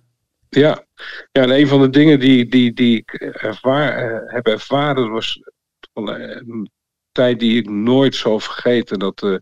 ja. 0.50 0.88
En 1.32 1.50
een 1.50 1.68
van 1.68 1.82
de 1.82 1.90
dingen 1.90 2.20
die, 2.20 2.50
die, 2.50 2.74
die 2.74 2.98
ik 2.98 3.14
ervaar, 3.14 4.12
uh, 4.12 4.34
heb 4.34 4.48
ervaren 4.48 5.10
was 5.10 5.42
van 5.94 6.10
een 6.10 6.72
tijd 7.12 7.40
die 7.40 7.58
ik 7.58 7.70
nooit 7.70 8.16
zal 8.16 8.40
vergeten. 8.40 9.00
Dat, 9.00 9.22
uh, 9.24 9.40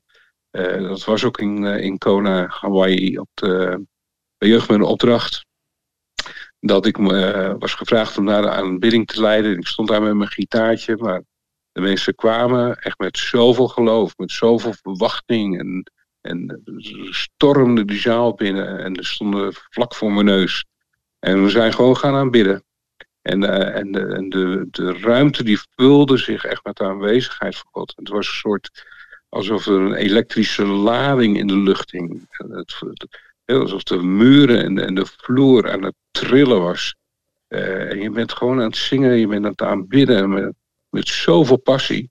dat 0.88 1.04
was 1.04 1.24
ook 1.24 1.40
in, 1.40 1.64
in 1.64 1.98
Kona, 1.98 2.48
Hawaii, 2.48 3.20
op 3.20 3.30
de, 3.34 3.86
bij 4.38 4.50
Jeugd 4.50 4.68
met 4.70 4.78
een 4.78 4.86
Opdracht. 4.86 5.46
Dat 6.60 6.86
ik 6.86 6.98
was 7.60 7.74
gevraagd 7.74 8.18
om 8.18 8.24
naar 8.24 8.42
de 8.42 8.50
aanbidding 8.50 9.08
te 9.08 9.22
leiden. 9.22 9.58
Ik 9.58 9.68
stond 9.68 9.88
daar 9.88 10.02
met 10.02 10.14
mijn 10.14 10.30
gitaartje, 10.30 10.98
maar 10.98 11.24
de 11.72 11.82
mensen 11.82 12.16
kwamen 12.16 12.78
echt 12.78 13.00
met 13.00 13.18
zoveel 13.18 13.68
geloof, 13.68 14.18
met 14.18 14.32
zoveel 14.32 14.74
verwachting. 14.82 15.60
En, 15.60 15.92
en 16.22 16.62
stormden 17.10 17.88
die 17.88 18.00
zaal 18.00 18.34
binnen 18.34 18.80
en 18.80 18.96
er 18.96 19.06
stonden 19.06 19.54
vlak 19.54 19.96
voor 19.96 20.12
mijn 20.12 20.26
neus. 20.26 20.66
En 21.28 21.44
we 21.44 21.50
zijn 21.50 21.74
gewoon 21.74 21.98
gaan 21.98 22.16
aanbidden. 22.16 22.64
En, 23.22 23.44
uh, 23.44 23.76
en, 23.76 23.92
de, 23.92 24.26
de, 24.30 24.68
de 24.72 24.98
ruimte 25.00 25.44
die 25.44 25.60
vulde 25.76 26.18
zich 26.18 26.46
echt 26.46 26.64
met 26.64 26.76
de 26.76 26.84
aanwezigheid 26.84 27.58
van 27.58 27.68
God. 27.72 27.94
Het 27.96 28.10
was 28.10 28.28
een 28.28 28.34
soort 28.34 28.86
alsof 29.30 29.66
er 29.66 29.74
een 29.74 29.94
elektrische 29.94 30.66
lading 30.66 31.38
in 31.38 31.48
de 31.48 31.58
lucht 31.58 31.92
hing. 31.92 32.28
Het, 32.30 32.80
alsof 33.46 33.84
de 33.84 33.98
muren 33.98 34.64
en, 34.64 34.78
en 34.86 34.96
de 34.96 35.06
vloer 35.06 35.72
aan 35.72 35.84
het 35.84 35.96
trillen 36.12 36.62
was. 36.62 36.96
Uh, 37.50 37.92
en 37.92 38.02
je 38.02 38.10
bent 38.10 38.34
gewoon 38.34 38.60
aan 38.60 38.68
het 38.68 38.78
zingen, 38.78 39.18
je 39.18 39.28
bent 39.28 39.46
aan 39.46 39.52
het 39.52 39.62
aanbidden 39.62 40.30
met, 40.30 40.54
met 40.90 41.08
zoveel 41.08 41.58
passie. 41.58 42.10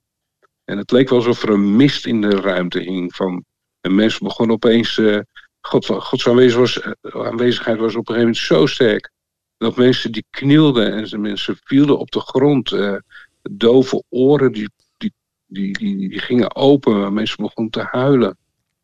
En 0.63 0.77
het 0.77 0.91
leek 0.91 1.09
wel 1.09 1.17
alsof 1.17 1.43
er 1.43 1.49
een 1.49 1.75
mist 1.75 2.05
in 2.05 2.21
de 2.21 2.41
ruimte 2.41 2.79
hing. 2.79 3.15
Van, 3.15 3.45
en 3.81 3.95
mensen 3.95 4.23
begonnen 4.23 4.55
opeens. 4.55 4.97
Uh, 4.97 5.19
God, 5.67 5.85
Gods 5.85 6.27
aanwezigheid 6.27 6.97
was, 7.01 7.23
aanwezigheid 7.25 7.79
was 7.79 7.95
op 7.95 8.07
een 8.09 8.15
gegeven 8.15 8.19
moment 8.19 8.37
zo 8.37 8.65
sterk 8.65 9.11
dat 9.57 9.75
mensen 9.75 10.11
die 10.11 10.25
knielden 10.29 10.93
en 10.93 11.21
mensen 11.21 11.57
vielen 11.63 11.97
op 11.97 12.11
de 12.11 12.19
grond. 12.19 12.71
Uh, 12.71 12.95
dove 13.41 14.03
oren 14.09 14.51
die, 14.51 14.69
die, 14.97 15.13
die, 15.47 15.77
die, 15.77 16.09
die 16.09 16.19
gingen 16.19 16.55
open. 16.55 17.13
Mensen 17.13 17.43
begonnen 17.43 17.71
te 17.71 17.87
huilen. 17.91 18.37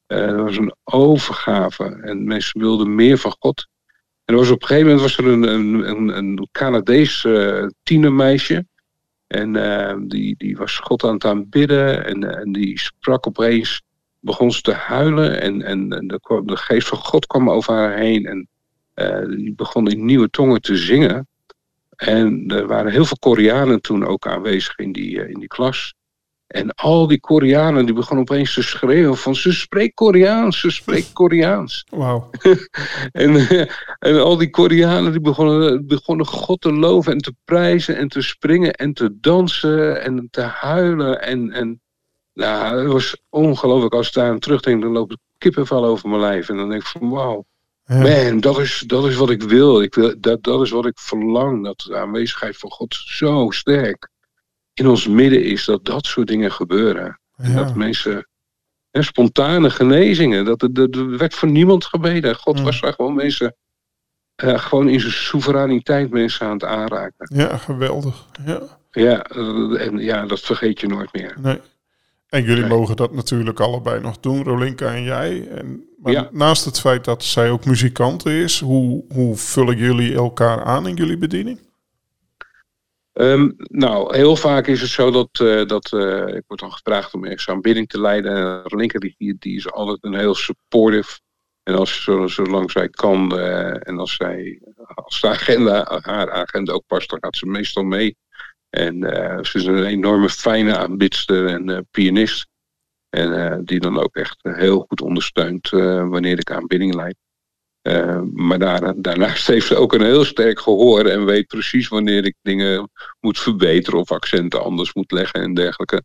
Uh, 0.07 0.17
er 0.17 0.43
was 0.43 0.57
een 0.57 0.75
overgave 0.84 1.84
en 1.84 2.23
mensen 2.23 2.59
wilden 2.59 2.95
meer 2.95 3.17
van 3.17 3.36
God. 3.39 3.67
En 4.25 4.34
er 4.34 4.39
was 4.39 4.49
op 4.49 4.61
een 4.61 4.67
gegeven 4.67 4.89
moment 4.89 5.05
was 5.05 5.17
er 5.17 5.27
een, 5.27 5.43
een, 5.89 6.17
een, 6.17 6.47
Canadees 6.51 7.27
tienermeisje. 7.84 8.65
En 9.27 10.07
die, 10.07 10.36
die 10.38 10.57
was 10.57 10.77
God 10.77 11.03
aan 11.03 11.13
het 11.13 11.25
aanbidden. 11.25 12.05
En, 12.05 12.39
en 12.39 12.51
die 12.51 12.79
sprak 12.79 13.27
opeens, 13.27 13.81
begon 14.24 14.51
ze 14.51 14.61
te 14.61 14.74
huilen. 14.74 15.41
En, 15.41 15.61
en, 15.61 15.91
en 15.91 16.07
de, 16.07 16.41
de 16.45 16.57
geest 16.57 16.88
van 16.88 16.97
God 16.97 17.28
kwam 17.28 17.49
over 17.49 17.74
haar 17.74 17.97
heen. 17.97 18.26
En 18.26 18.47
uh, 18.95 19.38
die 19.38 19.53
begon 19.55 19.88
in 19.88 20.05
nieuwe 20.05 20.30
tongen 20.30 20.61
te 20.61 20.78
zingen. 20.78 21.28
En 21.95 22.43
er 22.47 22.67
waren 22.67 22.91
heel 22.91 23.05
veel 23.05 23.17
Koreanen 23.19 23.82
toen 23.82 24.05
ook 24.05 24.28
aanwezig 24.28 24.78
in 24.78 24.91
die, 24.91 25.17
uh, 25.17 25.30
in 25.30 25.39
die 25.39 25.47
klas. 25.47 25.93
En 26.47 26.71
al 26.71 27.07
die 27.07 27.19
Koreanen 27.19 27.86
die 27.86 27.95
begonnen 27.95 28.26
opeens 28.30 28.53
te 28.53 28.63
schreeuwen 28.63 29.17
van 29.17 29.36
ze 29.36 29.53
spreekt 29.53 29.93
Koreaans, 29.93 30.59
ze 30.59 30.71
spreekt 30.71 31.13
Koreaans. 31.21 31.86
Wauw. 31.89 32.30
en, 33.11 33.47
en 33.99 34.24
al 34.24 34.38
die 34.38 34.49
Koreanen 34.49 35.11
die 35.11 35.21
begonnen, 35.21 35.88
begonnen 35.88 36.26
God 36.26 36.61
te 36.61 36.74
loven 36.74 37.11
en 37.11 37.17
te 37.17 37.34
prijzen 37.45 37.97
en 37.97 38.07
te 38.07 38.21
springen 38.21 38.74
en 38.74 38.93
te 38.93 39.17
dansen 39.19 40.01
en 40.01 40.28
te 40.32 40.41
huilen. 40.41 41.21
En, 41.21 41.51
en 41.51 41.82
nou, 42.34 42.77
het 42.81 42.91
was 42.91 43.17
ongelooflijk. 43.29 43.93
Als 43.93 44.07
ik 44.07 44.13
daar 44.13 44.29
aan 44.29 44.39
terugdenk, 44.39 44.81
dan 44.81 44.91
loopt 44.91 45.17
kippenvel 45.38 45.86
over 45.86 46.09
mijn 46.09 46.21
lijf. 46.21 46.49
En 46.49 46.57
dan 46.57 46.69
denk 46.69 46.81
ik 46.81 46.88
van 46.88 47.09
wauw. 47.09 47.45
Ja. 47.86 47.97
Man, 47.97 48.39
dat 48.39 48.59
is, 48.59 48.84
dat 48.88 49.05
is 49.05 49.15
wat 49.15 49.29
ik 49.29 49.41
wil. 49.41 49.81
ik 49.81 49.95
wil 49.95 50.13
dat, 50.19 50.43
dat 50.43 50.61
is 50.61 50.69
wat 50.69 50.86
ik 50.86 50.99
verlang. 50.99 51.63
Dat 51.63 51.79
de 51.79 51.97
aanwezigheid 51.97 52.57
van 52.57 52.71
God 52.71 52.95
zo 52.95 53.49
sterk 53.49 54.09
in 54.73 54.88
ons 54.88 55.07
midden 55.07 55.43
is. 55.43 55.65
Dat 55.65 55.86
dat 55.86 56.05
soort 56.05 56.27
dingen 56.27 56.51
gebeuren. 56.51 57.19
Ja. 57.36 57.43
En 57.43 57.55
dat 57.55 57.75
mensen... 57.75 58.27
Hè, 58.91 59.01
spontane 59.01 59.69
genezingen. 59.69 60.45
Dat 60.45 60.61
er, 60.61 61.17
werd 61.17 61.34
voor 61.34 61.49
niemand 61.49 61.86
gebeden. 61.86 62.36
God 62.36 62.57
ja. 62.57 62.63
was 62.63 62.81
daar 62.81 62.93
gewoon 62.93 63.15
mensen... 63.15 63.55
Uh, 64.43 64.59
gewoon 64.59 64.89
in 64.89 64.99
zijn 64.99 65.11
soevereiniteit 65.11 66.09
mensen 66.09 66.47
aan 66.47 66.53
het 66.53 66.63
aanraken. 66.63 67.31
Ja, 67.36 67.57
geweldig. 67.57 68.25
Ja, 68.45 68.61
ja, 68.91 69.21
en 69.77 69.97
ja 69.97 70.25
dat 70.25 70.39
vergeet 70.39 70.79
je 70.79 70.88
nooit 70.88 71.13
meer. 71.13 71.36
Nee. 71.39 71.59
En 72.34 72.43
jullie 72.43 72.65
mogen 72.65 72.95
dat 72.95 73.13
natuurlijk 73.13 73.59
allebei 73.59 74.01
nog 74.01 74.19
doen, 74.19 74.43
Rolinka 74.43 74.93
en 74.93 75.03
jij. 75.03 75.47
En, 75.47 75.88
maar 75.97 76.11
ja. 76.11 76.29
naast 76.31 76.65
het 76.65 76.79
feit 76.79 77.05
dat 77.05 77.23
zij 77.23 77.49
ook 77.49 77.65
muzikant 77.65 78.25
is, 78.25 78.59
hoe, 78.59 79.05
hoe 79.13 79.36
vullen 79.36 79.77
jullie 79.77 80.15
elkaar 80.15 80.63
aan 80.63 80.88
in 80.88 80.95
jullie 80.95 81.17
bediening? 81.17 81.59
Um, 83.13 83.53
nou, 83.57 84.15
heel 84.15 84.36
vaak 84.36 84.67
is 84.67 84.81
het 84.81 84.89
zo 84.89 85.11
dat, 85.11 85.39
uh, 85.41 85.65
dat 85.65 85.91
uh, 85.91 86.27
ik 86.27 86.43
word 86.47 86.59
dan 86.59 86.71
gevraagd 86.71 87.13
om 87.13 87.23
ergens 87.23 87.49
aanbidding 87.49 87.89
te 87.89 88.01
leiden. 88.01 88.36
En 88.36 88.61
Rolinka 88.63 88.99
die, 88.99 89.36
die 89.39 89.55
is 89.55 89.71
altijd 89.71 89.97
een 90.01 90.15
heel 90.15 90.36
supportive. 90.36 91.19
En 91.63 91.75
als 91.75 92.03
zolang 92.25 92.71
zij 92.71 92.89
kan 92.89 93.39
uh, 93.39 93.88
en 93.88 93.99
als, 93.99 94.15
zij, 94.15 94.61
als 94.93 95.21
de 95.21 95.27
agenda, 95.27 96.01
haar 96.03 96.31
agenda 96.31 96.73
ook 96.73 96.86
past, 96.88 97.09
dan 97.09 97.19
gaat 97.21 97.36
ze 97.36 97.45
meestal 97.45 97.84
mee. 97.84 98.17
En 98.74 99.03
uh, 99.03 99.38
ze 99.41 99.57
is 99.57 99.65
een 99.65 99.86
enorme 99.86 100.30
fijne 100.30 100.78
aanbidster 100.78 101.45
en 101.45 101.69
uh, 101.69 101.78
pianist. 101.91 102.47
En 103.09 103.32
uh, 103.32 103.57
die 103.63 103.80
dan 103.80 103.99
ook 103.99 104.15
echt 104.15 104.38
heel 104.41 104.86
goed 104.88 105.01
ondersteunt 105.01 105.69
wanneer 105.69 106.39
ik 106.39 106.51
aanbidding 106.51 106.93
leid. 106.93 107.15
maar 108.34 108.59
daar, 108.59 109.01
daarnaast 109.01 109.47
heeft 109.53 109.67
ze 109.67 109.76
ook 109.76 109.93
een 109.93 110.03
heel 110.03 110.26
sterk 110.26 110.59
gehoor 110.59 111.05
en 111.05 111.26
weet 111.26 111.47
precies 111.47 111.88
wanneer 111.88 112.26
ik 112.26 112.36
dingen 112.41 112.89
moet 113.19 113.39
verbeteren 113.39 113.99
of 113.99 114.11
accenten 114.11 114.63
anders 114.63 114.93
moet 114.93 115.11
leggen 115.11 115.41
en 115.41 115.53
dergelijke. 115.53 116.03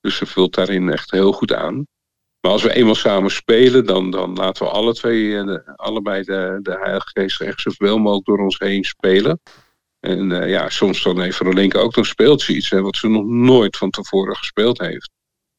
Dus 0.00 0.16
ze 0.16 0.26
vult 0.26 0.54
daarin 0.54 0.90
echt 0.90 1.10
heel 1.10 1.32
goed 1.32 1.54
aan. 1.54 1.86
Maar 2.40 2.52
als 2.52 2.62
we 2.62 2.74
eenmaal 2.74 2.94
samen 2.94 3.30
spelen, 3.30 3.86
dan, 3.86 4.10
dan 4.10 4.34
laten 4.34 4.64
we 4.64 4.72
alle 4.72 4.94
twee, 4.94 5.42
allebei 5.76 6.22
de, 6.22 6.58
de 6.62 6.78
Heilige 6.78 7.08
Geest 7.12 7.40
echt 7.40 7.60
zoveel 7.60 7.98
mogelijk 7.98 8.26
door 8.26 8.38
ons 8.38 8.58
heen 8.58 8.84
spelen. 8.84 9.40
En 10.00 10.30
uh, 10.30 10.48
ja, 10.48 10.68
soms 10.68 11.02
dan 11.02 11.20
heeft 11.20 11.38
Rolinka 11.38 11.78
ook, 11.78 11.94
dan 11.94 12.04
speelt 12.04 12.40
ze 12.40 12.54
iets 12.54 12.70
hè, 12.70 12.80
wat 12.80 12.96
ze 12.96 13.08
nog 13.08 13.24
nooit 13.24 13.76
van 13.76 13.90
tevoren 13.90 14.36
gespeeld 14.36 14.78
heeft. 14.78 15.10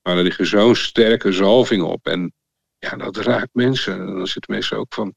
Maar 0.01 0.17
er 0.17 0.23
ligt 0.23 0.47
zo'n 0.47 0.75
sterke 0.75 1.31
zalving 1.31 1.83
op. 1.83 2.07
En 2.07 2.33
ja, 2.77 2.95
dat 2.95 3.17
raakt 3.17 3.53
mensen. 3.53 3.99
En 3.99 4.05
dan 4.05 4.27
zitten 4.27 4.53
mensen 4.53 4.77
ook 4.77 4.93
van, 4.93 5.13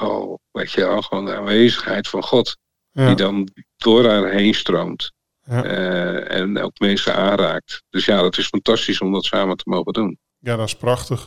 oh, 0.00 0.38
weet 0.50 0.72
je 0.72 0.80
wel, 0.80 1.02
gewoon 1.02 1.24
de 1.24 1.36
aanwezigheid 1.36 2.08
van 2.08 2.22
God. 2.22 2.56
Ja. 2.90 3.06
Die 3.06 3.16
dan 3.16 3.48
door 3.76 4.08
haar 4.08 4.30
heen 4.30 4.54
stroomt. 4.54 5.12
Ja. 5.44 5.64
Uh, 5.64 6.30
en 6.30 6.58
ook 6.58 6.78
mensen 6.78 7.14
aanraakt. 7.14 7.82
Dus 7.90 8.04
ja, 8.04 8.22
dat 8.22 8.38
is 8.38 8.46
fantastisch 8.46 9.00
om 9.00 9.12
dat 9.12 9.24
samen 9.24 9.56
te 9.56 9.68
mogen 9.68 9.92
doen. 9.92 10.18
Ja, 10.38 10.56
dat 10.56 10.66
is 10.66 10.76
prachtig. 10.76 11.26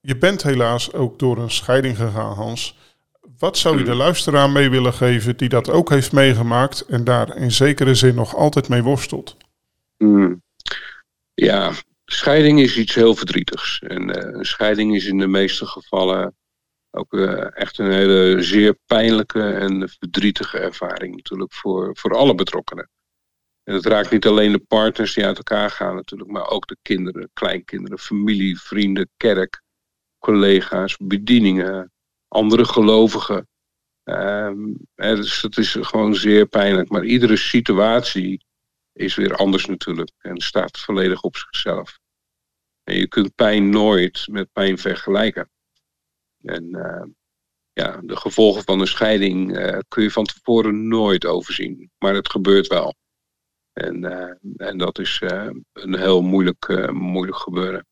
Je 0.00 0.16
bent 0.16 0.42
helaas 0.42 0.92
ook 0.92 1.18
door 1.18 1.38
een 1.38 1.50
scheiding 1.50 1.96
gegaan, 1.96 2.34
Hans. 2.34 2.78
Wat 3.40 3.58
zou 3.58 3.78
je 3.78 3.84
de 3.84 3.94
luisteraar 3.94 4.50
mee 4.50 4.70
willen 4.70 4.92
geven 4.92 5.36
die 5.36 5.48
dat 5.48 5.70
ook 5.70 5.90
heeft 5.90 6.12
meegemaakt 6.12 6.86
en 6.86 7.04
daar 7.04 7.36
in 7.36 7.50
zekere 7.50 7.94
zin 7.94 8.14
nog 8.14 8.36
altijd 8.36 8.68
mee 8.68 8.82
worstelt? 8.82 9.36
Mm. 9.96 10.42
Ja, 11.34 11.72
scheiding 12.04 12.60
is 12.60 12.76
iets 12.76 12.94
heel 12.94 13.14
verdrietigs. 13.14 13.78
En 13.78 14.08
uh, 14.08 14.38
een 14.38 14.44
scheiding 14.44 14.94
is 14.94 15.06
in 15.06 15.18
de 15.18 15.26
meeste 15.26 15.66
gevallen 15.66 16.36
ook 16.90 17.12
uh, 17.12 17.56
echt 17.56 17.78
een 17.78 17.90
hele 17.90 18.42
zeer 18.42 18.76
pijnlijke 18.86 19.42
en 19.42 19.88
verdrietige 19.88 20.58
ervaring 20.58 21.14
natuurlijk 21.14 21.52
voor, 21.52 21.96
voor 21.96 22.16
alle 22.16 22.34
betrokkenen. 22.34 22.90
En 23.62 23.74
het 23.74 23.86
raakt 23.86 24.10
niet 24.10 24.26
alleen 24.26 24.52
de 24.52 24.64
partners 24.68 25.14
die 25.14 25.24
uit 25.24 25.36
elkaar 25.36 25.70
gaan 25.70 25.94
natuurlijk, 25.94 26.30
maar 26.30 26.48
ook 26.48 26.66
de 26.66 26.76
kinderen, 26.82 27.30
kleinkinderen, 27.32 27.98
familie, 27.98 28.60
vrienden, 28.60 29.10
kerk, 29.16 29.62
collega's, 30.18 30.96
bedieningen, 30.96 31.92
andere 32.30 32.64
gelovigen. 32.64 33.48
Hè, 34.94 35.16
dus 35.16 35.40
dat 35.40 35.56
is 35.58 35.76
gewoon 35.80 36.14
zeer 36.14 36.46
pijnlijk. 36.46 36.88
Maar 36.88 37.04
iedere 37.04 37.36
situatie 37.36 38.44
is 38.92 39.14
weer 39.14 39.36
anders 39.36 39.66
natuurlijk 39.66 40.12
en 40.18 40.40
staat 40.40 40.78
volledig 40.78 41.22
op 41.22 41.36
zichzelf. 41.36 41.98
En 42.84 42.96
je 42.96 43.08
kunt 43.08 43.34
pijn 43.34 43.68
nooit 43.68 44.26
met 44.30 44.52
pijn 44.52 44.78
vergelijken. 44.78 45.50
En 46.42 46.64
uh, 46.76 47.04
ja, 47.72 48.00
de 48.02 48.16
gevolgen 48.16 48.62
van 48.62 48.80
een 48.80 48.86
scheiding 48.86 49.58
uh, 49.58 49.78
kun 49.88 50.02
je 50.02 50.10
van 50.10 50.24
tevoren 50.24 50.88
nooit 50.88 51.26
overzien. 51.26 51.90
Maar 51.98 52.14
het 52.14 52.30
gebeurt 52.30 52.66
wel. 52.66 52.94
En, 53.72 54.04
uh, 54.04 54.68
en 54.68 54.78
dat 54.78 54.98
is 54.98 55.22
een 55.72 55.98
heel 55.98 56.22
moeilijk, 56.22 56.90
moeilijk 56.92 57.36
gebeuren. 57.36 57.86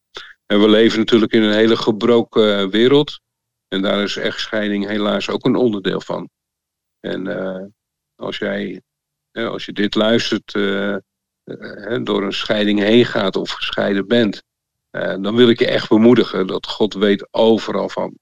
En 0.46 0.60
we 0.60 0.68
leven 0.68 0.98
natuurlijk 0.98 1.32
in 1.32 1.42
een 1.42 1.54
hele 1.54 1.76
gebroken 1.76 2.70
wereld. 2.70 3.20
En 3.68 3.82
daar 3.82 4.02
is 4.02 4.16
echtscheiding 4.16 4.86
helaas 4.86 5.28
ook 5.28 5.44
een 5.44 5.56
onderdeel 5.56 6.00
van. 6.00 6.30
En 7.00 7.26
uh, 7.26 7.64
als 8.14 8.38
jij, 8.38 8.82
als 9.32 9.64
je 9.64 9.72
dit 9.72 9.94
luistert, 9.94 10.54
uh, 10.54 10.96
door 12.02 12.22
een 12.22 12.32
scheiding 12.32 12.78
heen 12.78 13.04
gaat 13.04 13.36
of 13.36 13.50
gescheiden 13.50 14.06
bent, 14.06 14.42
dan 14.90 15.36
wil 15.36 15.48
ik 15.48 15.58
je 15.58 15.66
echt 15.66 15.88
bemoedigen 15.88 16.46
dat 16.46 16.66
God 16.66 16.94
weet 16.94 17.28
overal 17.30 17.88
van. 17.88 18.18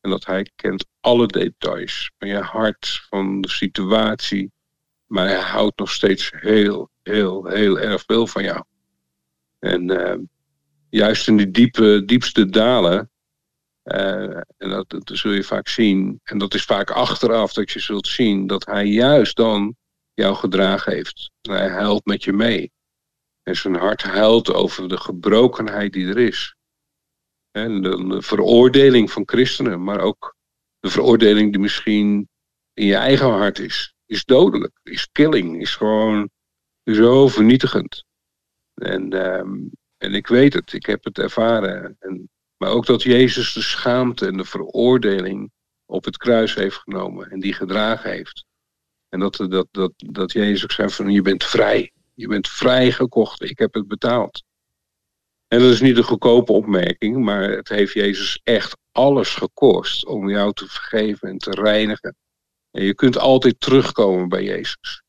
En 0.00 0.10
dat 0.10 0.24
Hij 0.24 0.50
kent 0.54 0.86
alle 1.00 1.26
details 1.26 2.10
van 2.18 2.28
je 2.28 2.38
hart, 2.38 3.06
van 3.08 3.40
de 3.40 3.48
situatie. 3.48 4.52
Maar 5.06 5.26
Hij 5.26 5.40
houdt 5.40 5.78
nog 5.78 5.90
steeds 5.90 6.32
heel, 6.36 6.90
heel, 7.02 7.46
heel 7.46 7.80
erg 7.80 8.02
veel 8.06 8.26
van 8.26 8.42
jou. 8.42 8.64
En 9.58 10.30
juist 10.90 11.28
in 11.28 11.36
die 11.36 11.50
diepe, 11.50 12.02
diepste 12.04 12.46
dalen, 12.46 13.11
en 13.82 14.44
dat, 14.56 14.90
dat, 14.90 15.10
zul 15.12 15.32
je 15.32 15.44
vaak 15.44 15.68
zien, 15.68 16.20
en 16.22 16.38
dat 16.38 16.54
is 16.54 16.64
vaak 16.64 16.90
achteraf 16.90 17.52
dat 17.52 17.70
je 17.70 17.80
zult 17.80 18.06
zien 18.06 18.46
dat 18.46 18.66
hij 18.66 18.86
juist 18.86 19.36
dan 19.36 19.76
jou 20.14 20.34
gedragen 20.34 20.92
heeft. 20.92 21.30
hij 21.40 21.68
huilt 21.68 22.04
met 22.04 22.24
je 22.24 22.32
mee. 22.32 22.72
En 23.42 23.56
zijn 23.56 23.74
hart 23.74 24.02
huilt 24.02 24.52
over 24.52 24.88
de 24.88 24.96
gebrokenheid 24.96 25.92
die 25.92 26.06
er 26.06 26.18
is. 26.18 26.56
En 27.50 27.82
de, 27.82 28.22
veroordeling 28.22 29.10
van 29.10 29.22
christenen, 29.26 29.84
maar 29.84 30.00
ook 30.00 30.36
de 30.80 30.90
veroordeling 30.90 31.50
die 31.50 31.60
misschien 31.60 32.28
in 32.72 32.86
je 32.86 32.96
eigen 32.96 33.28
hart 33.30 33.58
is. 33.58 33.94
Is 34.06 34.24
dodelijk, 34.24 34.80
is 34.82 35.08
killing, 35.12 35.60
is 35.60 35.76
gewoon 35.76 36.30
zo 36.84 37.28
vernietigend. 37.28 38.04
En, 38.74 39.12
ehm, 39.12 39.58
en 39.96 40.14
ik 40.14 40.26
weet 40.26 40.52
het, 40.52 40.72
ik 40.72 40.86
heb 40.86 41.04
het 41.04 41.18
ervaren. 41.18 41.96
En, 41.98 42.30
maar 42.62 42.70
ook 42.70 42.86
dat 42.86 43.02
Jezus 43.02 43.52
de 43.52 43.62
schaamte 43.62 44.26
en 44.26 44.36
de 44.36 44.44
veroordeling 44.44 45.52
op 45.86 46.04
het 46.04 46.16
kruis 46.16 46.54
heeft 46.54 46.76
genomen 46.76 47.30
en 47.30 47.40
die 47.40 47.52
gedragen 47.52 48.10
heeft. 48.10 48.44
En 49.08 49.20
dat, 49.20 49.36
dat, 49.36 49.66
dat, 49.70 49.92
dat 49.96 50.32
Jezus 50.32 50.74
zei 50.74 50.90
van 50.90 51.10
je 51.10 51.22
bent 51.22 51.44
vrij. 51.44 51.92
Je 52.14 52.26
bent 52.26 52.48
vrijgekocht, 52.48 53.42
ik 53.42 53.58
heb 53.58 53.74
het 53.74 53.88
betaald. 53.88 54.44
En 55.48 55.58
dat 55.58 55.70
is 55.70 55.80
niet 55.80 55.96
een 55.96 56.02
goedkope 56.02 56.52
opmerking, 56.52 57.24
maar 57.24 57.50
het 57.50 57.68
heeft 57.68 57.92
Jezus 57.92 58.40
echt 58.42 58.76
alles 58.92 59.34
gekost 59.34 60.06
om 60.06 60.30
jou 60.30 60.52
te 60.52 60.66
vergeven 60.66 61.28
en 61.28 61.38
te 61.38 61.50
reinigen. 61.50 62.16
En 62.70 62.84
je 62.84 62.94
kunt 62.94 63.18
altijd 63.18 63.60
terugkomen 63.60 64.28
bij 64.28 64.42
Jezus. 64.42 65.02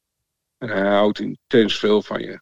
En 0.57 0.69
hij 0.69 0.87
houdt 0.87 1.19
intens 1.19 1.77
veel 1.77 2.01
van 2.01 2.21
je. 2.21 2.41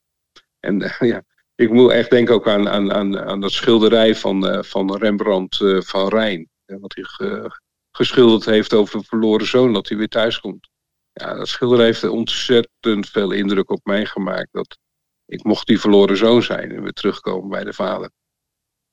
En 0.59 0.79
ja, 0.99 1.23
ik 1.61 1.71
moet 1.71 1.91
echt 1.91 2.09
denken 2.09 2.33
ook 2.33 2.47
aan, 2.47 2.69
aan, 2.69 2.93
aan, 2.93 3.19
aan 3.19 3.39
dat 3.39 3.51
schilderij 3.51 4.15
van, 4.15 4.45
uh, 4.45 4.63
van 4.63 4.95
Rembrandt 4.95 5.59
uh, 5.59 5.81
van 5.81 6.07
Rijn. 6.07 6.49
wat 6.65 6.95
hij 6.95 7.49
geschilderd 7.91 8.45
heeft 8.45 8.73
over 8.73 8.95
een 8.95 9.03
verloren 9.03 9.47
zoon, 9.47 9.73
dat 9.73 9.87
hij 9.89 9.97
weer 9.97 10.07
thuis 10.07 10.39
komt. 10.39 10.69
Ja, 11.11 11.33
dat 11.33 11.47
schilderij 11.47 11.85
heeft 11.85 12.03
ontzettend 12.03 13.09
veel 13.09 13.31
indruk 13.31 13.69
op 13.69 13.79
mij 13.83 14.05
gemaakt. 14.05 14.47
Dat 14.51 14.77
ik 15.25 15.43
mocht 15.43 15.67
die 15.67 15.79
verloren 15.79 16.17
zoon 16.17 16.43
zijn 16.43 16.71
en 16.71 16.83
weer 16.83 16.91
terugkomen 16.91 17.49
bij 17.49 17.63
de 17.63 17.73
vader. 17.73 18.11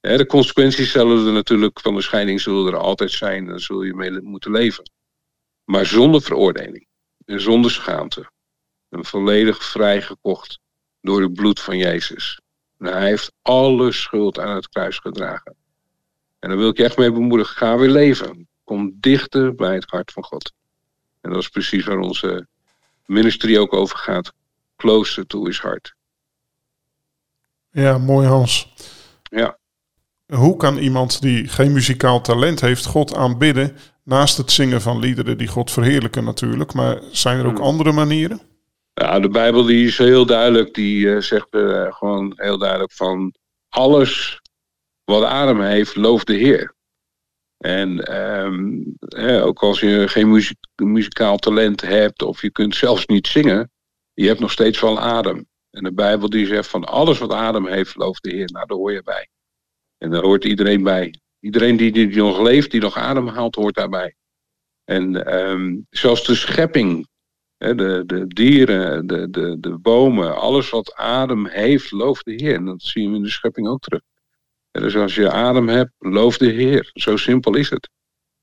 de 0.00 0.26
consequenties 0.26 0.90
zullen 0.90 1.26
er 1.26 1.32
natuurlijk 1.32 1.80
van 1.80 1.94
de 1.94 2.02
scheiding 2.02 2.40
zullen 2.40 2.72
er 2.72 2.78
altijd 2.78 3.10
zijn. 3.10 3.46
Daar 3.46 3.60
zul 3.60 3.82
je 3.82 3.94
mee 3.94 4.20
moeten 4.20 4.50
leven. 4.50 4.90
Maar 5.64 5.86
zonder 5.86 6.22
veroordeling 6.22 6.86
en 7.24 7.40
zonder 7.40 7.70
schaamte. 7.70 8.30
En 8.88 9.04
volledig 9.04 9.64
vrijgekocht 9.64 10.58
door 11.00 11.22
het 11.22 11.34
bloed 11.34 11.60
van 11.60 11.78
Jezus. 11.78 12.40
En 12.78 12.86
hij 12.86 13.06
heeft 13.06 13.32
alle 13.42 13.92
schuld 13.92 14.38
aan 14.38 14.54
het 14.54 14.68
kruis 14.68 14.98
gedragen. 14.98 15.54
En 16.38 16.48
daar 16.48 16.58
wil 16.58 16.68
ik 16.68 16.76
je 16.76 16.84
echt 16.84 16.98
mee 16.98 17.12
bemoedigen. 17.12 17.56
Ga 17.56 17.78
weer 17.78 17.90
leven. 17.90 18.48
Kom 18.64 18.96
dichter 19.00 19.54
bij 19.54 19.74
het 19.74 19.90
hart 19.90 20.12
van 20.12 20.24
God. 20.24 20.52
En 21.20 21.30
dat 21.30 21.40
is 21.40 21.48
precies 21.48 21.84
waar 21.84 21.98
onze 21.98 22.46
ministerie 23.06 23.60
ook 23.60 23.72
over 23.72 23.96
gaat. 23.98 24.32
Closer 24.76 25.26
to 25.26 25.44
his 25.44 25.60
heart. 25.60 25.94
Ja, 27.70 27.98
mooi 27.98 28.26
Hans. 28.26 28.72
Ja. 29.22 29.58
Hoe 30.26 30.56
kan 30.56 30.76
iemand 30.76 31.20
die 31.20 31.48
geen 31.48 31.72
muzikaal 31.72 32.20
talent 32.20 32.60
heeft 32.60 32.86
God 32.86 33.14
aanbidden 33.14 33.76
naast 34.02 34.36
het 34.36 34.52
zingen 34.52 34.82
van 34.82 34.98
liederen 34.98 35.38
die 35.38 35.48
God 35.48 35.70
verheerlijken 35.70 36.24
natuurlijk, 36.24 36.72
maar 36.72 36.98
zijn 37.12 37.38
er 37.38 37.46
ook 37.46 37.56
hmm. 37.56 37.64
andere 37.64 37.92
manieren? 37.92 38.40
Ja, 38.98 39.20
de 39.20 39.28
Bijbel 39.28 39.64
die 39.64 39.86
is 39.86 39.98
heel 39.98 40.26
duidelijk, 40.26 40.74
die 40.74 41.06
uh, 41.06 41.20
zegt 41.20 41.46
uh, 41.50 41.92
gewoon 41.92 42.32
heel 42.36 42.58
duidelijk 42.58 42.92
van 42.92 43.34
alles 43.68 44.40
wat 45.04 45.24
adem 45.24 45.60
heeft, 45.60 45.96
loof 45.96 46.24
de 46.24 46.34
Heer. 46.34 46.74
En 47.56 48.16
um, 48.44 48.96
ook 49.20 49.62
als 49.62 49.80
je 49.80 50.08
geen 50.08 50.42
muzikaal 50.76 51.36
talent 51.36 51.80
hebt 51.80 52.22
of 52.22 52.42
je 52.42 52.50
kunt 52.50 52.76
zelfs 52.76 53.06
niet 53.06 53.26
zingen, 53.26 53.70
je 54.14 54.26
hebt 54.26 54.40
nog 54.40 54.52
steeds 54.52 54.80
wel 54.80 55.00
adem. 55.00 55.46
En 55.70 55.84
de 55.84 55.92
Bijbel 55.92 56.30
die 56.30 56.46
zegt 56.46 56.68
van 56.68 56.84
alles 56.84 57.18
wat 57.18 57.32
adem 57.32 57.66
heeft, 57.66 57.96
looft 57.96 58.22
de 58.22 58.30
Heer. 58.30 58.50
Nou, 58.52 58.66
daar 58.66 58.76
hoor 58.76 58.92
je 58.92 59.02
bij. 59.02 59.28
En 59.98 60.10
daar 60.10 60.22
hoort 60.22 60.44
iedereen 60.44 60.82
bij. 60.82 61.14
Iedereen 61.40 61.76
die, 61.76 62.16
nog 62.16 62.40
leeft, 62.40 62.70
die 62.70 62.80
nog 62.80 62.96
adem 62.96 63.26
haalt, 63.26 63.54
hoort 63.54 63.74
daarbij. 63.74 64.14
En 64.84 65.34
um, 65.38 65.86
zelfs 65.90 66.24
de 66.24 66.34
schepping, 66.34 67.08
de, 67.58 68.02
de 68.06 68.26
dieren, 68.26 69.06
de, 69.06 69.30
de, 69.30 69.56
de 69.60 69.78
bomen, 69.78 70.36
alles 70.36 70.70
wat 70.70 70.94
adem 70.94 71.46
heeft, 71.46 71.90
looft 71.90 72.24
de 72.24 72.32
Heer. 72.32 72.54
En 72.54 72.64
dat 72.64 72.82
zien 72.82 73.10
we 73.10 73.16
in 73.16 73.22
de 73.22 73.30
schepping 73.30 73.68
ook 73.68 73.80
terug. 73.80 74.00
Dus 74.70 74.96
als 74.96 75.14
je 75.14 75.30
adem 75.30 75.68
hebt, 75.68 75.92
loof 75.98 76.38
de 76.38 76.50
Heer. 76.50 76.90
Zo 76.94 77.16
simpel 77.16 77.54
is 77.54 77.70
het. 77.70 77.88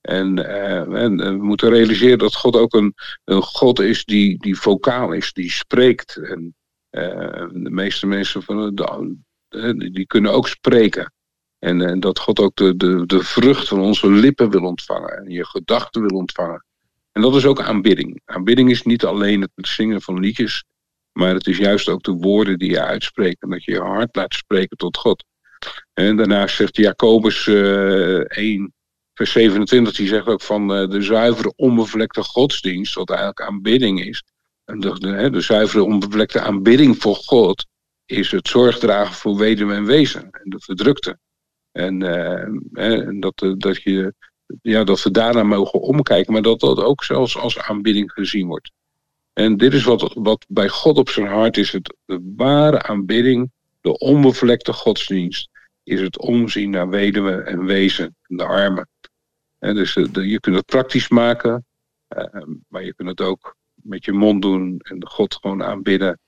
En, 0.02 0.38
uh, 0.38 1.04
en, 1.04 1.18
we 1.18 1.44
moeten 1.44 1.70
realiseren 1.70 2.18
dat 2.18 2.36
God 2.36 2.56
ook 2.56 2.74
een, 2.74 2.94
een 3.24 3.42
God 3.42 3.80
is 3.80 4.06
die, 4.06 4.38
die 4.38 4.60
vocaal 4.60 5.12
is, 5.12 5.34
die 5.34 5.52
spreekt. 5.52 6.16
En 6.16 6.56
uh, 6.92 7.48
de 7.54 7.70
meeste 7.70 8.08
mensen 8.08 8.44
van 8.44 8.76
de, 8.76 9.90
die 9.92 10.08
kunnen 10.08 10.32
ook 10.32 10.48
spreken. 10.48 11.14
En, 11.60 11.82
en, 11.82 12.00
dat 12.00 12.20
God 12.20 12.40
ook 12.40 12.56
de, 12.56 12.76
de, 12.76 13.06
de 13.06 13.24
vrucht 13.24 13.68
van 13.68 13.80
onze 13.80 14.10
lippen 14.10 14.50
wil 14.50 14.64
ontvangen. 14.64 15.18
En 15.18 15.30
je 15.30 15.46
gedachten 15.46 16.02
wil 16.08 16.18
ontvangen. 16.18 16.66
En 17.16 17.22
dat 17.22 17.36
is 17.36 17.46
ook 17.46 17.62
aanbidding. 17.62 18.22
Aanbidding 18.26 18.70
is 18.70 18.84
niet 18.84 19.06
alleen 19.06 19.42
het 19.42 19.68
zingen 19.68 20.02
van 20.02 20.20
liedjes. 20.20 20.64
Maar 21.12 21.34
het 21.34 21.48
is 21.48 21.58
juist 21.58 21.90
ook 21.90 22.04
de 22.04 22.12
woorden 22.12 22.60
die 22.60 22.70
je 22.70 22.82
uitspreekt. 22.82 23.42
En 23.42 23.50
dat 23.50 23.64
je 23.64 23.72
je 23.72 23.80
hart 23.80 24.16
laat 24.16 24.34
spreken 24.34 24.78
tot 24.78 24.98
God. 24.98 25.24
En 25.94 26.16
daarnaast 26.18 26.56
zegt 26.56 26.76
Jacobus 26.76 27.46
uh, 27.46 28.20
eh, 28.20 28.26
1, 28.28 28.74
vers 29.14 29.32
27, 29.32 29.96
die 29.96 30.08
zegt 30.08 30.28
ook 30.28 30.42
van 30.42 30.82
uh, 30.82 30.90
de 30.90 31.02
zuivere 31.02 31.54
onbevlekte 31.56 32.24
godsdienst, 32.24 32.94
wat 32.94 33.10
eigenlijk 33.10 33.42
aanbidding 33.42 34.06
is. 34.06 34.24
En 34.66 34.80
de, 34.80 35.30
de, 35.30 35.42
zuivere 35.42 35.84
onbevlekte 35.84 36.42
aanbidding 36.42 36.98
voor 36.98 37.16
God 37.16 37.66
is 38.06 38.32
het 38.32 38.48
zorgdragen 38.48 39.16
voor 39.16 39.38
weduwe 39.38 39.74
en 39.74 39.86
wezen 39.86 40.22
en 40.32 40.50
de 40.50 40.60
verdrukte. 40.60 41.20
En, 41.72 42.02
uh, 42.02 42.48
en 42.74 43.20
dat, 43.20 43.56
dat, 43.58 43.82
je, 43.82 44.14
ja, 44.62 44.84
dat 44.84 45.04
we 45.04 45.12
daarna 45.12 45.44
mogen 45.44 45.82
omkijken, 45.82 46.34
maar 46.34 46.42
dat 46.42 46.60
dat 46.60 46.80
ook 46.80 47.04
zelfs 47.04 47.38
als 47.38 47.60
aanbidding 47.60 48.12
gezien 48.12 48.48
wordt. 48.48 48.72
En 49.34 49.58
dit 49.58 49.74
is 49.74 49.84
wat, 49.84 50.14
wat 50.14 50.46
bij 50.48 50.68
God 50.68 50.98
op 50.98 51.10
zijn 51.10 51.28
hart 51.28 51.58
is: 51.58 51.72
het, 51.72 51.96
de 52.06 52.34
ware 52.36 52.82
aanbidding, 52.82 53.52
de 53.82 53.98
onbevlekte 53.98 54.74
godsdienst, 54.74 55.50
is 55.84 56.02
het 56.02 56.20
omzien 56.20 56.70
naar 56.70 56.90
weduwe 56.90 57.32
en 57.32 57.66
wezen 57.66 58.16
en 58.22 58.38
de 58.38 58.44
armen. 58.44 58.88
En 59.60 59.76
dus 59.76 59.96
eh, 59.96 60.06
je 60.14 60.40
kunt 60.40 60.56
het 60.56 60.66
praktisch 60.66 61.08
maken, 61.08 61.66
uh, 62.18 62.44
maar 62.68 62.84
je 62.84 62.94
kunt 62.94 63.10
het 63.10 63.22
ook 63.22 63.56
met 63.74 64.06
je 64.06 64.12
mond 64.12 64.42
doen 64.42 64.80
en 64.80 65.08
God 65.08 65.36
gewoon 65.42 65.64
aanbidden. 65.64 66.20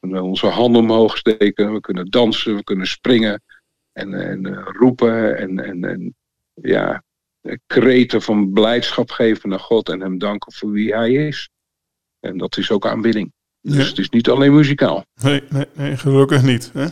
Kunnen 0.00 0.22
onze 0.22 0.46
handen 0.46 0.82
omhoog 0.82 1.16
steken, 1.16 1.72
we 1.72 1.80
kunnen 1.80 2.10
dansen, 2.10 2.56
we 2.56 2.64
kunnen 2.64 2.86
springen 2.86 3.42
en, 3.92 4.14
en 4.14 4.46
uh, 4.46 4.62
roepen 4.64 5.38
en, 5.38 5.58
en, 5.58 5.84
en 5.84 6.14
ja, 6.54 7.02
kreten 7.66 8.22
van 8.22 8.52
blijdschap 8.52 9.10
geven 9.10 9.48
naar 9.48 9.60
God 9.60 9.88
en 9.88 10.00
hem 10.00 10.18
danken 10.18 10.52
voor 10.52 10.70
wie 10.70 10.94
hij 10.94 11.12
is. 11.12 11.48
En 12.20 12.38
dat 12.38 12.56
is 12.56 12.70
ook 12.70 12.86
aanbidding. 12.86 13.32
Dus 13.60 13.88
het 13.88 13.98
is 13.98 14.08
niet 14.08 14.28
alleen 14.28 14.54
muzikaal. 14.54 15.04
Nee, 15.22 15.42
nee, 15.48 15.66
nee 15.72 15.96
gelukkig 15.96 16.42
niet. 16.42 16.70
Hè? 16.72 16.86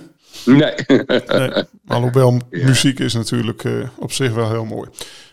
Nee. 0.44 0.74
nee. 0.86 1.64
Alhoewel 1.86 2.40
muziek 2.50 2.98
is 2.98 3.14
natuurlijk 3.14 3.64
uh, 3.64 3.88
op 3.96 4.12
zich 4.12 4.32
wel 4.32 4.50
heel 4.50 4.64
mooi. 4.64 4.88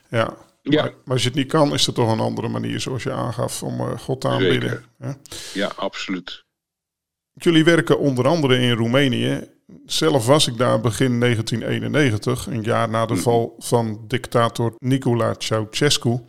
Ja. 0.09 0.37
Ja. 0.61 0.83
Maar, 0.83 0.93
als 1.05 1.21
je 1.21 1.27
het 1.27 1.37
niet 1.37 1.47
kan, 1.47 1.73
is 1.73 1.87
er 1.87 1.93
toch 1.93 2.11
een 2.11 2.19
andere 2.19 2.47
manier, 2.47 2.79
zoals 2.79 3.03
je 3.03 3.11
aangaf, 3.11 3.63
om 3.63 3.81
uh, 3.81 3.99
God 3.99 4.21
te 4.21 4.27
aanbidden. 4.27 4.83
Ja, 5.53 5.71
absoluut. 5.75 6.45
Jullie 7.33 7.63
werken 7.63 7.99
onder 7.99 8.27
andere 8.27 8.59
in 8.59 8.71
Roemenië. 8.71 9.49
Zelf 9.85 10.25
was 10.25 10.47
ik 10.47 10.57
daar 10.57 10.81
begin 10.81 11.19
1991, 11.19 12.47
een 12.47 12.61
jaar 12.61 12.89
na 12.89 13.05
de 13.05 13.13
mhm. 13.13 13.21
val 13.21 13.55
van 13.57 14.03
dictator 14.07 14.75
Nicolae 14.79 15.35
Ceausescu. 15.37 16.19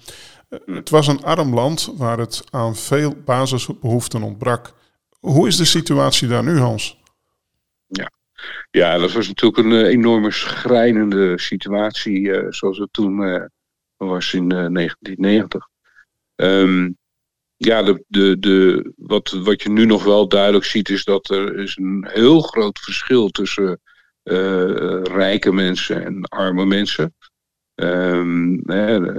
Eh. 0.49 0.59
Het 0.67 0.91
was 0.91 1.07
een 1.07 1.23
arm 1.23 1.55
land 1.55 1.93
waar 1.97 2.19
het 2.19 2.45
aan 2.51 2.77
veel 2.77 3.15
basisbehoeften 3.25 4.23
ontbrak. 4.23 4.73
Hoe 5.21 5.47
is 5.47 5.57
de 5.57 5.65
situatie 5.65 6.29
daar 6.29 6.45
nu, 6.45 6.59
Hans? 6.59 7.01
Ja, 7.87 8.11
ja 8.71 8.99
dat 8.99 9.13
was 9.13 9.29
natuurlijk 9.29 9.59
een 9.59 9.73
uh, 9.73 9.87
enorme 9.87 10.31
schrijnende 10.31 11.39
situatie, 11.39 12.21
uh, 12.21 12.47
zoals 12.51 12.79
het 12.79 12.93
toen 12.93 13.49
was 13.97 14.35
in 14.35 14.49
1990. 14.49 15.69
Eh, 16.35 16.61
ehm, 16.61 16.91
ja, 17.57 17.83
de, 17.83 18.05
de, 18.09 18.39
de, 18.39 18.93
wat, 18.97 19.31
wat 19.31 19.63
je 19.63 19.69
nu 19.69 19.87
nog 19.87 20.05
wel 20.05 20.29
duidelijk 20.29 20.65
ziet 20.65 20.89
is 20.89 21.05
dat 21.05 21.31
er 21.31 21.59
is 21.59 21.77
een 21.77 22.09
heel 22.13 22.41
groot 22.41 22.79
verschil 22.79 23.29
tussen 23.29 23.81
uh, 24.23 25.03
rijke 25.03 25.53
mensen 25.53 26.05
en 26.05 26.25
arme 26.25 26.65
mensen. 26.65 27.15
Um, 27.75 28.63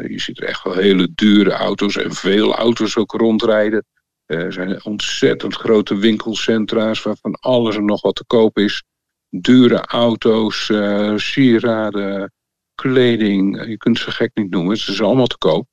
je 0.07 0.13
ziet 0.15 0.41
er 0.41 0.47
echt 0.47 0.63
wel 0.63 0.73
hele 0.73 1.09
dure 1.15 1.51
auto's 1.51 1.95
en 1.95 2.13
veel 2.13 2.55
auto's 2.55 2.97
ook 2.97 3.11
rondrijden. 3.11 3.85
Er 4.25 4.53
zijn 4.53 4.85
ontzettend 4.85 5.55
grote 5.55 5.97
winkelcentra's 5.97 7.03
waarvan 7.03 7.33
alles 7.33 7.75
en 7.75 7.85
nog 7.85 8.01
wat 8.01 8.15
te 8.15 8.25
koop 8.25 8.57
is. 8.57 8.83
dure 9.29 9.81
auto's, 9.81 10.69
uh, 10.69 11.17
sieraden, 11.17 12.31
kleding. 12.75 13.65
Je 13.67 13.77
kunt 13.77 13.99
ze 13.99 14.11
gek 14.11 14.31
niet 14.33 14.49
noemen. 14.49 14.77
Het 14.77 14.87
is 14.87 15.01
allemaal 15.01 15.27
te 15.27 15.37
koop. 15.37 15.67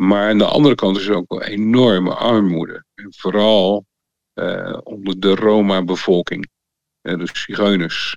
Maar 0.00 0.28
aan 0.28 0.38
de 0.38 0.44
andere 0.44 0.74
kant 0.74 0.96
is 0.96 1.06
er 1.06 1.16
ook 1.16 1.28
wel 1.32 1.42
enorme 1.42 2.14
armoede. 2.14 2.84
En 2.94 3.14
vooral 3.16 3.86
uh, 4.34 4.78
onder 4.82 5.20
de 5.20 5.34
Roma-bevolking. 5.34 6.48
De 7.00 7.28
zigeuners. 7.32 8.16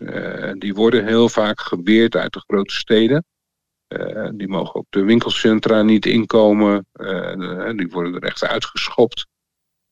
die 0.57 0.73
worden 0.73 1.05
heel 1.05 1.29
vaak 1.29 1.61
geweerd 1.61 2.15
uit 2.15 2.33
de 2.33 2.43
grote 2.47 2.73
steden. 2.73 3.25
die 4.35 4.47
mogen 4.47 4.75
ook 4.75 4.85
de 4.89 5.03
winkelcentra 5.03 5.81
niet 5.81 6.05
inkomen. 6.05 6.85
die 7.75 7.87
worden 7.89 8.15
er 8.15 8.23
echt 8.23 8.43
uitgeschopt. 8.43 9.27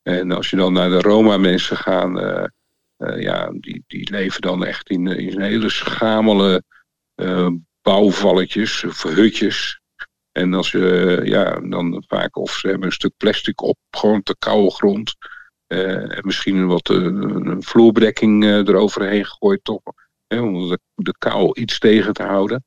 En 0.01 0.31
als 0.31 0.49
je 0.49 0.55
dan 0.55 0.73
naar 0.73 0.89
de 0.89 1.01
Roma-mensen 1.01 1.77
gaat, 1.77 2.51
ja, 2.97 3.51
die, 3.51 3.83
die 3.87 4.11
leven 4.11 4.41
dan 4.41 4.65
echt 4.65 4.89
in, 4.89 5.07
in 5.07 5.41
hele 5.41 5.69
schamele 5.69 6.63
bouwvalletjes 7.81 8.83
of 8.83 9.03
hutjes. 9.03 9.78
En 10.31 10.53
als 10.53 10.71
je, 10.71 11.21
ja, 11.23 11.59
dan 11.59 12.03
vaak 12.07 12.37
of 12.37 12.51
ze 12.51 12.67
hebben 12.67 12.85
een 12.85 12.93
stuk 12.93 13.13
plastic 13.17 13.61
op, 13.61 13.77
gewoon 13.89 14.23
te 14.23 14.35
koude 14.39 14.71
grond. 14.71 15.15
Uh, 15.67 16.17
en 16.17 16.21
misschien 16.21 16.67
wat 16.67 16.89
uh, 16.89 17.03
een 17.03 17.63
vloerbedekking 17.63 18.43
uh, 18.43 18.57
eroverheen 18.57 19.25
gegooid, 19.25 19.63
toch? 19.63 19.81
Hè, 20.27 20.41
om 20.41 20.69
de, 20.69 20.79
de 20.95 21.15
kou 21.17 21.59
iets 21.59 21.79
tegen 21.79 22.13
te 22.13 22.23
houden. 22.23 22.63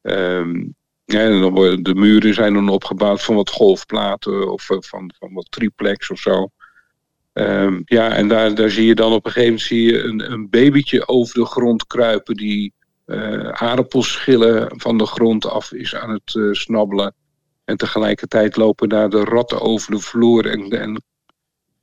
Um, 0.00 0.74
ja, 1.04 1.28
dan 1.28 1.52
worden 1.52 1.82
de 1.82 1.94
muren 1.94 2.34
zijn 2.34 2.54
dan 2.54 2.68
opgebouwd 2.68 3.22
van 3.22 3.34
wat 3.34 3.50
golfplaten 3.50 4.52
of 4.52 4.66
van, 4.66 5.12
van 5.18 5.32
wat 5.32 5.50
triplex 5.50 6.10
of 6.10 6.18
zo. 6.18 6.48
Um, 7.32 7.82
ja, 7.84 8.12
en 8.12 8.28
daar, 8.28 8.54
daar 8.54 8.70
zie 8.70 8.86
je 8.86 8.94
dan 8.94 9.12
op 9.12 9.24
een 9.24 9.32
gegeven 9.32 9.52
moment 9.52 9.68
zie 9.68 9.82
je 9.82 10.02
een, 10.02 10.32
een 10.32 10.50
babytje 10.50 11.08
over 11.08 11.34
de 11.34 11.46
grond 11.46 11.86
kruipen 11.86 12.34
die 12.34 12.72
uh, 13.06 13.48
aardappelschillen 13.48 14.80
van 14.80 14.98
de 14.98 15.06
grond 15.06 15.46
af 15.46 15.72
is 15.72 15.94
aan 15.94 16.10
het 16.10 16.34
uh, 16.34 16.52
snabbelen. 16.52 17.14
En 17.64 17.76
tegelijkertijd 17.76 18.56
lopen 18.56 18.88
daar 18.88 19.10
de 19.10 19.24
ratten 19.24 19.60
over 19.60 19.90
de 19.90 19.98
vloer 19.98 20.46
en, 20.46 20.70
en, 20.70 21.02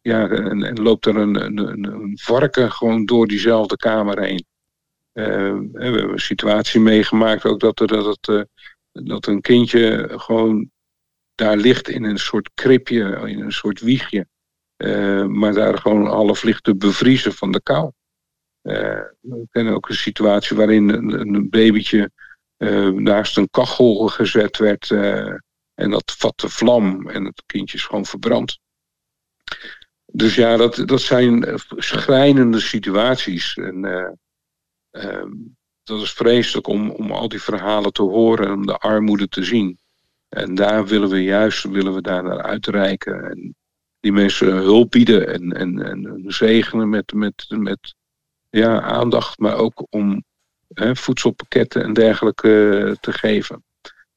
ja, 0.02 0.30
en, 0.30 0.64
en 0.64 0.82
loopt 0.82 1.06
er 1.06 1.16
een, 1.16 1.36
een, 1.46 1.58
een, 1.58 2.18
varken 2.22 2.72
gewoon 2.72 3.06
door 3.06 3.28
diezelfde 3.28 3.78
kamer 3.78 4.20
heen. 4.20 4.46
Uh, 5.14 5.26
we 5.72 5.84
hebben 5.84 6.12
een 6.12 6.20
situatie 6.20 6.80
meegemaakt 6.80 7.46
ook 7.46 7.60
dat, 7.60 7.80
er, 7.80 7.88
dat, 7.88 8.18
het, 8.22 8.48
dat 8.92 9.28
een 9.28 9.42
kindje 9.42 10.10
gewoon 10.16 10.70
daar 11.36 11.58
ligt 11.58 11.90
in 11.90 12.04
een 12.04 12.20
soort 12.20 12.50
kripje, 12.54 13.22
in 13.26 13.42
een 13.42 13.52
soort 13.52 13.82
wiegje. 13.82 14.28
maar 15.28 15.54
daar 15.54 15.78
gewoon 15.78 16.06
half 16.06 16.44
ligt 16.44 16.64
te 16.64 16.76
bevriezen 16.76 17.34
van 17.34 17.52
de 17.52 17.62
kou. 17.62 17.92
Uh, 18.64 19.02
we 19.20 19.48
kennen 19.52 19.74
ook 19.74 19.90
een 19.90 19.96
situatie 19.96 20.58
waarin 20.58 20.90
een, 20.90 21.20
een 21.20 21.50
babytje 21.50 22.12
uh, 22.58 22.90
naast 22.90 23.38
een 23.38 23.50
kachel 23.50 24.08
gezet 24.08 24.58
werd. 24.58 24.90
Uh, 24.90 25.34
en 25.74 25.90
dat 25.90 26.16
vatte 26.18 26.50
vlam 26.50 27.10
en 27.10 27.26
het 27.26 27.44
kindje 27.46 27.78
is 27.78 27.86
gewoon 27.86 28.06
verbrand. 28.06 28.60
Dus 30.06 30.36
ja, 30.36 30.58
dat, 30.58 30.84
dat 30.86 31.02
zijn 31.02 31.60
schrijnende 31.78 32.60
situaties. 32.60 33.58
En 33.58 33.86
ehm, 34.92 35.32
dat 35.84 36.02
is 36.02 36.14
vreselijk 36.14 36.68
om, 36.68 36.90
om 36.90 37.12
al 37.12 37.28
die 37.28 37.42
verhalen 37.42 37.94
te 37.94 38.02
horen 38.02 38.48
en 38.48 38.62
de 38.62 38.78
armoede 38.78 39.28
te 39.28 39.44
zien. 39.44 39.80
En 40.30 40.56
daar 40.56 40.86
willen 40.86 41.10
we 41.10 41.24
juist 41.24 41.64
willen 41.64 41.94
we 41.94 42.02
daar 42.02 42.24
naar 42.24 42.42
uitreiken. 42.42 43.30
En 43.30 43.56
die 44.00 44.12
mensen 44.12 44.48
hulp 44.48 44.92
bieden 44.92 45.28
en, 45.28 45.52
en, 45.52 45.80
en 45.80 46.24
zegenen 46.28 46.90
met, 46.90 47.14
met, 47.14 47.46
met 47.50 47.96
ja, 48.52 48.82
aandacht, 48.82 49.40
maar 49.40 49.56
ook 49.56 49.88
om 49.90 50.24
hè, 50.68 50.96
voedselpakketten 50.96 51.84
en 51.84 51.94
dergelijke 51.94 52.70
eh, 52.70 52.92
te 53.00 53.14
geven. 53.14 53.64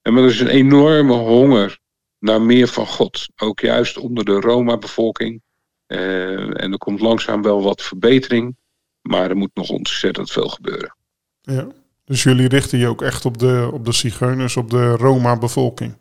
En 0.03 0.13
maar 0.13 0.23
er 0.23 0.29
is 0.29 0.41
een 0.41 0.49
enorme 0.49 1.13
honger 1.13 1.79
naar 2.19 2.43
meer 2.43 2.69
van 2.69 2.87
God. 2.87 3.29
Ook 3.37 3.61
juist 3.61 3.99
onder 3.99 4.25
de 4.25 4.41
Roma-bevolking. 4.41 5.43
Uh, 5.87 6.63
en 6.63 6.73
er 6.73 6.79
komt 6.79 7.01
langzaam 7.01 7.43
wel 7.43 7.63
wat 7.63 7.83
verbetering. 7.83 8.57
Maar 9.01 9.31
er 9.31 9.37
moet 9.37 9.55
nog 9.55 9.69
ontzettend 9.69 10.31
veel 10.31 10.49
gebeuren. 10.49 10.97
Ja, 11.41 11.69
dus 12.05 12.23
jullie 12.23 12.49
richten 12.49 12.79
je 12.79 12.87
ook 12.87 13.03
echt 13.03 13.25
op 13.25 13.39
de, 13.39 13.71
op 13.73 13.85
de 13.85 13.93
zigeuners, 13.93 14.57
op 14.57 14.71
de 14.71 14.91
Roma-bevolking? 14.91 15.97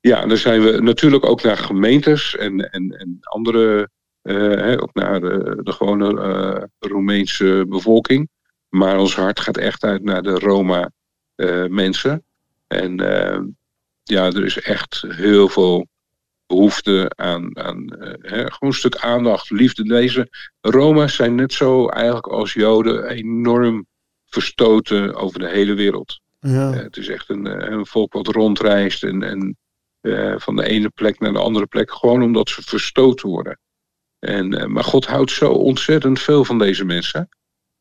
Ja, 0.00 0.26
dan 0.26 0.36
zijn 0.36 0.62
we 0.62 0.80
natuurlijk 0.80 1.24
ook 1.24 1.42
naar 1.42 1.56
gemeentes 1.56 2.36
en, 2.36 2.70
en, 2.70 2.90
en 2.90 3.18
andere 3.20 3.90
uh, 4.22 4.82
ook 4.82 4.94
naar 4.94 5.20
de, 5.20 5.60
de 5.62 5.72
gewone 5.72 6.12
uh, 6.12 6.62
Roemeense 6.78 7.64
bevolking. 7.68 8.28
Maar 8.68 8.98
ons 8.98 9.14
hart 9.14 9.40
gaat 9.40 9.56
echt 9.56 9.84
uit 9.84 10.02
naar 10.02 10.22
de 10.22 10.38
Roma-mensen. 10.38 12.24
en 12.66 12.96
ja, 14.02 14.26
er 14.26 14.44
is 14.44 14.60
echt 14.60 15.04
heel 15.08 15.48
veel 15.48 15.86
behoefte 16.46 17.12
aan, 17.16 17.58
aan 17.58 17.84
gewoon 18.22 18.56
een 18.58 18.72
stuk 18.72 18.96
aandacht, 18.96 19.50
liefde. 19.50 19.84
Deze 19.84 20.28
Roma's 20.60 21.14
zijn 21.14 21.34
net 21.34 21.52
zo 21.52 21.88
eigenlijk 21.88 22.26
als 22.26 22.52
Joden 22.52 23.08
enorm 23.08 23.86
verstoten 24.26 25.14
over 25.14 25.38
de 25.38 25.48
hele 25.48 25.74
wereld. 25.74 26.20
Ja. 26.38 26.72
het 26.72 26.96
is 26.96 27.08
echt 27.08 27.28
een, 27.28 27.72
een 27.72 27.86
volk 27.86 28.12
wat 28.12 28.26
rondreist 28.26 29.02
en, 29.02 29.22
en 29.22 29.56
van 30.40 30.56
de 30.56 30.64
ene 30.64 30.88
plek 30.88 31.20
naar 31.20 31.32
de 31.32 31.38
andere 31.38 31.66
plek, 31.66 31.92
gewoon 31.92 32.22
omdat 32.22 32.48
ze 32.48 32.62
verstoten 32.62 33.28
worden. 33.28 33.58
En, 34.22 34.54
eh, 34.54 34.66
maar 34.66 34.84
God 34.84 35.06
houdt 35.06 35.30
zo 35.30 35.50
ontzettend 35.50 36.20
veel 36.20 36.44
van 36.44 36.58
deze 36.58 36.84
mensen. 36.84 37.28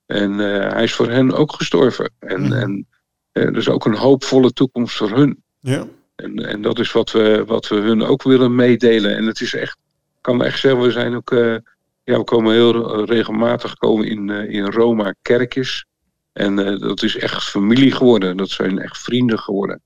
En 0.06 0.32
uh, 0.32 0.72
hij 0.72 0.84
is 0.84 0.94
voor 0.94 1.10
hen 1.10 1.32
ook 1.32 1.54
gestorven. 1.54 2.12
En, 2.20 2.42
mm. 2.42 2.54
en 2.54 2.88
uh, 3.34 3.44
er 3.44 3.58
is 3.58 3.70
ook 3.70 3.86
een 3.86 3.96
hoopvolle 3.96 4.54
toekomst 4.54 4.98
voor 4.98 5.10
hun. 5.10 5.44
Ja. 5.60 5.88
En, 6.16 6.36
en 6.36 6.62
dat 6.62 6.80
is 6.80 6.92
wat 6.92 7.12
we, 7.12 7.44
wat 7.46 7.68
we 7.68 7.76
hun 7.76 8.04
ook 8.04 8.24
willen 8.24 8.56
meedelen. 8.56 9.16
En 9.16 9.26
het 9.26 9.42
is 9.42 9.54
echt, 9.54 9.78
ik 10.16 10.22
kan 10.22 10.44
echt 10.44 10.60
zeggen, 10.60 10.82
we 10.82 10.92
zijn 10.92 11.16
ook, 11.16 11.32
uh, 11.32 11.58
ja, 12.04 12.18
we 12.18 12.24
komen 12.24 12.54
heel 12.54 13.06
regelmatig 13.06 13.74
komen 13.74 14.08
in, 14.08 14.30
in 14.30 14.66
Roma 14.66 15.16
kerkjes. 15.22 15.86
En 16.34 16.56
dat 16.80 17.04
is 17.04 17.18
echt 17.18 17.44
familie 17.44 17.92
geworden. 17.92 18.38
Dat 18.38 18.50
zijn 18.50 18.80
echt 18.80 18.98
vrienden 18.98 19.40
geworden. 19.40 19.82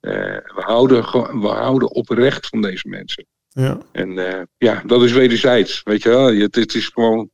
we, 0.00 0.42
houden, 0.54 1.02
we 1.40 1.48
houden 1.48 1.90
oprecht 1.90 2.46
van 2.46 2.62
deze 2.62 2.88
mensen. 2.88 3.26
Ja. 3.56 3.78
En 3.92 4.10
uh, 4.10 4.42
ja, 4.56 4.82
dat 4.86 5.02
is 5.02 5.12
wederzijds. 5.12 5.82
Weet 5.82 6.02
je 6.02 6.08
wel, 6.08 6.34
het, 6.34 6.54
het 6.54 6.74
is 6.74 6.88
gewoon, 6.88 7.30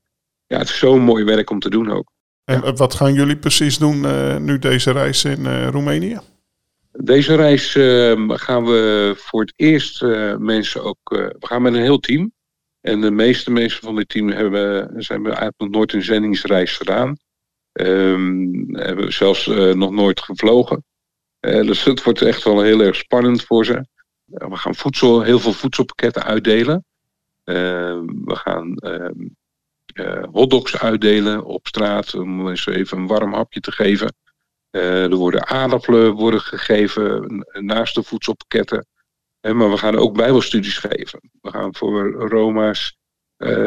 ja, 0.46 0.58
het 0.58 0.68
is 0.68 0.78
zo'n 0.78 1.00
mooi 1.00 1.24
werk 1.24 1.50
om 1.50 1.58
te 1.58 1.70
doen 1.70 1.90
ook. 1.90 2.12
En 2.44 2.60
ja. 2.64 2.72
wat 2.72 2.94
gaan 2.94 3.14
jullie 3.14 3.36
precies 3.36 3.78
doen 3.78 4.04
uh, 4.04 4.36
nu 4.36 4.58
deze 4.58 4.90
reis 4.90 5.24
in 5.24 5.40
uh, 5.40 5.68
Roemenië? 5.68 6.18
Deze 6.92 7.34
reis 7.34 7.74
ehm, 7.74 8.30
gaan 8.30 8.64
we 8.64 9.12
voor 9.16 9.40
het 9.40 9.52
eerst 9.56 10.02
mensen 10.38 10.84
ook. 10.84 10.98
we 11.10 11.36
gaan 11.38 11.62
met 11.62 11.74
een 11.74 11.82
heel 11.82 11.98
team. 11.98 12.32
En 12.80 13.00
de 13.00 13.10
meeste 13.10 13.50
mensen 13.50 13.82
van 13.82 13.96
dit 13.96 14.08
team 14.08 14.28
hebben, 14.28 15.02
zijn 15.02 15.22
we 15.22 15.28
eigenlijk 15.28 15.58
nog 15.58 15.70
nooit 15.70 15.92
een 15.92 16.02
zendingsreis 16.02 16.76
gedaan. 16.76 17.16
Um, 17.72 18.76
hebben 18.76 19.12
zelfs 19.12 19.46
nog 19.74 19.90
nooit 19.90 20.20
gevlogen. 20.20 20.84
dus 21.40 21.84
het 21.84 22.02
wordt 22.02 22.22
echt 22.22 22.44
wel 22.44 22.60
heel 22.60 22.80
erg 22.80 22.96
spannend 22.96 23.44
voor 23.44 23.64
ze. 23.64 23.84
Eh, 24.34 24.48
we 24.48 24.56
gaan 24.56 24.74
voedsel, 24.74 25.22
heel 25.22 25.38
veel 25.38 25.52
voedselpakketten 25.52 26.22
uitdelen. 26.22 26.84
Ehm, 27.44 28.06
we 28.24 28.36
gaan 28.36 28.76
ehm, 28.76 29.28
eh, 29.94 30.24
hotdogs 30.32 30.78
uitdelen 30.78 31.44
op 31.44 31.66
straat 31.66 32.14
om 32.14 32.42
mensen 32.42 32.74
even 32.74 32.98
een 32.98 33.06
warm 33.06 33.32
hapje 33.32 33.60
te 33.60 33.72
geven. 33.72 34.14
Eh, 34.70 35.02
er 35.02 35.14
worden 35.14 35.46
aardappelen 35.46 36.12
worden 36.12 36.40
gegeven 36.40 37.46
naast 37.52 37.94
de 37.94 38.02
voedselpakketten. 38.02 38.86
maar 39.40 39.70
we 39.70 39.76
gaan 39.76 39.96
ook 39.96 40.14
bijbelstudies 40.16 40.78
geven. 40.78 41.20
We 41.40 41.50
gaan 41.50 41.74
voor 41.74 42.12
Roma's 42.12 42.96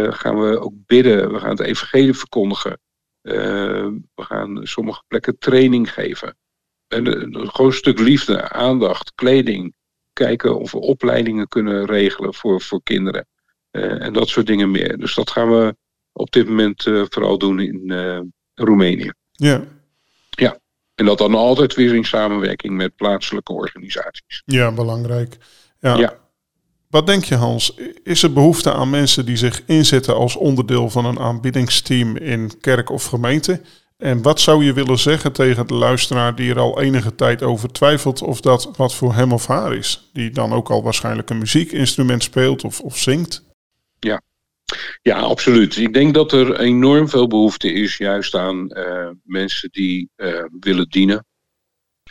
gaan 0.09 0.39
we 0.39 0.59
ook 0.59 0.73
bidden. 0.85 1.33
We 1.33 1.39
gaan 1.39 1.49
het 1.49 1.59
evangelie 1.59 2.13
verkondigen. 2.13 2.79
we 3.21 4.01
gaan 4.15 4.67
sommige 4.67 5.03
plekken 5.07 5.37
training 5.37 5.93
geven. 5.93 6.37
En 6.87 7.05
gewoon 7.31 7.67
een 7.67 7.73
stuk 7.73 7.99
liefde, 7.99 8.49
aandacht, 8.49 9.11
kleding 9.15 9.75
kijken 10.15 10.59
of 10.59 10.71
we 10.71 10.79
opleidingen 10.79 11.47
kunnen 11.47 11.85
regelen 11.85 12.33
voor, 12.33 12.61
voor 12.61 12.83
kinderen. 12.83 13.27
Uh, 13.71 14.05
en 14.05 14.13
dat 14.13 14.29
soort 14.29 14.47
dingen 14.47 14.71
meer. 14.71 14.97
Dus 14.97 15.15
dat 15.15 15.31
gaan 15.31 15.49
we 15.49 15.75
op 16.11 16.31
dit 16.31 16.47
moment 16.47 16.85
uh, 16.85 17.03
vooral 17.09 17.37
doen 17.37 17.59
in 17.59 17.81
uh, 17.85 18.19
Roemenië. 18.53 19.11
Ja. 19.31 19.63
Ja. 20.29 20.59
En 20.95 21.05
dat 21.05 21.17
dan 21.17 21.35
altijd 21.35 21.75
weer 21.75 21.95
in 21.95 22.05
samenwerking 22.05 22.75
met 22.75 22.95
plaatselijke 22.95 23.53
organisaties. 23.53 24.41
Ja, 24.45 24.71
belangrijk. 24.71 25.37
Ja. 25.79 25.97
ja. 25.97 26.17
Wat 26.89 27.07
denk 27.07 27.23
je 27.23 27.35
Hans? 27.35 27.75
Is 28.03 28.23
er 28.23 28.33
behoefte 28.33 28.73
aan 28.73 28.89
mensen 28.89 29.25
die 29.25 29.37
zich 29.37 29.63
inzetten 29.65 30.15
als 30.15 30.35
onderdeel 30.35 30.89
van 30.89 31.05
een 31.05 31.19
aanbiddingsteam 31.19 32.17
in 32.17 32.59
kerk 32.59 32.89
of 32.89 33.05
gemeente? 33.05 33.61
En 33.97 34.21
wat 34.21 34.39
zou 34.39 34.63
je 34.63 34.73
willen 34.73 34.99
zeggen 34.99 35.31
tegen 35.31 35.67
de 35.67 35.73
luisteraar 35.73 36.35
die 36.35 36.49
er 36.49 36.59
al 36.59 36.81
enige 36.81 37.15
tijd 37.15 37.43
over 37.43 37.71
twijfelt 37.71 38.21
of 38.21 38.41
dat 38.41 38.77
wat 38.77 38.95
voor 38.95 39.13
hem 39.13 39.31
of 39.33 39.47
haar 39.47 39.75
is? 39.75 40.09
Die 40.13 40.29
dan 40.29 40.53
ook 40.53 40.69
al 40.69 40.83
waarschijnlijk 40.83 41.29
een 41.29 41.37
muziekinstrument 41.37 42.23
speelt 42.23 42.63
of, 42.63 42.81
of 42.81 42.97
zingt? 42.97 43.43
Ja, 43.99 44.21
Ja, 45.01 45.19
absoluut. 45.19 45.77
Ik 45.77 45.93
denk 45.93 46.13
dat 46.13 46.31
er 46.31 46.59
enorm 46.59 47.09
veel 47.09 47.27
behoefte 47.27 47.71
is 47.71 47.97
juist 47.97 48.35
aan 48.35 48.77
uh, 48.77 49.09
mensen 49.23 49.69
die 49.71 50.09
uh, 50.15 50.43
willen 50.59 50.89
dienen 50.89 51.25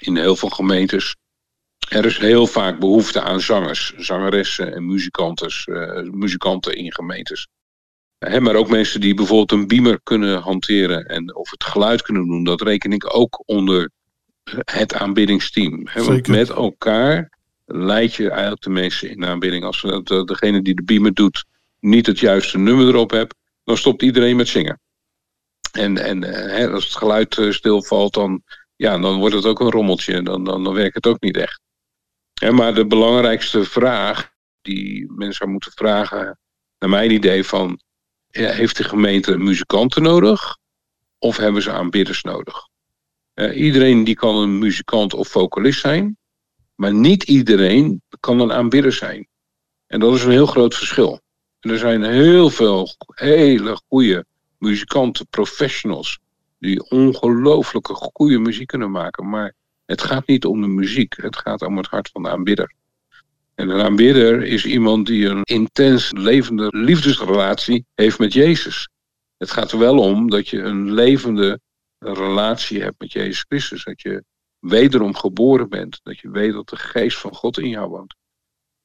in 0.00 0.16
heel 0.16 0.36
veel 0.36 0.48
gemeentes. 0.48 1.16
Er 1.88 2.04
is 2.04 2.18
heel 2.18 2.46
vaak 2.46 2.78
behoefte 2.78 3.20
aan 3.20 3.40
zangers, 3.40 3.92
zangeressen 3.96 4.74
en 4.74 4.86
muzikanten, 4.86 5.50
uh, 5.64 6.12
muzikanten 6.12 6.76
in 6.76 6.92
gemeentes. 6.92 7.48
Maar 8.40 8.54
ook 8.54 8.68
mensen 8.68 9.00
die 9.00 9.14
bijvoorbeeld 9.14 9.52
een 9.52 9.66
beamer 9.66 10.00
kunnen 10.02 10.40
hanteren 10.40 11.04
en 11.06 11.34
of 11.34 11.50
het 11.50 11.64
geluid 11.64 12.02
kunnen 12.02 12.26
doen, 12.26 12.44
dat 12.44 12.62
reken 12.62 12.92
ik 12.92 13.16
ook 13.16 13.42
onder 13.46 13.90
het 14.64 14.94
aanbiddingsteam. 14.94 15.88
want 15.94 16.28
met 16.28 16.50
elkaar 16.50 17.30
leid 17.64 18.14
je 18.14 18.30
eigenlijk 18.30 18.62
de 18.62 18.70
mensen 18.70 19.10
in 19.10 19.20
de 19.20 19.26
aanbidding. 19.26 19.64
Als 19.64 19.80
degene 20.24 20.62
die 20.62 20.74
de 20.74 20.84
beamer 20.84 21.14
doet 21.14 21.44
niet 21.80 22.06
het 22.06 22.18
juiste 22.18 22.58
nummer 22.58 22.88
erop 22.88 23.10
hebt, 23.10 23.34
dan 23.64 23.76
stopt 23.76 24.02
iedereen 24.02 24.36
met 24.36 24.48
zingen. 24.48 24.80
En, 25.72 25.98
en 25.98 26.22
hè, 26.22 26.70
als 26.70 26.84
het 26.84 26.96
geluid 26.96 27.46
stilvalt, 27.50 28.14
dan, 28.14 28.42
ja, 28.76 28.98
dan 28.98 29.18
wordt 29.18 29.34
het 29.34 29.46
ook 29.46 29.60
een 29.60 29.70
rommeltje. 29.70 30.22
Dan, 30.22 30.44
dan, 30.44 30.64
dan 30.64 30.74
werkt 30.74 30.94
het 30.94 31.06
ook 31.06 31.20
niet 31.20 31.36
echt. 31.36 31.60
Maar 32.50 32.74
de 32.74 32.86
belangrijkste 32.86 33.64
vraag 33.64 34.32
die 34.62 35.12
mensen 35.12 35.50
moeten 35.50 35.72
vragen, 35.72 36.38
naar 36.78 36.90
mijn 36.90 37.10
idee, 37.10 37.44
van 37.44 37.80
heeft 38.40 38.76
de 38.76 38.84
gemeente 38.84 39.38
muzikanten 39.38 40.02
nodig 40.02 40.58
of 41.18 41.36
hebben 41.36 41.62
ze 41.62 41.70
aanbidders 41.70 42.22
nodig? 42.22 42.68
iedereen 43.54 44.04
die 44.04 44.14
kan 44.14 44.36
een 44.36 44.58
muzikant 44.58 45.14
of 45.14 45.28
vocalist 45.28 45.80
zijn, 45.80 46.16
maar 46.74 46.94
niet 46.94 47.22
iedereen 47.22 48.02
kan 48.20 48.40
een 48.40 48.52
aanbidder 48.52 48.92
zijn. 48.92 49.28
En 49.86 50.00
dat 50.00 50.14
is 50.14 50.24
een 50.24 50.30
heel 50.30 50.46
groot 50.46 50.74
verschil. 50.74 51.20
Er 51.60 51.78
zijn 51.78 52.02
heel 52.02 52.50
veel 52.50 52.88
hele 53.06 53.80
goede 53.88 54.24
muzikanten, 54.58 55.26
professionals, 55.28 56.18
die 56.58 56.90
ongelooflijke 56.90 57.94
goede 57.94 58.38
muziek 58.38 58.66
kunnen 58.66 58.90
maken. 58.90 59.28
Maar 59.28 59.54
het 59.86 60.02
gaat 60.02 60.26
niet 60.26 60.44
om 60.44 60.60
de 60.60 60.66
muziek, 60.66 61.14
het 61.16 61.36
gaat 61.36 61.62
om 61.62 61.76
het 61.76 61.86
hart 61.86 62.08
van 62.12 62.22
de 62.22 62.28
aanbidder. 62.28 62.74
En 63.54 63.68
een 63.68 63.80
aanbidder 63.80 64.42
is 64.42 64.64
iemand 64.64 65.06
die 65.06 65.26
een 65.26 65.42
intens 65.42 66.12
levende 66.12 66.68
liefdesrelatie 66.70 67.86
heeft 67.94 68.18
met 68.18 68.32
Jezus. 68.32 68.88
Het 69.36 69.50
gaat 69.50 69.72
er 69.72 69.78
wel 69.78 69.98
om 69.98 70.30
dat 70.30 70.48
je 70.48 70.60
een 70.62 70.92
levende 70.92 71.60
relatie 71.98 72.82
hebt 72.82 72.98
met 72.98 73.12
Jezus 73.12 73.44
Christus. 73.48 73.84
Dat 73.84 74.00
je 74.00 74.24
wederom 74.58 75.14
geboren 75.14 75.68
bent. 75.68 76.00
Dat 76.02 76.18
je 76.18 76.30
weet 76.30 76.52
dat 76.52 76.68
de 76.68 76.76
geest 76.76 77.18
van 77.18 77.34
God 77.34 77.58
in 77.58 77.68
jou 77.68 77.88
woont. 77.88 78.14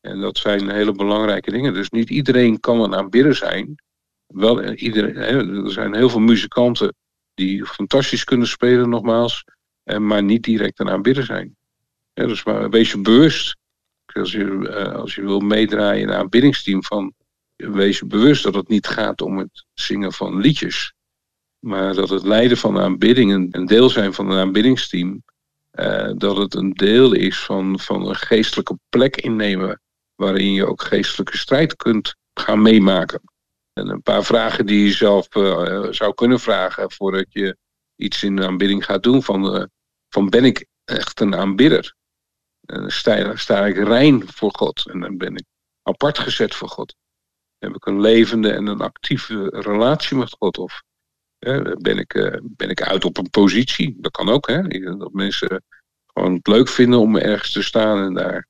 En 0.02 0.20
dat 0.20 0.38
zijn 0.38 0.70
hele 0.70 0.92
belangrijke 0.92 1.52
dingen. 1.52 1.74
Dus 1.74 1.90
niet 1.90 2.10
iedereen 2.10 2.60
kan 2.60 2.82
een 2.82 2.96
aanbidder 2.96 3.36
zijn. 3.36 3.76
Wel, 4.28 4.62
eh, 4.62 4.82
iedereen, 4.82 5.16
er 5.66 5.72
zijn 5.72 5.96
heel 5.96 6.10
veel 6.10 6.20
muzikanten 6.20 6.96
die 7.34 7.66
fantastisch 7.66 8.24
kunnen 8.24 8.48
spelen, 8.48 8.90
nogmaals. 8.90 9.44
Maar 9.98 10.24
niet 10.24 10.44
direct 10.44 10.80
een 10.80 10.90
aanbidder 10.90 11.24
zijn. 11.26 11.58
Dus 12.14 12.44
maar 12.44 12.70
wees 12.70 12.92
je 12.92 13.02
bewust. 13.02 13.58
Als 14.14 14.32
je, 14.32 14.70
eh, 14.70 14.94
als 14.94 15.16
je 15.16 15.22
wil 15.22 15.40
meedraaien 15.40 16.02
in 16.02 16.10
een 16.10 16.16
aanbiddingsteam, 16.16 16.84
van, 16.84 17.14
wees 17.56 18.00
je 18.00 18.06
bewust 18.06 18.44
dat 18.44 18.56
het 18.56 18.68
niet 18.68 18.88
gaat 18.88 19.22
om 19.22 19.38
het 19.38 19.66
zingen 19.74 20.14
van 20.14 20.40
liedjes. 20.40 20.94
Maar 21.60 21.94
dat 21.94 22.10
het 22.10 22.24
leiden 22.24 22.58
van 22.58 22.76
een 22.76 22.84
aanbidding, 22.84 23.56
een 23.56 23.66
deel 23.66 23.90
zijn 23.90 24.14
van 24.14 24.32
een 24.32 24.40
aanbiddingsteam, 24.40 25.24
uh, 25.74 26.12
dat 26.16 26.38
het 26.38 26.56
een 26.56 26.74
deel 26.74 27.14
is 27.14 27.40
van, 27.40 27.80
van 27.80 28.08
een 28.08 28.16
geestelijke 28.16 28.78
plek 28.90 29.16
innemen 29.16 29.82
waarin 30.16 30.54
je 30.54 30.66
ook 30.66 30.82
geestelijke 30.82 31.38
strijd 31.38 31.76
kunt 31.76 32.16
gaan 32.34 32.62
meemaken. 32.62 33.22
En 33.74 33.90
een 33.90 34.02
paar 34.02 34.24
vragen 34.24 34.66
die 34.66 34.84
je 34.84 34.92
zelf 34.92 35.36
uh, 35.36 35.88
zou 35.90 36.14
kunnen 36.14 36.40
vragen 36.40 36.92
voordat 36.92 37.26
je 37.30 37.58
iets 37.96 38.24
in 38.24 38.36
de 38.36 38.46
aanbidding 38.46 38.86
gaat 38.86 39.04
doen. 39.04 39.24
Van, 39.24 39.70
van 40.10 40.30
ben 40.30 40.46
ik 40.46 40.66
echt 40.86 41.20
een 41.20 41.36
aanbidder? 41.36 41.96
En 42.70 42.92
sta, 42.92 43.36
sta 43.36 43.66
ik 43.66 43.78
rein 43.78 44.28
voor 44.28 44.52
God? 44.56 44.90
En 44.90 45.00
dan 45.00 45.18
ben 45.18 45.36
ik 45.36 45.46
apart 45.84 46.20
gezet 46.20 46.56
voor 46.56 46.70
God? 46.70 46.96
Heb 47.58 47.76
ik 47.76 47.86
een 47.86 48.02
levende 48.02 48.52
en 48.52 48.68
een 48.68 48.82
actieve 48.82 49.50
relatie 49.50 50.18
met 50.18 50.36
God? 50.40 50.58
Of 50.58 50.84
ben, 51.78 51.98
ik, 51.98 52.40
ben 52.42 52.70
ik 52.70 52.82
uit 52.82 53.06
op 53.06 53.18
een 53.18 53.30
positie? 53.30 53.96
Dat 54.00 54.12
kan 54.12 54.30
ook, 54.30 54.48
hè? 54.48 54.62
Dat 54.98 55.14
mensen 55.14 55.64
gewoon 56.06 56.34
het 56.34 56.48
leuk 56.48 56.68
vinden 56.68 57.00
om 57.00 57.18
ergens 57.18 57.52
te 57.52 57.64
staan 57.64 58.04
en 58.04 58.14
daar 58.14 58.48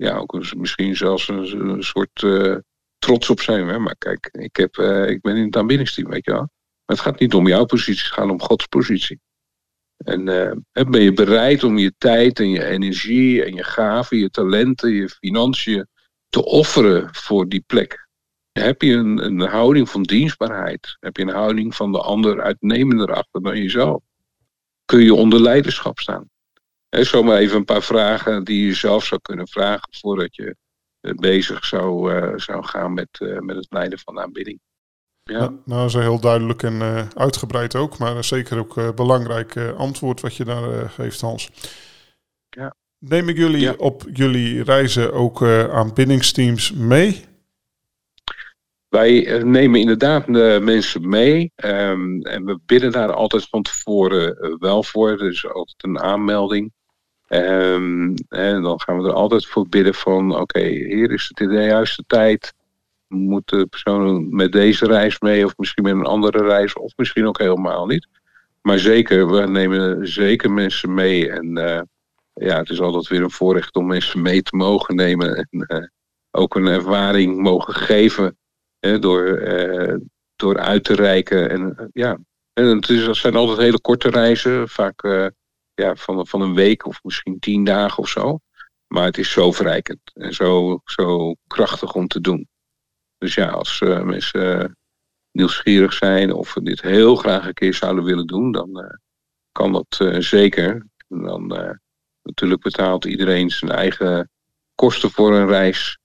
ja, 0.00 0.16
ook 0.16 0.54
misschien 0.56 0.96
zelfs 0.96 1.28
een, 1.28 1.82
soort 1.82 2.22
uh, 2.22 2.56
trots 2.98 3.30
op 3.30 3.40
zijn. 3.40 3.68
Hè? 3.68 3.78
Maar 3.78 3.96
kijk, 3.96 4.28
ik, 4.32 4.56
heb, 4.56 4.76
uh, 4.76 5.08
ik 5.08 5.20
ben 5.20 5.36
in 5.36 5.44
het 5.44 5.56
aanbiddingsteam, 5.56 6.10
weet 6.10 6.24
je 6.24 6.30
wel. 6.30 6.48
Maar 6.84 6.96
het 6.96 7.00
gaat 7.00 7.18
niet 7.18 7.34
om 7.34 7.48
jouw 7.48 7.64
positie, 7.64 8.04
het 8.04 8.12
gaat 8.12 8.30
om 8.30 8.40
Gods 8.40 8.66
positie. 8.66 9.20
En 10.04 10.28
uh, 10.28 10.86
ben 10.90 11.02
je 11.02 11.12
bereid 11.12 11.64
om 11.64 11.78
je 11.78 11.94
tijd 11.98 12.38
en 12.38 12.50
je 12.50 12.64
energie 12.64 13.44
en 13.44 13.54
je 13.54 13.64
gaven, 13.64 14.16
je 14.16 14.30
talenten, 14.30 14.90
je 14.90 15.08
financiën 15.08 15.86
te 16.28 16.44
offeren 16.44 17.14
voor 17.14 17.48
die 17.48 17.64
plek? 17.66 18.08
Heb 18.52 18.82
je 18.82 18.92
een, 18.92 19.24
een 19.24 19.40
houding 19.40 19.88
van 19.88 20.02
dienstbaarheid? 20.02 20.96
Heb 21.00 21.16
je 21.16 21.22
een 21.22 21.28
houding 21.28 21.74
van 21.74 21.92
de 21.92 22.00
ander 22.00 22.40
uitnemender 22.40 23.12
achter 23.14 23.42
dan 23.42 23.56
jezelf? 23.56 24.02
Kun 24.84 25.02
je 25.02 25.14
onder 25.14 25.40
leiderschap 25.40 25.98
staan? 25.98 26.30
He, 26.88 27.04
zomaar 27.04 27.36
even 27.36 27.56
een 27.56 27.64
paar 27.64 27.82
vragen 27.82 28.44
die 28.44 28.66
je 28.66 28.74
zelf 28.74 29.04
zou 29.04 29.20
kunnen 29.20 29.48
vragen 29.48 29.88
voordat 29.90 30.36
je 30.36 30.56
eh, 31.00 31.14
bezig 31.14 31.64
zou, 31.64 32.14
uh, 32.14 32.32
zou 32.36 32.64
gaan 32.64 32.94
met, 32.94 33.40
met 33.40 33.56
het 33.56 33.66
leiden 33.70 33.98
van 33.98 34.14
de 34.14 34.22
aanbidding. 34.22 34.60
Ja. 35.30 35.38
Nou, 35.38 35.50
nou, 35.64 35.80
dat 35.80 35.88
is 35.88 35.94
heel 35.94 36.20
duidelijk 36.20 36.62
en 36.62 36.74
uh, 36.74 37.02
uitgebreid 37.14 37.76
ook, 37.76 37.98
maar 37.98 38.24
zeker 38.24 38.58
ook 38.58 38.94
belangrijk 38.94 39.56
antwoord 39.76 40.20
wat 40.20 40.36
je 40.36 40.44
daar 40.44 40.90
geeft, 40.90 41.20
Hans. 41.20 41.50
Ja. 42.48 42.74
Neem 42.98 43.28
ik 43.28 43.36
jullie 43.36 43.60
ja. 43.60 43.74
op 43.76 44.04
jullie 44.12 44.62
reizen 44.62 45.12
ook 45.12 45.42
aanbiddingsteams 45.72 46.72
mee? 46.72 47.24
Wij 48.88 49.42
nemen 49.44 49.80
inderdaad 49.80 50.26
de 50.26 50.58
mensen 50.62 51.08
mee 51.08 51.52
um, 51.56 52.22
en 52.22 52.44
we 52.44 52.58
bidden 52.66 52.92
daar 52.92 53.12
altijd 53.12 53.48
van 53.48 53.62
tevoren 53.62 54.56
wel 54.58 54.82
voor. 54.82 55.10
Er 55.10 55.28
is 55.28 55.46
altijd 55.46 55.84
een 55.84 56.00
aanmelding. 56.00 56.72
Um, 57.28 58.14
en 58.28 58.62
dan 58.62 58.80
gaan 58.80 59.02
we 59.02 59.08
er 59.08 59.14
altijd 59.14 59.46
voor 59.46 59.68
bidden 59.68 59.94
van, 59.94 60.36
oké, 60.36 60.60
hier 60.60 61.12
is 61.12 61.28
het 61.28 61.40
in 61.40 61.48
de 61.48 61.62
juiste 61.62 62.04
tijd. 62.06 62.54
Moet 63.14 63.48
de 63.48 63.66
persoon 63.66 64.34
met 64.34 64.52
deze 64.52 64.86
reis 64.86 65.20
mee 65.20 65.44
of 65.44 65.56
misschien 65.56 65.84
met 65.84 65.92
een 65.92 66.04
andere 66.04 66.42
reis 66.42 66.74
of 66.74 66.92
misschien 66.96 67.26
ook 67.26 67.38
helemaal 67.38 67.86
niet. 67.86 68.08
Maar 68.62 68.78
zeker, 68.78 69.30
we 69.30 69.46
nemen 69.46 70.08
zeker 70.08 70.52
mensen 70.52 70.94
mee. 70.94 71.30
En 71.30 71.58
uh, 71.58 71.80
ja, 72.32 72.58
het 72.58 72.70
is 72.70 72.80
altijd 72.80 73.08
weer 73.08 73.22
een 73.22 73.30
voorrecht 73.30 73.74
om 73.74 73.86
mensen 73.86 74.22
mee 74.22 74.42
te 74.42 74.56
mogen 74.56 74.94
nemen. 74.94 75.36
En 75.36 75.66
uh, 75.68 75.86
ook 76.30 76.54
een 76.54 76.66
ervaring 76.66 77.36
mogen 77.36 77.74
geven 77.74 78.38
hè, 78.78 78.98
door, 78.98 79.26
uh, 79.26 79.96
door 80.36 80.58
uit 80.58 80.84
te 80.84 80.94
reiken. 80.94 81.50
En 81.50 81.90
ja, 81.92 82.18
en 82.52 82.64
het, 82.64 82.88
is, 82.88 83.06
het 83.06 83.16
zijn 83.16 83.36
altijd 83.36 83.58
hele 83.58 83.80
korte 83.80 84.08
reizen, 84.08 84.68
vaak 84.68 85.02
ja, 85.74 85.96
van, 85.96 86.26
van 86.26 86.40
een 86.40 86.54
week 86.54 86.86
of 86.86 86.98
misschien 87.02 87.38
tien 87.38 87.64
dagen 87.64 87.98
of 87.98 88.08
zo. 88.08 88.38
Maar 88.86 89.04
het 89.04 89.18
is 89.18 89.30
zo 89.30 89.52
verrijkend 89.52 90.00
en 90.14 90.34
zo, 90.34 90.80
zo 90.84 91.34
krachtig 91.46 91.94
om 91.94 92.06
te 92.06 92.20
doen. 92.20 92.48
Dus 93.20 93.34
ja, 93.34 93.48
als 93.48 93.80
uh, 93.80 94.02
mensen 94.02 94.60
uh, 94.60 94.68
nieuwsgierig 95.32 95.92
zijn 95.92 96.32
of 96.32 96.52
dit 96.52 96.80
heel 96.80 97.16
graag 97.16 97.46
een 97.46 97.54
keer 97.54 97.74
zouden 97.74 98.04
willen 98.04 98.26
doen, 98.26 98.52
dan 98.52 98.70
uh, 98.78 98.84
kan 99.52 99.72
dat 99.72 100.24
zeker. 100.24 100.86
En 101.08 101.22
dan 101.22 101.46
natuurlijk 102.22 102.62
betaalt 102.62 103.04
iedereen 103.04 103.50
zijn 103.50 103.70
eigen 103.70 104.30
kosten 104.74 105.10
voor 105.10 105.34
een 105.34 105.46
reis. 105.46 105.98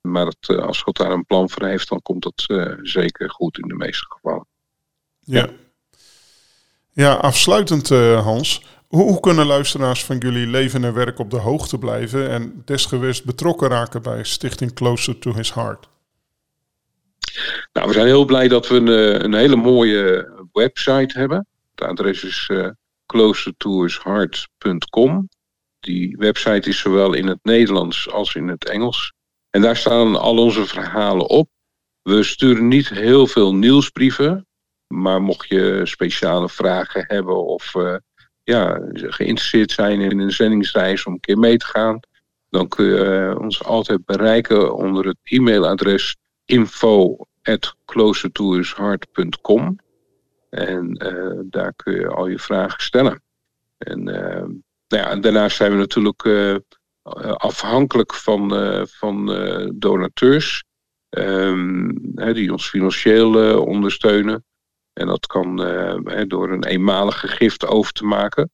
Maar 0.00 0.26
het, 0.26 0.48
als 0.48 0.82
God 0.82 0.96
daar 0.96 1.10
een 1.10 1.26
plan 1.26 1.50
voor 1.50 1.66
heeft, 1.66 1.88
dan 1.88 2.02
komt 2.02 2.22
dat 2.22 2.44
zeker 2.82 3.30
goed 3.30 3.58
in 3.58 3.68
de 3.68 3.74
meeste 3.74 4.06
gevallen. 4.08 4.46
Ja. 5.18 5.48
Ja, 6.92 7.14
afsluitend 7.14 7.88
Hans. 7.88 8.62
Hoe, 8.88 9.20
kunnen 9.20 9.46
luisteraars 9.46 10.04
van 10.04 10.18
jullie 10.18 10.46
leven 10.46 10.84
en 10.84 10.94
werk 10.94 11.18
op 11.18 11.30
de 11.30 11.36
hoogte 11.38 11.78
blijven 11.78 12.30
en 12.30 12.62
desgewenst 12.64 13.24
betrokken 13.24 13.68
raken 13.68 14.02
bij 14.02 14.24
Stichting 14.24 14.72
Closer 14.72 15.18
to 15.18 15.34
His 15.34 15.54
Heart? 15.54 15.90
Nou, 17.72 17.86
we 17.86 17.92
zijn 17.92 18.06
heel 18.06 18.24
blij 18.24 18.48
dat 18.48 18.68
we 18.68 18.74
een, 18.74 18.88
eh, 18.88 19.22
een 19.22 19.34
hele 19.34 19.56
mooie 19.56 20.32
website 20.52 21.18
hebben. 21.18 21.46
Het 21.74 21.88
adres 21.88 22.24
is 22.24 22.48
uh. 22.52 22.68
Die 25.80 26.16
website 26.16 26.68
is 26.68 26.78
zowel 26.78 27.12
in 27.12 27.26
het 27.26 27.38
Nederlands 27.42 28.10
als 28.10 28.34
in 28.34 28.48
het 28.48 28.68
Engels. 28.68 29.12
En 29.50 29.60
daar 29.60 29.76
staan 29.76 30.16
al 30.16 30.38
onze 30.38 30.66
verhalen 30.66 31.28
op. 31.28 31.48
We 32.02 32.22
sturen 32.22 32.68
niet 32.68 32.88
heel 32.88 33.26
veel 33.26 33.54
nieuwsbrieven. 33.54 34.46
Maar 34.86 35.22
mocht 35.22 35.48
je 35.48 35.80
speciale 35.84 36.48
vragen 36.48 37.04
hebben 37.06 37.44
of 37.44 37.74
uh, 37.74 37.96
ja, 38.42 38.80
geïnteresseerd 38.92 39.70
zijn 39.70 40.00
in 40.00 40.18
een 40.18 40.32
zendingsreis 40.32 41.04
om 41.04 41.12
een 41.12 41.20
keer 41.20 41.38
mee 41.38 41.56
te 41.56 41.66
gaan, 41.66 42.00
dan 42.48 42.68
kun 42.68 42.84
je 42.84 43.04
eh, 43.04 43.40
ons 43.40 43.64
altijd 43.64 44.04
bereiken 44.04 44.74
onder 44.74 45.06
het 45.06 45.18
e-mailadres 45.22 46.16
info. 46.52 47.16
En 50.50 50.98
daar 51.50 51.72
kun 51.74 51.94
je 51.94 52.08
al 52.08 52.26
je 52.26 52.38
vragen 52.38 52.82
stellen. 52.82 53.22
En, 53.78 54.02
nou 54.02 54.62
ja, 54.88 55.16
daarnaast 55.16 55.56
zijn 55.56 55.72
we 55.72 55.78
natuurlijk 55.78 56.28
afhankelijk 57.36 58.14
van, 58.14 58.50
van 58.88 59.26
donateurs. 59.74 60.64
Ehm, 61.08 61.88
die 62.32 62.52
ons 62.52 62.68
financieel 62.68 63.62
ondersteunen. 63.64 64.44
En 64.92 65.06
dat 65.06 65.26
kan 65.26 65.56
door 66.26 66.50
een 66.50 66.64
eenmalige 66.64 67.28
gift 67.28 67.66
over 67.66 67.92
te 67.92 68.04
maken. 68.04 68.50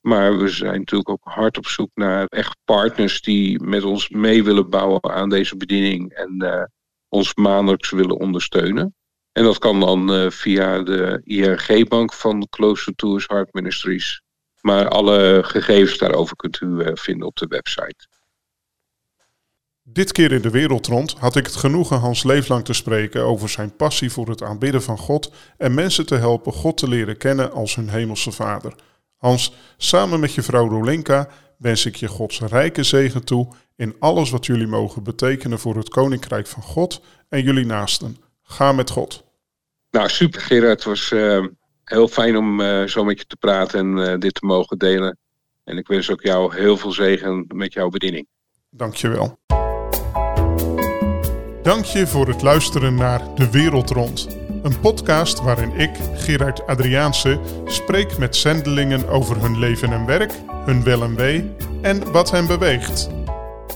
Maar 0.00 0.38
we 0.38 0.48
zijn 0.48 0.78
natuurlijk 0.78 1.10
ook 1.10 1.24
hard 1.24 1.58
op 1.58 1.66
zoek 1.66 1.90
naar 1.94 2.26
echt 2.26 2.56
partners 2.64 3.22
die 3.22 3.62
met 3.62 3.84
ons 3.84 4.08
mee 4.08 4.44
willen 4.44 4.70
bouwen 4.70 5.02
aan 5.02 5.28
deze 5.28 5.56
bediening 5.56 6.12
en 6.12 6.34
uh, 6.38 6.62
ons 7.10 7.34
maandelijks 7.34 7.90
willen 7.90 8.18
ondersteunen. 8.18 8.94
En 9.32 9.44
dat 9.44 9.58
kan 9.58 9.80
dan 9.80 10.14
uh, 10.14 10.30
via 10.30 10.82
de 10.82 11.20
IRG-bank 11.24 12.12
van 12.12 12.46
Closer 12.50 12.94
Tours 12.94 13.26
Heart 13.26 13.52
Ministries. 13.52 14.22
Maar 14.60 14.88
alle 14.88 15.40
gegevens 15.44 15.98
daarover 15.98 16.36
kunt 16.36 16.60
u 16.60 16.66
uh, 16.66 16.90
vinden 16.94 17.26
op 17.26 17.36
de 17.36 17.46
website. 17.46 18.08
Dit 19.82 20.12
keer 20.12 20.32
in 20.32 20.42
de 20.42 20.50
wereld 20.50 20.86
rond 20.86 21.14
had 21.18 21.36
ik 21.36 21.46
het 21.46 21.56
genoegen 21.56 21.98
Hans 21.98 22.22
Leeflang 22.22 22.64
te 22.64 22.72
spreken 22.72 23.22
over 23.22 23.48
zijn 23.48 23.76
passie 23.76 24.10
voor 24.10 24.28
het 24.28 24.42
aanbidden 24.42 24.82
van 24.82 24.98
God 24.98 25.32
en 25.56 25.74
mensen 25.74 26.06
te 26.06 26.14
helpen 26.14 26.52
God 26.52 26.76
te 26.76 26.88
leren 26.88 27.16
kennen 27.16 27.52
als 27.52 27.74
hun 27.74 27.88
hemelse 27.88 28.32
Vader. 28.32 28.74
Hans, 29.16 29.52
samen 29.76 30.20
met 30.20 30.34
je 30.34 30.42
vrouw 30.42 30.68
Rolinka 30.68 31.28
wens 31.60 31.86
ik 31.86 31.96
je 31.96 32.08
Gods 32.08 32.40
rijke 32.40 32.82
zegen 32.82 33.24
toe 33.24 33.48
in 33.76 33.94
alles 33.98 34.30
wat 34.30 34.46
jullie 34.46 34.66
mogen 34.66 35.02
betekenen 35.02 35.58
voor 35.58 35.76
het 35.76 35.88
Koninkrijk 35.88 36.46
van 36.46 36.62
God 36.62 37.00
en 37.28 37.42
jullie 37.42 37.66
naasten. 37.66 38.16
Ga 38.42 38.72
met 38.72 38.90
God. 38.90 39.24
Nou, 39.90 40.08
super 40.08 40.40
Gerard. 40.40 40.70
Het 40.70 40.84
was 40.84 41.10
uh, 41.10 41.46
heel 41.84 42.08
fijn 42.08 42.36
om 42.36 42.60
uh, 42.60 42.86
zo 42.86 43.04
met 43.04 43.18
je 43.18 43.24
te 43.26 43.36
praten 43.36 43.78
en 43.78 43.96
uh, 43.96 44.18
dit 44.18 44.34
te 44.34 44.46
mogen 44.46 44.78
delen. 44.78 45.18
En 45.64 45.76
ik 45.76 45.88
wens 45.88 46.10
ook 46.10 46.22
jou 46.22 46.56
heel 46.56 46.76
veel 46.76 46.92
zegen 46.92 47.44
met 47.54 47.72
jouw 47.72 47.88
bediening. 47.88 48.26
Dankjewel. 48.70 49.38
Dank 51.62 51.84
je 51.84 52.06
voor 52.06 52.28
het 52.28 52.42
luisteren 52.42 52.94
naar 52.94 53.34
De 53.34 53.50
Wereld 53.50 53.90
Rond. 53.90 54.39
Een 54.62 54.80
podcast 54.80 55.40
waarin 55.42 55.72
ik, 55.76 55.90
Gerard 56.14 56.66
Adriaanse, 56.66 57.40
spreek 57.64 58.18
met 58.18 58.36
zendelingen 58.36 59.08
over 59.08 59.40
hun 59.40 59.58
leven 59.58 59.92
en 59.92 60.06
werk, 60.06 60.32
hun 60.64 60.84
wel 60.84 61.02
en 61.02 61.14
wee 61.14 61.50
en 61.82 62.12
wat 62.12 62.30
hen 62.30 62.46
beweegt. 62.46 63.08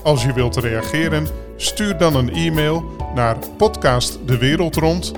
Als 0.03 0.23
je 0.23 0.33
wilt 0.33 0.55
reageren, 0.55 1.27
stuur 1.55 1.97
dan 1.97 2.15
een 2.15 2.33
e-mail 2.33 2.83
naar 3.15 3.37
podcastdewereldrond 3.57 5.11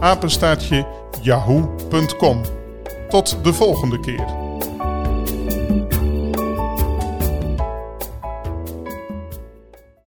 apenstaatje 0.00 0.86
yahoo.com. 1.22 2.40
Tot 3.08 3.38
de 3.42 3.52
volgende 3.52 4.00
keer. 4.00 4.45